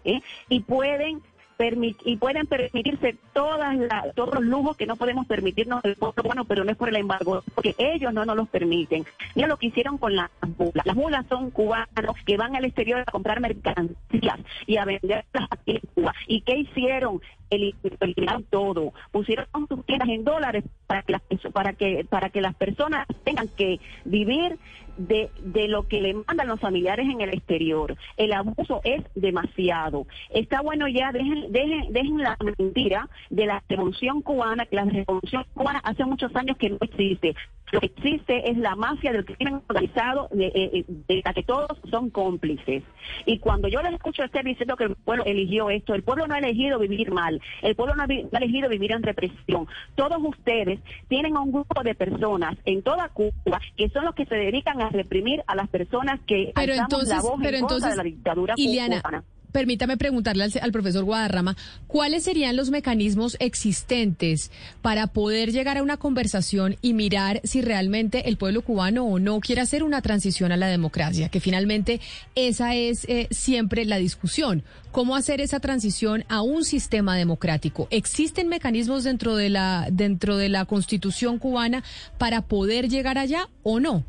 ¿eh? 0.05 0.21
y 0.49 0.61
pueden 0.61 1.23
y 1.59 2.17
pueden 2.17 2.47
permitirse 2.47 3.17
todas 3.33 3.77
todos 4.15 4.35
los 4.35 4.45
lujos 4.45 4.77
que 4.77 4.87
no 4.87 4.97
podemos 4.97 5.27
permitirnos 5.27 5.85
el 5.85 5.97
pueblo 5.97 6.23
bueno, 6.23 6.45
pero 6.45 6.65
no 6.65 6.71
es 6.71 6.77
por 6.77 6.89
el 6.89 6.97
embargo, 6.97 7.43
porque 7.55 7.75
ellos 7.79 8.13
no 8.13 8.25
nos 8.25 8.37
los 8.37 8.49
permiten. 8.49 9.05
Mira 9.35 9.49
lo 9.49 9.57
que 9.57 9.69
hicieron 9.69 9.99
con 9.99 10.15
las 10.15 10.31
mulas. 10.59 10.87
Las 10.87 10.97
mulas 10.97 11.27
son 11.29 11.51
cubanos 11.51 12.17
que 12.25 12.37
van 12.37 12.57
al 12.57 12.65
exterior 12.65 13.01
a 13.01 13.05
comprar 13.05 13.41
mercancías 13.41 14.39
y 14.67 14.77
a 14.77 14.85
venderlas 14.85 15.49
aquí 15.51 15.73
en 15.73 15.83
Cuba. 15.95 16.15
¿Y 16.27 16.43
qué 16.43 16.57
hicieron? 16.59 17.21
Eliminaron 17.51 18.45
todo, 18.45 18.93
pusieron 19.13 19.47
sus 19.69 19.85
tiendas 19.87 20.09
en 20.09 20.25
dólares 20.25 20.65
para 20.87 21.03
que 21.03 21.13
las, 21.13 21.23
para 21.53 21.73
que 21.73 22.07
para 22.09 22.31
que 22.31 22.41
las 22.41 22.55
personas 22.55 23.07
tengan 23.25 23.49
que 23.49 23.81
vivir 24.05 24.59
de, 24.97 25.31
de 25.41 25.69
lo 25.69 25.87
que 25.89 26.01
le 26.01 26.15
mandan 26.15 26.49
los 26.49 26.61
familiares 26.61 27.07
en 27.09 27.21
el 27.21 27.31
exterior. 27.31 27.97
El 28.17 28.33
abuso 28.33 28.81
es 28.85 29.03
demasiado. 29.15 30.07
Está 30.31 30.61
bueno 30.61 30.89
ya, 30.89 31.13
dejen, 31.13 31.53
dejen, 31.53 31.93
dejen 31.93 32.19
la 32.19 32.37
mentira 32.59 33.09
de 33.31 33.47
la 33.47 33.63
revolución 33.69 34.23
cubana, 34.23 34.67
que 34.67 34.77
la 34.77 34.85
revolución 34.85 35.45
cubana 35.55 35.81
hace 35.81 36.05
muchos 36.05 36.35
años 36.35 36.57
que 36.57 36.71
no 36.71 36.79
existe. 36.81 37.35
Lo 37.73 37.81
que 37.81 37.87
existe 37.87 38.49
es 38.49 38.57
la 38.57 38.77
mafia 38.77 39.13
del 39.13 39.25
crimen 39.25 39.61
organizado, 39.69 40.29
de, 40.31 40.47
eh, 40.47 40.85
de, 40.87 41.23
la 41.25 41.35
que 41.35 41.43
todos 41.43 41.67
son 41.91 42.11
cómplices. 42.11 42.85
Y 43.25 43.39
cuando 43.39 43.67
yo 43.67 43.83
les 43.83 43.95
escucho 43.95 44.23
a 44.23 44.27
usted 44.27 44.45
diciendo 44.45 44.77
que 44.77 44.85
el 44.85 44.95
pueblo 44.95 45.25
eligió 45.25 45.69
esto, 45.71 45.95
el 45.95 46.05
pueblo 46.05 46.29
no 46.29 46.35
ha 46.35 46.39
elegido 46.39 46.79
vivir 46.79 47.11
mal, 47.11 47.36
el 47.63 47.75
pueblo 47.75 47.95
no 47.95 48.03
ha 48.03 48.39
elegido 48.39 48.69
vivir 48.69 48.93
en 48.93 49.03
represión. 49.03 49.67
Todos 49.95 50.19
ustedes 50.23 50.81
tienen 51.09 51.37
un 51.37 51.53
grupo 51.53 51.83
de 51.83 51.95
personas 51.95 52.57
en 52.65 52.83
toda 52.83 53.09
Cuba 53.09 53.61
que 53.77 53.89
son 53.91 54.05
los 54.05 54.15
que 54.15 54.27
se 54.27 54.35
dedican 54.35 54.81
a 54.81 54.91
reprimir 54.91 55.43
a 55.47 55.55
las 55.55 55.69
personas 55.69 56.21
que 56.27 56.53
pero 56.55 56.75
entonces, 56.75 57.09
la 57.09 57.21
voz 57.21 57.43
en 57.43 57.61
contra 57.61 57.91
de 57.91 57.97
la 57.97 58.03
dictadura 58.03 58.55
cubana 58.55 59.25
permítame 59.57 59.97
preguntarle 59.97 60.45
al, 60.61 60.71
profesor 60.71 61.05
Guadarrama, 61.05 61.57
¿cuáles 61.87 62.25
serían 62.25 62.57
los 62.57 62.69
mecanismos 62.69 63.39
existentes 63.41 64.53
para 64.83 65.07
poder 65.07 65.51
llegar 65.51 65.79
a 65.79 65.83
una 65.83 65.97
conversación 65.97 66.77
y 66.83 66.93
mirar 66.93 67.41
si 67.43 67.63
realmente 67.63 68.29
el 68.29 68.37
pueblo 68.37 68.61
cubano 68.61 69.07
o 69.07 69.19
no 69.19 69.41
quiere 69.41 69.63
hacer 69.63 69.83
una 69.83 70.03
transición 70.03 70.53
a 70.53 70.59
la 70.59 70.67
democracia? 70.67 71.31
Que 71.31 71.41
finalmente 71.41 72.03
esa 72.35 72.75
es 72.75 73.07
eh, 73.09 73.29
siempre 73.31 73.87
la 73.87 73.97
discusión. 73.97 74.63
¿Cómo 74.93 75.17
hacer 75.17 75.41
esa 75.41 75.59
transición 75.59 76.27
a 76.29 76.43
un 76.43 76.63
sistema 76.63 77.17
democrático? 77.17 77.89
¿Existen 77.91 78.49
mecanismos 78.49 79.05
dentro 79.05 79.37
de 79.37 79.49
la, 79.49 79.89
dentro 79.91 80.37
de 80.37 80.51
la 80.51 80.67
constitución 80.67 81.39
cubana 81.39 81.83
para 82.19 82.43
poder 82.43 82.91
llegar 82.91 83.17
allá 83.17 83.49
o 83.63 83.81
no? 83.81 84.05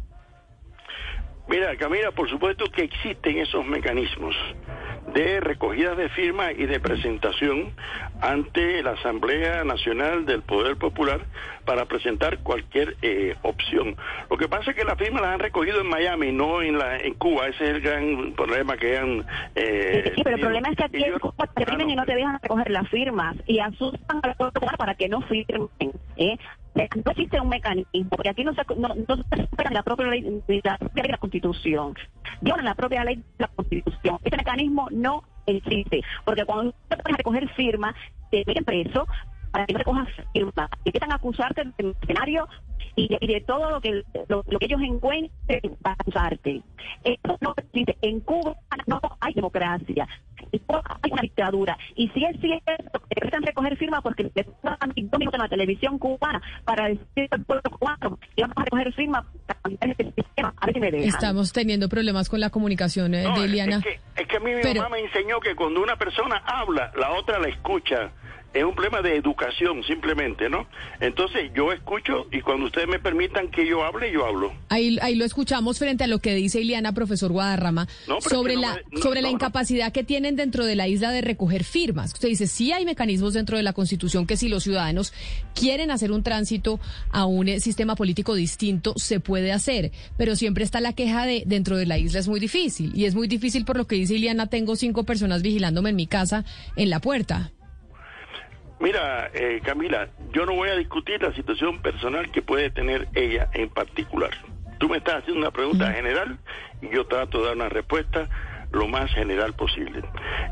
Mira, 1.48 1.74
Camila, 1.78 2.12
por 2.12 2.30
supuesto 2.30 2.66
que 2.66 2.84
existen 2.84 3.38
esos 3.38 3.66
mecanismos 3.66 4.36
de 5.14 5.40
recogida 5.40 5.96
de 5.96 6.10
firmas 6.10 6.52
y 6.58 6.66
de 6.66 6.80
presentación 6.80 7.72
ante 8.22 8.82
la 8.84 8.92
Asamblea 8.92 9.64
Nacional 9.64 10.26
del 10.26 10.42
Poder 10.42 10.78
Popular 10.78 11.22
para 11.66 11.86
presentar 11.86 12.40
cualquier 12.40 12.96
eh, 13.02 13.36
opción. 13.42 13.96
Lo 14.30 14.38
que 14.38 14.48
pasa 14.48 14.72
es 14.72 14.78
que 14.78 14.84
las 14.84 14.98
firmas 14.98 15.22
las 15.22 15.34
han 15.34 15.40
recogido 15.40 15.82
en 15.82 15.88
Miami, 15.88 16.32
no 16.32 16.62
en 16.62 16.78
la 16.78 16.98
en 16.98 17.14
Cuba. 17.16 17.48
Ese 17.48 17.66
es 17.66 17.70
el 17.72 17.82
gran 17.82 18.34
problema 18.34 18.78
que 18.78 18.98
han... 18.98 19.26
Eh, 19.56 20.14
sí, 20.16 20.22
pero 20.24 20.36
el 20.36 20.42
problema 20.42 20.70
es 20.70 20.78
que 20.78 20.84
aquí 20.86 21.04
en 21.04 21.20
Cuba 21.20 21.48
te 21.48 21.84
y 21.84 21.96
no 21.96 22.06
te 22.06 22.16
dejan 22.16 22.40
recoger 22.42 22.72
las 22.72 22.90
firmas 22.90 23.36
y 23.46 23.60
asustan 23.60 24.20
al 24.24 24.36
pueblo 24.36 24.62
para 24.78 24.96
que 24.96 25.10
no 25.10 25.22
firmen. 25.22 25.70
¿eh? 26.18 26.38
No 26.76 27.12
existe 27.12 27.40
un 27.40 27.50
mecanismo, 27.50 28.10
porque 28.10 28.30
aquí 28.30 28.44
no 28.44 28.54
se, 28.54 28.62
no, 28.78 28.90
no 28.90 29.16
la 29.72 29.84
propia 29.84 30.08
ley 30.08 30.22
de 30.48 30.62
la, 30.64 31.18
Constitución. 31.18 31.96
en 32.42 32.66
la 32.66 32.76
propia 32.76 33.04
ley 33.04 33.16
de 33.16 33.24
la 33.38 33.48
Constitución. 33.48 34.20
Ese 34.24 34.38
mecanismo 34.38 34.88
no 34.92 35.24
existe, 35.46 36.02
porque 36.26 36.46
cuando 36.46 36.70
usted 36.70 36.98
puede 37.04 37.18
recoger 37.18 37.50
firmas, 37.50 37.96
te 38.32 38.44
meten 38.46 38.66
preso, 38.66 39.08
para 39.52 39.66
que 39.66 39.74
no 39.74 39.80
recojas 39.80 40.08
firma. 40.34 40.70
Empiezan 40.86 41.12
a 41.12 41.16
acusarte 41.16 41.64
del 41.78 41.96
escenario 42.02 42.48
y 42.98 43.28
de, 43.28 43.42
todo 43.42 43.70
lo 43.70 43.80
que 43.80 44.04
lo, 44.28 44.44
que 44.44 44.66
ellos 44.66 44.82
encuentren 44.82 45.76
para 45.82 45.96
acusarte. 46.00 46.64
Esto 47.04 47.38
no 47.42 47.54
existe. 47.56 47.96
En 48.02 48.20
Cuba 48.22 48.56
no 48.88 49.00
hay 49.20 49.34
democracia. 49.34 50.08
En 50.52 50.60
Cuba 50.60 50.82
hay 51.04 51.12
una 51.12 51.22
dictadura. 51.22 51.78
Y 51.96 52.10
si 52.10 52.26
es 52.26 52.40
cierto 52.42 52.64
que 52.66 53.20
empiezan 53.22 53.44
a 53.44 53.46
recoger 53.46 53.78
firmas 53.78 54.02
porque 54.02 54.24
le 54.24 54.44
dos 54.44 55.20
minutos 55.20 55.34
en 55.34 55.40
la 55.40 55.48
televisión 55.48 56.00
cubana 56.00 56.42
para 56.66 56.88
decir 56.88 57.28
al 57.30 57.46
pueblo 57.46 57.70
cubano 57.70 58.20
que 58.36 58.42
vamos 58.42 58.58
a 58.58 58.64
recoger 58.64 58.94
firmas 58.94 59.26
para 59.46 59.92
este 59.92 60.14
sistema. 60.16 60.54
A 60.58 60.66
ver 60.66 60.74
si 60.74 60.80
me 60.82 60.92
dejan. 60.92 61.08
Estamos 61.08 61.54
teniendo 61.54 61.90
problemas 61.90 62.30
con 62.30 62.40
la 62.40 62.50
comunicación 62.50 63.14
eh, 63.14 63.28
de 63.36 63.46
Eliana. 63.46 63.78
Es 63.78 63.84
que, 63.84 64.00
es 64.16 64.28
que 64.28 64.38
a 64.38 64.40
mí 64.40 64.52
mi 64.56 64.74
mamá 64.74 64.90
me 64.90 65.02
enseñó 65.02 65.40
que 65.40 65.56
cuando 65.56 65.84
una 65.84 65.98
persona 65.98 66.38
habla, 66.48 66.92
la 66.98 67.12
otra 67.12 67.38
la 67.38 67.50
escucha 67.50 68.12
es 68.54 68.64
un 68.64 68.74
problema 68.74 69.02
de 69.02 69.16
educación 69.16 69.84
simplemente, 69.84 70.50
¿no? 70.50 70.68
Entonces 71.00 71.52
yo 71.56 71.72
escucho 71.72 72.28
y 72.32 72.42
cuando 72.42 72.66
ustedes 72.66 72.88
me 72.88 73.00
permitan 73.00 73.50
que 73.50 73.68
yo 73.68 73.84
hable, 73.84 74.12
yo 74.12 74.26
hablo. 74.26 74.54
Ahí, 74.70 74.98
ahí 75.02 75.16
lo 75.16 75.26
escuchamos 75.26 75.80
frente 75.80 76.04
a 76.04 76.08
lo 76.08 76.20
que 76.20 76.34
dice 76.34 76.62
Iliana, 76.62 76.94
profesor 76.94 77.32
Guadarrama, 77.32 77.88
sobre 78.20 78.56
la, 78.56 78.82
sobre 79.02 79.22
la 79.22 79.30
incapacidad 79.30 79.92
que 79.92 80.04
tienen 80.04 80.36
dentro 80.36 80.66
de 80.66 80.76
la 80.76 80.88
isla 80.88 81.12
de 81.12 81.22
recoger 81.22 81.64
firmas. 81.64 82.14
Usted 82.14 82.30
dice, 82.30 82.48
sí 82.48 82.72
hay 82.72 82.86
mecanismos 82.86 83.34
dentro 83.34 83.58
de 83.58 83.64
la 83.64 83.74
Constitución 83.74 84.26
que 84.26 84.38
si 84.38 84.50
los 84.50 84.64
ciudadanos 84.64 85.14
quieren 85.54 85.92
hacer 85.92 86.12
un 86.12 86.24
tránsito 86.24 86.80
a 87.12 87.26
un 87.26 87.48
eh, 87.48 87.60
sistema 87.60 87.96
político 87.96 88.34
distinto, 88.34 88.94
se 88.98 89.20
puede 89.20 89.52
hacer, 89.52 89.92
pero 90.18 90.36
siempre 90.36 90.64
está 90.64 90.82
la 90.82 90.94
queja 90.94 91.26
de 91.26 91.44
dentro 91.46 91.78
de 91.78 91.86
la 91.86 91.98
isla 91.98 92.20
es 92.20 92.28
muy 92.28 92.40
difícil. 92.40 92.92
Y 92.96 93.06
es 93.06 93.16
muy 93.16 93.28
difícil 93.28 93.66
por 93.66 93.78
lo 93.78 93.88
que 93.88 93.96
dice 93.96 94.16
Iliana, 94.16 94.48
tengo 94.48 94.76
cinco 94.76 95.04
personas 95.04 95.42
vigilándome 95.42 95.92
en 95.92 95.96
mi 95.96 96.08
casa 96.08 96.46
en 96.76 96.90
la 96.90 97.00
puerta. 97.00 97.52
Mira, 98.80 99.32
eh, 99.34 99.60
Camila, 99.64 100.08
yo 100.32 100.46
no 100.46 100.54
voy 100.54 100.70
a 100.70 100.76
discutir 100.76 101.22
la 101.22 101.34
situación 101.34 101.82
personal 101.82 102.32
que 102.32 102.42
puede 102.42 102.70
tener 102.70 103.08
ella 103.16 103.50
en 103.54 103.70
particular. 103.70 104.32
Tú 104.78 104.88
me 104.88 104.98
estás 104.98 105.18
haciendo 105.18 105.42
una 105.42 105.52
pregunta 105.52 105.92
general 105.92 106.38
y 106.82 106.90
yo 106.90 107.08
trato 107.08 107.40
de 107.40 107.46
dar 107.46 107.56
una 107.56 107.70
respuesta 107.70 108.30
lo 108.72 108.88
más 108.88 109.12
general 109.14 109.54
posible. 109.54 110.02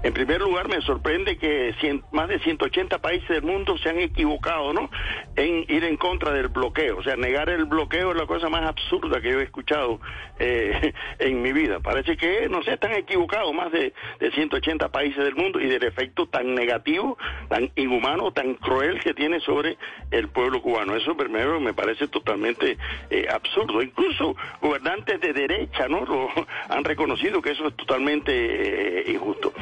En 0.03 0.13
primer 0.13 0.41
lugar, 0.41 0.67
me 0.69 0.81
sorprende 0.81 1.37
que 1.37 1.73
más 2.11 2.27
de 2.29 2.39
180 2.39 2.99
países 2.99 3.27
del 3.27 3.43
mundo 3.43 3.77
se 3.77 3.89
han 3.89 3.99
equivocado, 3.99 4.73
¿no? 4.73 4.89
En 5.35 5.65
ir 5.67 5.83
en 5.83 5.97
contra 5.97 6.31
del 6.31 6.47
bloqueo. 6.47 6.97
O 6.97 7.03
sea, 7.03 7.15
negar 7.15 7.49
el 7.49 7.65
bloqueo 7.65 8.11
es 8.11 8.17
la 8.17 8.25
cosa 8.25 8.49
más 8.49 8.63
absurda 8.63 9.19
que 9.21 9.31
yo 9.31 9.39
he 9.39 9.43
escuchado 9.43 9.99
eh, 10.39 10.93
en 11.19 11.41
mi 11.41 11.51
vida. 11.51 11.79
Parece 11.79 12.15
que, 12.15 12.47
no 12.49 12.63
sé, 12.63 12.73
están 12.73 12.93
equivocados 12.93 13.53
más 13.53 13.71
de, 13.71 13.93
de 14.19 14.31
180 14.31 14.89
países 14.89 15.23
del 15.23 15.35
mundo 15.35 15.59
y 15.59 15.67
del 15.67 15.83
efecto 15.83 16.27
tan 16.27 16.55
negativo, 16.55 17.17
tan 17.49 17.71
inhumano, 17.75 18.31
tan 18.31 18.55
cruel 18.55 18.99
que 19.01 19.13
tiene 19.13 19.39
sobre 19.41 19.77
el 20.11 20.29
pueblo 20.29 20.61
cubano. 20.61 20.95
Eso 20.95 21.17
primero 21.17 21.59
me 21.59 21.73
parece 21.73 22.07
totalmente 22.07 22.77
eh, 23.09 23.27
absurdo. 23.29 23.81
Incluso 23.81 24.35
gobernantes 24.61 25.19
de 25.19 25.33
derecha, 25.33 25.87
¿no? 25.89 26.05
Lo 26.05 26.29
han 26.69 26.83
reconocido 26.83 27.41
que 27.41 27.51
eso 27.51 27.67
es 27.67 27.75
totalmente 27.75 28.04
eh, 28.07 29.03
injusto. 29.07 29.53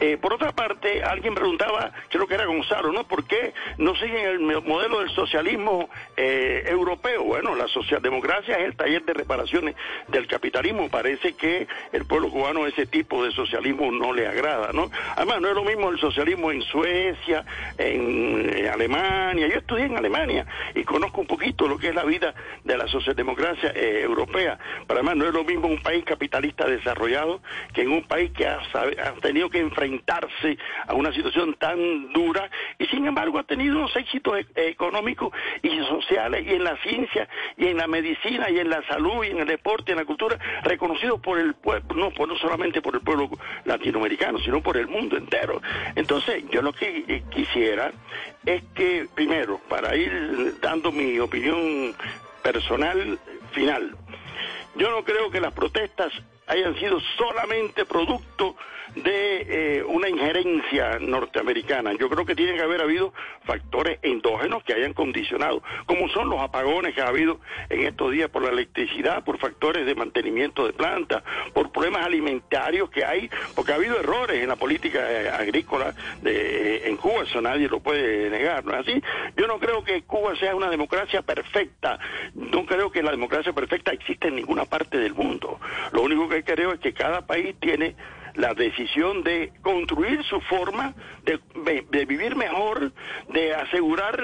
Eh, 0.00 0.16
por 0.20 0.32
otra 0.32 0.52
parte, 0.52 1.02
alguien 1.02 1.34
preguntaba, 1.34 1.92
creo 2.08 2.26
que 2.26 2.34
era 2.34 2.46
Gonzalo, 2.46 2.92
¿no? 2.92 3.04
¿Por 3.04 3.24
qué 3.24 3.52
no 3.78 3.94
siguen 3.96 4.26
el 4.26 4.40
modelo 4.40 5.00
del 5.00 5.10
socialismo 5.10 5.88
eh, 6.16 6.64
europeo? 6.66 7.24
Bueno, 7.24 7.54
la 7.54 7.68
socialdemocracia 7.68 8.56
es 8.58 8.64
el 8.64 8.76
taller 8.76 9.04
de 9.04 9.14
reparaciones 9.14 9.76
del 10.08 10.26
capitalismo. 10.26 10.88
Parece 10.88 11.34
que 11.34 11.66
el 11.92 12.04
pueblo 12.04 12.30
cubano 12.30 12.66
ese 12.66 12.86
tipo 12.86 13.24
de 13.24 13.32
socialismo 13.32 13.90
no 13.92 14.12
le 14.12 14.26
agrada, 14.26 14.72
¿no? 14.72 14.90
Además, 15.16 15.40
no 15.40 15.48
es 15.48 15.54
lo 15.54 15.64
mismo 15.64 15.90
el 15.90 15.98
socialismo 15.98 16.50
en 16.50 16.62
Suecia, 16.62 17.44
en 17.78 18.68
Alemania. 18.72 19.46
Yo 19.46 19.58
estudié 19.58 19.86
en 19.86 19.96
Alemania 19.96 20.46
y 20.74 20.84
conozco 20.84 21.20
un 21.20 21.26
poquito 21.26 21.68
lo 21.68 21.78
que 21.78 21.88
es 21.88 21.94
la 21.94 22.04
vida 22.04 22.34
de 22.64 22.76
la 22.76 22.86
socialdemocracia 22.88 23.72
europea. 23.74 24.58
Pero 24.86 25.00
además, 25.00 25.16
no 25.16 25.26
es 25.26 25.34
lo 25.34 25.44
mismo 25.44 25.68
un 25.68 25.82
país 25.82 26.04
capitalista 26.04 26.66
desarrollado 26.66 27.40
que 27.72 27.82
en 27.82 27.91
un 27.92 28.04
país 28.04 28.30
que 28.32 28.46
ha, 28.46 28.60
tenido 29.20 29.50
que 29.50 29.58
enfrentarse 29.58 30.58
a 30.86 30.94
una 30.94 31.12
situación 31.12 31.54
tan 31.54 32.12
dura 32.12 32.50
y 32.78 32.86
sin 32.86 33.06
embargo 33.06 33.38
ha 33.38 33.44
tenido 33.44 33.78
unos 33.78 33.94
éxitos 33.96 34.38
e, 34.54 34.68
económicos 34.68 35.32
y 35.62 35.78
sociales 35.80 36.44
y 36.46 36.54
en 36.54 36.64
la 36.64 36.76
ciencia 36.78 37.28
y 37.56 37.68
en 37.68 37.76
la 37.76 37.86
medicina 37.86 38.50
y 38.50 38.58
en 38.58 38.70
la 38.70 38.82
salud 38.86 39.24
y 39.24 39.30
en 39.30 39.40
el 39.40 39.46
deporte 39.46 39.90
y 39.90 39.92
en 39.92 39.98
la 39.98 40.04
cultura 40.04 40.38
reconocidos 40.62 41.20
por 41.20 41.38
el 41.38 41.54
pueblo, 41.54 41.94
no, 41.94 42.26
no 42.26 42.36
solamente 42.36 42.80
por 42.80 42.94
el 42.94 43.00
pueblo 43.00 43.30
latinoamericano, 43.64 44.38
sino 44.38 44.62
por 44.62 44.76
el 44.76 44.88
mundo 44.88 45.16
entero. 45.16 45.60
Entonces 45.94 46.44
yo 46.50 46.62
lo 46.62 46.72
que 46.72 47.04
eh, 47.06 47.22
quisiera 47.30 47.92
es 48.44 48.62
que 48.74 49.06
primero, 49.14 49.60
para 49.68 49.96
ir 49.96 50.58
dando 50.60 50.90
mi 50.90 51.18
opinión 51.18 51.94
personal 52.42 53.18
final, 53.52 53.96
yo 54.76 54.90
no 54.90 55.04
creo 55.04 55.30
que 55.30 55.40
las 55.40 55.52
protestas 55.52 56.12
hayan 56.46 56.74
sido 56.78 56.98
solamente 57.16 57.84
producto 57.84 58.56
de 58.94 59.78
eh, 59.78 59.84
una 59.84 60.08
injerencia 60.08 60.98
norteamericana. 61.00 61.92
Yo 61.94 62.08
creo 62.08 62.26
que 62.26 62.34
tiene 62.34 62.54
que 62.54 62.62
haber 62.62 62.82
habido 62.82 63.12
factores 63.44 63.98
endógenos 64.02 64.62
que 64.64 64.74
hayan 64.74 64.92
condicionado, 64.92 65.62
como 65.86 66.08
son 66.08 66.28
los 66.28 66.40
apagones 66.40 66.94
que 66.94 67.00
ha 67.00 67.08
habido 67.08 67.40
en 67.70 67.86
estos 67.86 68.12
días 68.12 68.28
por 68.28 68.42
la 68.42 68.50
electricidad, 68.50 69.24
por 69.24 69.38
factores 69.38 69.86
de 69.86 69.94
mantenimiento 69.94 70.66
de 70.66 70.72
plantas, 70.72 71.22
por 71.54 71.72
problemas 71.72 72.04
alimentarios 72.04 72.90
que 72.90 73.04
hay, 73.04 73.30
porque 73.54 73.72
ha 73.72 73.76
habido 73.76 73.98
errores 73.98 74.42
en 74.42 74.48
la 74.48 74.56
política 74.56 75.10
eh, 75.10 75.28
agrícola 75.30 75.94
de, 76.20 76.76
eh, 76.76 76.88
en 76.88 76.96
Cuba, 76.96 77.22
eso 77.24 77.40
nadie 77.40 77.68
lo 77.68 77.80
puede 77.80 78.30
negar, 78.30 78.64
¿no 78.64 78.72
es 78.72 78.80
así? 78.80 79.02
Yo 79.36 79.46
no 79.46 79.58
creo 79.58 79.82
que 79.84 80.02
Cuba 80.02 80.36
sea 80.36 80.54
una 80.54 80.70
democracia 80.70 81.22
perfecta, 81.22 81.98
no 82.34 82.66
creo 82.66 82.90
que 82.90 83.02
la 83.02 83.10
democracia 83.10 83.52
perfecta 83.52 83.92
existe 83.92 84.28
en 84.28 84.36
ninguna 84.36 84.64
parte 84.64 84.98
del 84.98 85.14
mundo. 85.14 85.58
Lo 85.92 86.02
único 86.02 86.28
que 86.28 86.44
creo 86.44 86.72
es 86.72 86.80
que 86.80 86.92
cada 86.92 87.26
país 87.26 87.54
tiene 87.58 87.94
la 88.34 88.54
decisión 88.54 89.22
de 89.22 89.52
construir 89.62 90.22
su 90.24 90.40
forma 90.42 90.94
de, 91.24 92.04
vivir 92.06 92.36
mejor, 92.36 92.92
de 93.32 93.54
asegurar 93.54 94.20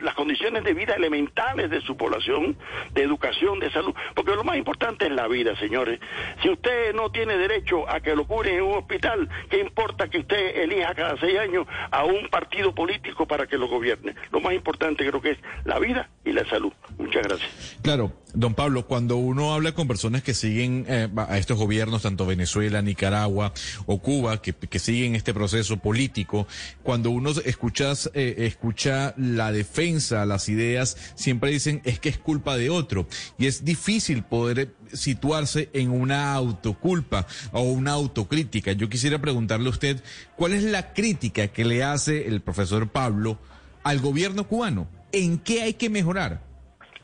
las 0.00 0.14
condiciones 0.14 0.64
de 0.64 0.74
vida 0.74 0.94
elementales 0.94 1.70
de 1.70 1.80
su 1.80 1.96
población, 1.96 2.56
de 2.92 3.02
educación, 3.02 3.58
de 3.58 3.70
salud, 3.70 3.94
porque 4.14 4.34
lo 4.34 4.44
más 4.44 4.56
importante 4.56 5.06
es 5.06 5.12
la 5.12 5.28
vida, 5.28 5.56
señores. 5.56 6.00
Si 6.42 6.48
usted 6.48 6.94
no 6.94 7.10
tiene 7.10 7.36
derecho 7.36 7.88
a 7.88 8.00
que 8.00 8.14
lo 8.14 8.26
curen 8.26 8.56
en 8.56 8.62
un 8.62 8.78
hospital, 8.78 9.28
¿qué 9.50 9.60
importa 9.60 10.08
que 10.08 10.18
usted 10.18 10.62
elija 10.62 10.94
cada 10.94 11.18
seis 11.18 11.38
años 11.38 11.66
a 11.90 12.04
un 12.04 12.28
partido 12.28 12.74
político 12.74 13.26
para 13.26 13.46
que 13.46 13.58
lo 13.58 13.68
gobierne? 13.68 14.14
Lo 14.30 14.40
más 14.40 14.52
importante 14.52 15.06
creo 15.06 15.20
que 15.20 15.32
es 15.32 15.38
la 15.64 15.78
vida 15.78 16.08
y 16.24 16.32
la 16.32 16.44
salud. 16.48 16.72
Muchas 16.98 17.22
gracias. 17.22 17.78
Claro, 17.82 18.12
don 18.36 18.54
Pablo, 18.54 18.86
cuando 18.86 19.16
uno 19.16 19.54
habla 19.54 19.72
con 19.72 19.88
personas 19.88 20.22
que 20.22 20.34
siguen 20.34 20.84
eh, 20.88 21.08
a 21.16 21.38
estos 21.38 21.58
gobiernos, 21.58 22.02
tanto 22.02 22.26
Venezuela, 22.26 22.82
Nicaragua, 22.82 23.52
o 23.86 23.98
Cuba 23.98 24.40
que, 24.42 24.78
siguen 24.78 25.14
este 25.14 25.32
proceso 25.32 25.78
político, 25.78 26.46
cuando 26.82 27.10
uno 27.10 27.30
escuchas, 27.44 28.10
eh, 28.12 28.34
escucha 28.38 29.14
la 29.16 29.52
defensa, 29.52 30.26
las 30.26 30.50
ideas, 30.50 30.96
siempre 31.14 31.50
dicen 31.50 31.80
es 31.84 31.98
que 31.98 32.10
es 32.10 32.18
culpa 32.18 32.56
de 32.58 32.68
otro. 32.68 33.08
Y 33.38 33.46
es 33.46 33.64
difícil 33.64 34.22
poder 34.22 34.74
situarse 34.92 35.70
en 35.72 35.90
una 35.90 36.34
autoculpa 36.34 37.26
o 37.52 37.62
una 37.62 37.92
autocrítica. 37.92 38.72
Yo 38.72 38.90
quisiera 38.90 39.18
preguntarle 39.18 39.68
a 39.68 39.70
usted, 39.70 40.02
¿cuál 40.36 40.52
es 40.52 40.62
la 40.62 40.92
crítica 40.92 41.48
que 41.48 41.64
le 41.64 41.82
hace 41.82 42.28
el 42.28 42.42
profesor 42.42 42.88
Pablo 42.90 43.38
al 43.82 44.00
gobierno 44.00 44.46
cubano? 44.46 44.88
¿En 45.12 45.38
qué 45.38 45.62
hay 45.62 45.74
que 45.74 45.88
mejorar? 45.88 46.45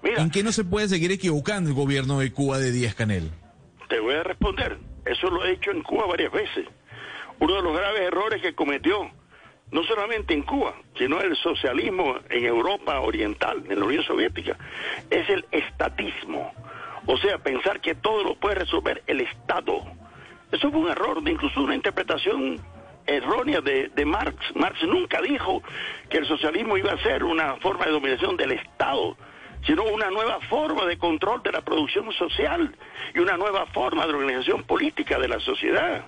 ¿En 0.03 0.31
qué 0.31 0.43
no 0.43 0.53
se 0.53 0.65
puede 0.65 0.89
seguir 0.89 1.13
equivocando 1.13 1.71
el 1.71 1.77
gobierno 1.77 2.19
de 2.19 2.33
Cuba 2.33 2.59
de 2.59 2.73
Díaz 2.73 2.95
Canel? 2.95 3.31
Te 3.89 4.01
voy 4.01 4.15
a 4.15 4.23
responder. 4.23 4.79
Eso 5.05 5.31
lo 5.31 5.45
he 5.45 5.53
hecho 5.53 5.71
en 5.71 5.83
Cuba 5.83 6.07
varias 6.07 6.33
veces. 6.33 6.67
Uno 7.39 7.57
de 7.57 7.63
los 7.63 7.77
graves 7.77 8.01
errores 8.01 8.43
que 8.43 8.55
cometió, 8.55 9.11
no 9.71 9.83
solamente 9.85 10.35
en 10.35 10.43
Cuba, 10.43 10.75
sino 10.97 11.21
el 11.21 11.37
socialismo 11.37 12.17
en 12.29 12.45
Europa 12.45 13.01
Oriental, 13.01 13.65
en 13.69 13.79
la 13.79 13.85
Unión 13.85 14.05
Soviética, 14.05 14.57
es 15.11 15.29
el 15.29 15.45
estatismo. 15.51 16.53
O 17.07 17.17
sea, 17.17 17.39
pensar 17.39 17.81
que 17.81 17.95
todo 17.95 18.23
lo 18.23 18.35
puede 18.37 18.57
resolver 18.57 19.03
el 19.07 19.21
Estado. 19.21 19.83
Eso 20.51 20.71
fue 20.71 20.81
un 20.81 20.91
error, 20.91 21.23
incluso 21.27 21.63
una 21.63 21.75
interpretación 21.75 22.61
errónea 23.07 23.61
de, 23.61 23.89
de, 23.89 24.05
Marx. 24.05 24.37
Marx 24.55 24.83
nunca 24.85 25.21
dijo 25.21 25.63
que 26.09 26.19
el 26.19 26.27
socialismo 26.27 26.77
iba 26.77 26.93
a 26.93 27.03
ser 27.03 27.25
una 27.25 27.57
forma 27.57 27.87
de 27.87 27.93
dominación 27.93 28.37
del 28.37 28.53
Estado 28.53 29.17
sino 29.67 29.85
una 29.85 30.11
nueva 30.11 30.41
forma 30.49 30.87
de 30.87 30.99
control 30.99 31.43
de 31.43 31.53
la 31.53 31.63
producción 31.63 32.11
social 32.13 32.75
y 33.15 33.19
una 33.19 33.37
nueva 33.37 33.67
forma 33.67 34.07
de 34.07 34.13
organización 34.13 34.65
política 34.65 35.19
de 35.19 35.29
la 35.29 35.41
sociedad. 35.41 36.05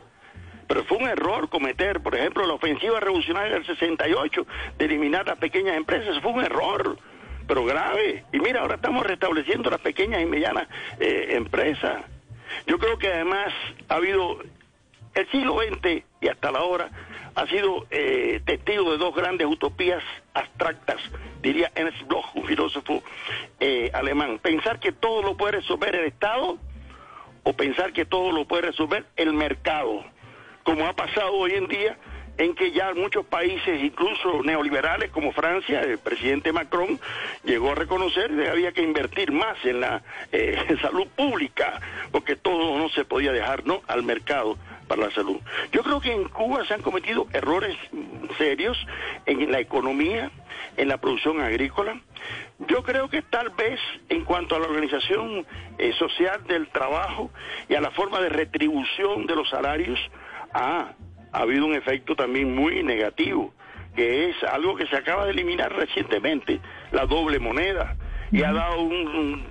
Pero 0.67 0.85
fue 0.85 0.99
un 0.99 1.09
error 1.09 1.49
cometer, 1.49 2.01
por 2.01 2.15
ejemplo, 2.15 2.47
la 2.47 2.55
ofensiva 2.55 2.99
revolucionaria 3.01 3.55
del 3.55 3.67
68 3.67 4.47
de 4.79 4.85
eliminar 4.85 5.27
las 5.27 5.39
pequeñas 5.39 5.77
empresas, 5.77 6.21
fue 6.23 6.33
un 6.33 6.45
error, 6.45 6.97
pero 7.47 7.65
grave. 7.65 8.25
Y 8.33 8.41
mira, 8.41 8.63
ahora 8.63 8.77
estamos 8.77 9.05
restableciendo 9.07 9.71
las 9.71 9.81
pequeñas 9.81 10.23
y 10.23 10.27
medianas 10.27 10.67
eh, 10.99 11.29
empresas. 11.33 12.05
Yo 12.67 12.79
creo 12.79 12.99
que 12.99 13.09
además 13.09 13.53
ha 13.89 13.97
habido 13.97 14.39
el 15.15 15.31
siglo 15.31 15.59
XX 15.61 16.03
y 16.21 16.29
hasta 16.29 16.51
la 16.51 16.63
hora 16.63 16.91
ha 17.35 17.47
sido 17.47 17.87
eh, 17.91 18.41
testigo 18.45 18.93
de 18.93 18.99
dos 18.99 19.15
grandes 19.15 19.47
utopías 19.47 20.03
abstractas, 20.35 21.01
diría 21.43 21.71
Ernst 21.75 22.03
Bloch, 22.07 22.35
un 22.35 22.45
filósofo 22.47 23.03
eh, 23.61 23.91
alemán. 23.93 24.39
Pensar 24.41 24.81
que 24.81 24.93
todo 24.93 25.23
lo 25.23 25.37
puede 25.37 25.59
resolver 25.59 25.95
el 25.97 26.07
Estado 26.07 26.59
o 27.43 27.53
pensar 27.53 27.93
que 27.93 28.05
todo 28.05 28.33
lo 28.33 28.47
puede 28.47 28.63
resolver 28.63 29.05
el 29.17 29.33
mercado, 29.33 30.05
como 30.63 30.87
ha 30.87 30.95
pasado 30.95 31.33
hoy 31.33 31.53
en 31.53 31.69
día 31.69 31.99
en 32.37 32.55
que 32.55 32.73
ya 32.73 32.93
muchos 32.95 33.25
países, 33.27 33.83
incluso 33.83 34.43
neoliberales 34.43 35.11
como 35.11 35.33
Francia, 35.33 35.81
el 35.83 35.99
presidente 35.99 36.53
Macron 36.53 36.99
llegó 37.45 37.73
a 37.73 37.75
reconocer 37.77 38.35
que 38.35 38.49
había 38.49 38.73
que 38.73 38.83
invertir 38.83 39.31
más 39.31 39.57
en 39.65 39.81
la 39.81 40.03
eh, 40.33 40.77
salud 40.83 41.07
pública, 41.15 41.81
porque 42.11 42.37
todo 42.37 42.77
no 42.79 42.89
se 42.89 43.05
podía 43.05 43.33
dejar 43.33 43.65
¿no? 43.67 43.83
al 43.87 44.03
mercado 44.03 44.57
para 44.95 45.09
la 45.09 45.15
salud. 45.15 45.41
Yo 45.73 45.83
creo 45.83 46.01
que 46.01 46.13
en 46.13 46.25
Cuba 46.29 46.65
se 46.67 46.75
han 46.75 46.83
cometido 46.83 47.27
errores 47.33 47.77
serios 48.39 48.77
en 49.27 49.51
la 49.51 49.59
economía, 49.59 50.31
en 50.77 50.89
la 50.89 50.99
producción 50.99 51.41
agrícola. 51.41 52.01
Yo 52.69 52.83
creo 52.85 53.09
que 53.09 53.23
tal 53.23 53.51
vez 53.51 53.81
en 54.09 54.25
cuanto 54.25 54.55
a 54.55 54.61
la 54.61 54.67
organización 54.67 55.45
eh, 55.79 55.93
social 55.99 56.45
del 56.47 56.69
trabajo 56.69 57.31
y 57.69 57.75
a 57.75 57.81
la 57.81 57.91
forma 57.91 58.21
de 58.21 58.29
retribución 58.29 59.27
de 59.27 59.35
los 59.35 59.49
salarios, 59.51 59.99
ah, 60.53 60.93
ha 61.33 61.39
habido 61.39 61.67
un 61.67 61.75
efecto 61.75 62.15
también 62.15 62.55
muy 62.55 62.83
negativo, 62.85 63.53
que 63.97 64.31
es 64.31 64.37
algo 64.45 64.77
que 64.77 64.87
se 64.87 64.97
acaba 64.97 65.25
de 65.25 65.33
eliminar 65.33 65.73
recientemente, 65.75 66.61
la 66.93 67.07
doble 67.07 67.41
moneda, 67.41 67.97
y 68.31 68.43
ha 68.43 68.53
dado 68.53 68.81
un, 68.83 69.45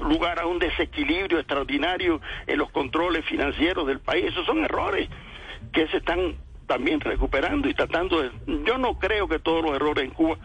lugar 0.00 0.40
a 0.40 0.46
un 0.46 0.58
desequilibrio 0.58 1.38
extraordinario 1.38 2.20
en 2.46 2.58
los 2.58 2.70
controles 2.70 3.24
financieros 3.24 3.86
del 3.86 4.00
país. 4.00 4.26
Esos 4.26 4.46
son 4.46 4.64
errores 4.64 5.08
que 5.72 5.86
se 5.88 5.98
están 5.98 6.36
también 6.68 7.00
recuperando 7.00 7.68
y 7.68 7.74
tratando 7.74 8.22
de... 8.22 8.30
Yo 8.64 8.78
no 8.78 8.98
creo 8.98 9.26
que 9.26 9.40
todos 9.40 9.64
los 9.64 9.74
errores 9.74 10.04
en 10.04 10.10
Cuba 10.10 10.36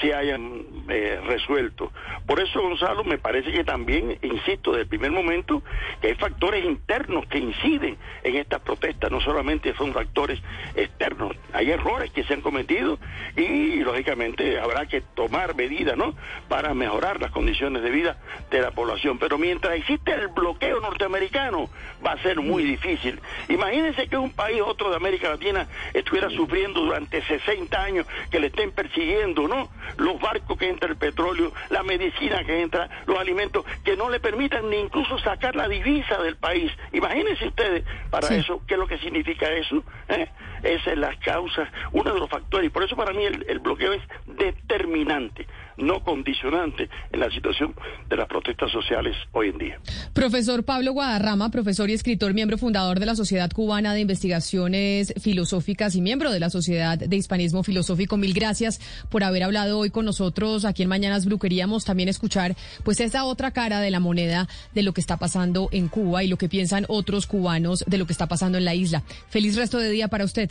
se 0.00 0.14
hayan 0.14 0.62
eh, 0.88 1.20
resuelto. 1.26 1.90
Por 2.26 2.38
eso, 2.38 2.60
Gonzalo, 2.62 3.02
me 3.02 3.18
parece 3.18 3.50
que 3.50 3.64
también, 3.64 4.18
insisto, 4.22 4.70
desde 4.70 4.82
el 4.82 4.88
primer 4.88 5.10
momento, 5.10 5.62
que 6.00 6.08
hay 6.08 6.14
factores 6.14 6.64
internos 6.64 7.26
que 7.26 7.38
inciden 7.38 7.96
en 8.22 8.36
estas 8.36 8.60
protestas, 8.60 9.10
no 9.10 9.20
solamente 9.20 9.74
son 9.74 9.92
factores 9.92 10.40
externos. 10.76 11.34
Hay 11.52 11.70
errores 11.70 12.12
que 12.12 12.22
se 12.24 12.34
han 12.34 12.42
cometido 12.42 12.98
y, 13.36 13.76
lógicamente, 13.80 14.60
habrá 14.60 14.86
que 14.86 15.00
tomar 15.00 15.56
medidas, 15.56 15.96
¿no?, 15.96 16.14
para 16.48 16.74
mejorar 16.74 17.20
las 17.20 17.30
condiciones 17.30 17.82
de 17.82 17.90
vida 17.90 18.18
de 18.50 18.60
la 18.60 18.70
población. 18.70 19.18
Pero 19.18 19.38
mientras 19.38 19.74
existe 19.74 20.12
el 20.12 20.28
bloqueo 20.28 20.80
norteamericano, 20.80 21.70
va 22.04 22.12
a 22.12 22.22
ser 22.22 22.40
muy 22.40 22.62
difícil. 22.64 23.18
Imagínense 23.48 24.08
que 24.08 24.18
un 24.18 24.30
país, 24.30 24.60
otro 24.60 24.90
de 24.90 24.96
América 24.96 25.30
Latina, 25.30 25.66
estuviera 25.94 26.30
sufriendo 26.30 26.80
durante 26.80 27.22
60 27.22 27.82
años 27.82 28.06
que 28.30 28.40
le 28.40 28.48
estén 28.48 28.72
persiguiendo, 28.72 29.48
¿no? 29.48 29.68
Los 29.96 30.20
barcos 30.20 30.58
que 30.58 30.68
entra 30.68 30.88
el 30.88 30.96
petróleo, 30.96 31.52
la 31.70 31.82
medicina 31.82 32.44
que 32.44 32.62
entra, 32.62 32.88
los 33.06 33.18
alimentos, 33.18 33.64
que 33.84 33.96
no 33.96 34.10
le 34.10 34.20
permitan 34.20 34.68
ni 34.70 34.76
incluso 34.76 35.18
sacar 35.18 35.56
la 35.56 35.68
divisa 35.68 36.20
del 36.22 36.36
país. 36.36 36.72
Imagínense 36.92 37.48
ustedes 37.48 37.84
para 38.10 38.28
eso, 38.28 38.62
qué 38.66 38.74
es 38.74 38.80
lo 38.80 38.86
que 38.86 38.98
significa 38.98 39.50
eso. 39.50 39.82
¿Eh? 40.08 40.28
Esa 40.62 40.92
es 40.92 40.98
la 40.98 41.16
causa, 41.16 41.70
uno 41.92 42.12
de 42.12 42.20
los 42.20 42.28
factores, 42.28 42.66
y 42.66 42.70
por 42.70 42.82
eso 42.82 42.94
para 42.94 43.12
mí 43.12 43.24
el 43.24 43.58
bloqueo 43.60 43.94
es 43.94 44.02
determinante 44.26 45.46
no 45.76 46.02
condicionante 46.02 46.88
en 47.12 47.20
la 47.20 47.30
situación 47.30 47.74
de 48.08 48.16
las 48.16 48.26
protestas 48.28 48.70
sociales 48.70 49.16
hoy 49.32 49.48
en 49.48 49.58
día. 49.58 49.80
Profesor 50.12 50.64
Pablo 50.64 50.92
Guadarrama, 50.92 51.50
profesor 51.50 51.90
y 51.90 51.94
escritor, 51.94 52.34
miembro 52.34 52.58
fundador 52.58 53.00
de 53.00 53.06
la 53.06 53.16
Sociedad 53.16 53.50
Cubana 53.50 53.94
de 53.94 54.00
Investigaciones 54.00 55.14
Filosóficas 55.20 55.94
y 55.94 56.00
miembro 56.00 56.30
de 56.30 56.40
la 56.40 56.50
Sociedad 56.50 56.98
de 56.98 57.16
Hispanismo 57.16 57.62
Filosófico, 57.62 58.16
mil 58.16 58.34
gracias 58.34 58.80
por 59.10 59.24
haber 59.24 59.42
hablado 59.42 59.78
hoy 59.78 59.90
con 59.90 60.04
nosotros 60.04 60.64
aquí 60.64 60.82
en 60.82 60.88
Mañanas 60.88 61.26
Blue. 61.26 61.38
Queríamos 61.38 61.84
también 61.84 62.08
escuchar 62.08 62.56
pues 62.84 63.00
esa 63.00 63.24
otra 63.24 63.50
cara 63.50 63.80
de 63.80 63.90
la 63.90 64.00
moneda 64.00 64.48
de 64.74 64.82
lo 64.82 64.92
que 64.92 65.00
está 65.00 65.16
pasando 65.16 65.68
en 65.72 65.88
Cuba 65.88 66.22
y 66.24 66.28
lo 66.28 66.36
que 66.36 66.48
piensan 66.48 66.84
otros 66.88 67.26
cubanos 67.26 67.84
de 67.86 67.98
lo 67.98 68.06
que 68.06 68.12
está 68.12 68.26
pasando 68.26 68.58
en 68.58 68.64
la 68.64 68.74
isla. 68.74 69.02
Feliz 69.28 69.56
resto 69.56 69.78
de 69.78 69.90
día 69.90 70.08
para 70.08 70.24
usted. 70.24 70.50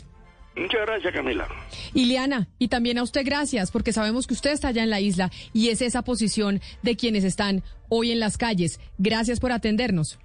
Muchas 0.60 0.82
gracias, 0.86 1.14
Camila. 1.14 1.48
Iliana, 1.94 2.48
y 2.58 2.68
también 2.68 2.98
a 2.98 3.04
usted 3.04 3.26
gracias, 3.26 3.72
porque 3.72 3.94
sabemos 3.94 4.28
que 4.28 4.34
usted 4.34 4.52
está 4.52 4.70
allá 4.70 4.84
en 4.84 4.90
la 4.90 5.00
isla 5.00 5.32
y 5.54 5.70
es 5.70 5.82
esa 5.82 6.02
posición 6.02 6.60
de 6.84 6.96
quienes 6.96 7.24
están 7.24 7.64
hoy 7.88 8.12
en 8.12 8.20
las 8.20 8.38
calles. 8.38 8.80
Gracias 8.98 9.40
por 9.40 9.52
atendernos. 9.52 10.20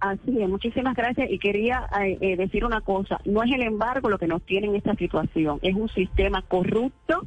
Así 0.00 0.40
es, 0.40 0.48
muchísimas 0.48 0.94
gracias. 0.94 1.30
Y 1.30 1.38
quería 1.38 1.88
eh, 2.00 2.18
eh, 2.20 2.36
decir 2.36 2.64
una 2.64 2.80
cosa, 2.80 3.18
no 3.24 3.42
es 3.42 3.50
el 3.50 3.62
embargo 3.62 4.08
lo 4.08 4.18
que 4.18 4.28
nos 4.28 4.42
tiene 4.42 4.68
en 4.68 4.76
esta 4.76 4.94
situación, 4.94 5.58
es 5.62 5.74
un 5.74 5.88
sistema 5.88 6.42
corrupto 6.42 7.26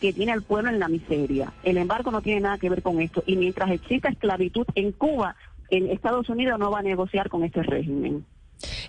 que 0.00 0.12
tiene 0.12 0.32
al 0.32 0.42
pueblo 0.42 0.70
en 0.70 0.80
la 0.80 0.88
miseria. 0.88 1.52
El 1.62 1.76
embargo 1.76 2.10
no 2.10 2.22
tiene 2.22 2.40
nada 2.40 2.58
que 2.58 2.70
ver 2.70 2.82
con 2.82 3.00
esto. 3.00 3.22
Y 3.26 3.36
mientras 3.36 3.70
exista 3.70 4.08
esclavitud 4.08 4.66
en 4.74 4.92
Cuba, 4.92 5.36
en 5.68 5.90
Estados 5.90 6.28
Unidos 6.28 6.58
no 6.58 6.70
va 6.70 6.80
a 6.80 6.82
negociar 6.82 7.28
con 7.28 7.44
este 7.44 7.62
régimen. 7.62 8.24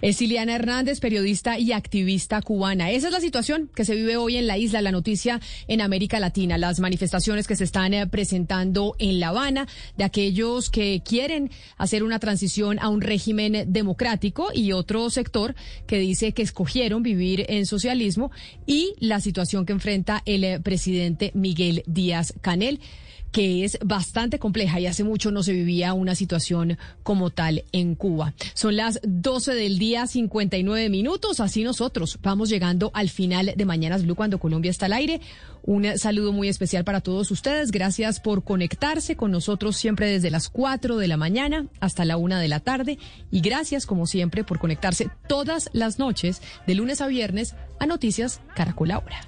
Es 0.02 0.22
Iliana 0.22 0.56
Hernández, 0.56 1.00
periodista 1.00 1.60
y 1.60 1.72
activista 1.72 2.42
cubana. 2.42 2.92
Esa 2.92 3.08
es 3.08 3.14
la 3.14 3.20
situación 3.20 3.70
que 3.76 3.86
se 3.86 3.96
vive 3.96 4.18
hoy 4.18 4.38
en 4.38 4.48
la 4.48 4.58
isla, 4.58 4.82
la 4.82 4.92
noticia 4.92 5.40
en 5.68 5.82
América 5.82 6.20
Latina, 6.20 6.58
las 6.58 6.80
manifestaciones 6.80 7.48
que 7.48 7.56
se 7.56 7.64
están 7.64 7.94
eh, 7.94 8.08
presentando 8.08 8.96
en 9.00 9.20
La 9.20 9.30
Habana 9.30 9.68
de 9.98 10.04
aquellos 10.04 10.70
que 10.70 11.02
quieren 11.04 11.52
hacer 11.78 12.04
una 12.04 12.20
transición 12.20 12.80
a 12.80 12.90
un 12.90 13.02
régimen 13.02 13.66
democrático 13.68 14.50
y 14.54 14.72
otro 14.72 15.10
sector 15.10 15.56
que 15.88 16.00
dice 16.00 16.34
que 16.34 16.42
escogieron 16.42 17.04
vivir 17.04 17.46
en 17.50 17.66
socialismo 17.66 18.32
y 18.66 18.94
la 19.00 19.20
situación 19.20 19.66
que 19.66 19.74
enfrenta 19.74 20.22
el 20.26 20.44
eh, 20.44 20.60
presidente 20.60 21.32
Miguel 21.34 21.84
Díaz 21.86 22.34
Canel 22.42 22.80
que 23.32 23.64
es 23.64 23.78
bastante 23.84 24.40
compleja 24.40 24.80
y 24.80 24.88
hace 24.88 25.04
mucho 25.04 25.32
no 25.32 25.44
se 25.44 25.54
vivía 25.54 25.94
una 25.94 26.16
situación 26.16 26.78
como 27.04 27.30
tal 27.30 27.64
en 27.72 27.96
Cuba. 27.96 28.34
Son 28.54 28.76
las 28.76 29.00
12 29.04 29.54
del 29.54 29.80
día, 29.80 30.08
59 30.08 30.90
minutos. 30.90 31.40
Así 31.40 31.64
nosotros 31.64 32.20
vamos 32.22 32.50
llegando 32.50 32.92
al 32.94 33.10
final 33.10 33.54
de 33.56 33.66
Mañanas 33.66 34.04
Blue 34.04 34.16
cuando 34.16 34.40
Colombia 34.40 34.72
está 34.72 34.88
al 34.88 34.94
aire. 34.94 35.22
Un 35.64 35.98
saludo 35.98 36.32
muy 36.32 36.48
especial 36.48 36.84
para 36.84 37.02
todos 37.02 37.30
ustedes. 37.32 37.72
Gracias 37.72 38.20
por 38.20 38.44
conectarse 38.44 39.16
con 39.16 39.32
nosotros 39.32 39.78
siempre 39.78 40.08
desde 40.08 40.32
las 40.32 40.50
4 40.50 40.98
de 40.98 41.08
la 41.08 41.18
mañana 41.18 41.68
hasta 41.80 42.06
la 42.06 42.18
1 42.18 42.38
de 42.38 42.48
la 42.48 42.60
tarde. 42.60 42.98
Y 43.30 43.42
gracias, 43.42 43.86
como 43.86 44.08
siempre, 44.08 44.44
por 44.44 44.60
conectarse 44.60 45.10
todas 45.28 45.70
las 45.74 46.00
noches, 46.00 46.42
de 46.66 46.76
lunes 46.76 47.02
a 47.02 47.08
viernes, 47.08 47.56
a 47.80 47.86
Noticias 47.86 48.42
Caracol 48.56 48.92
Ahora. 48.92 49.22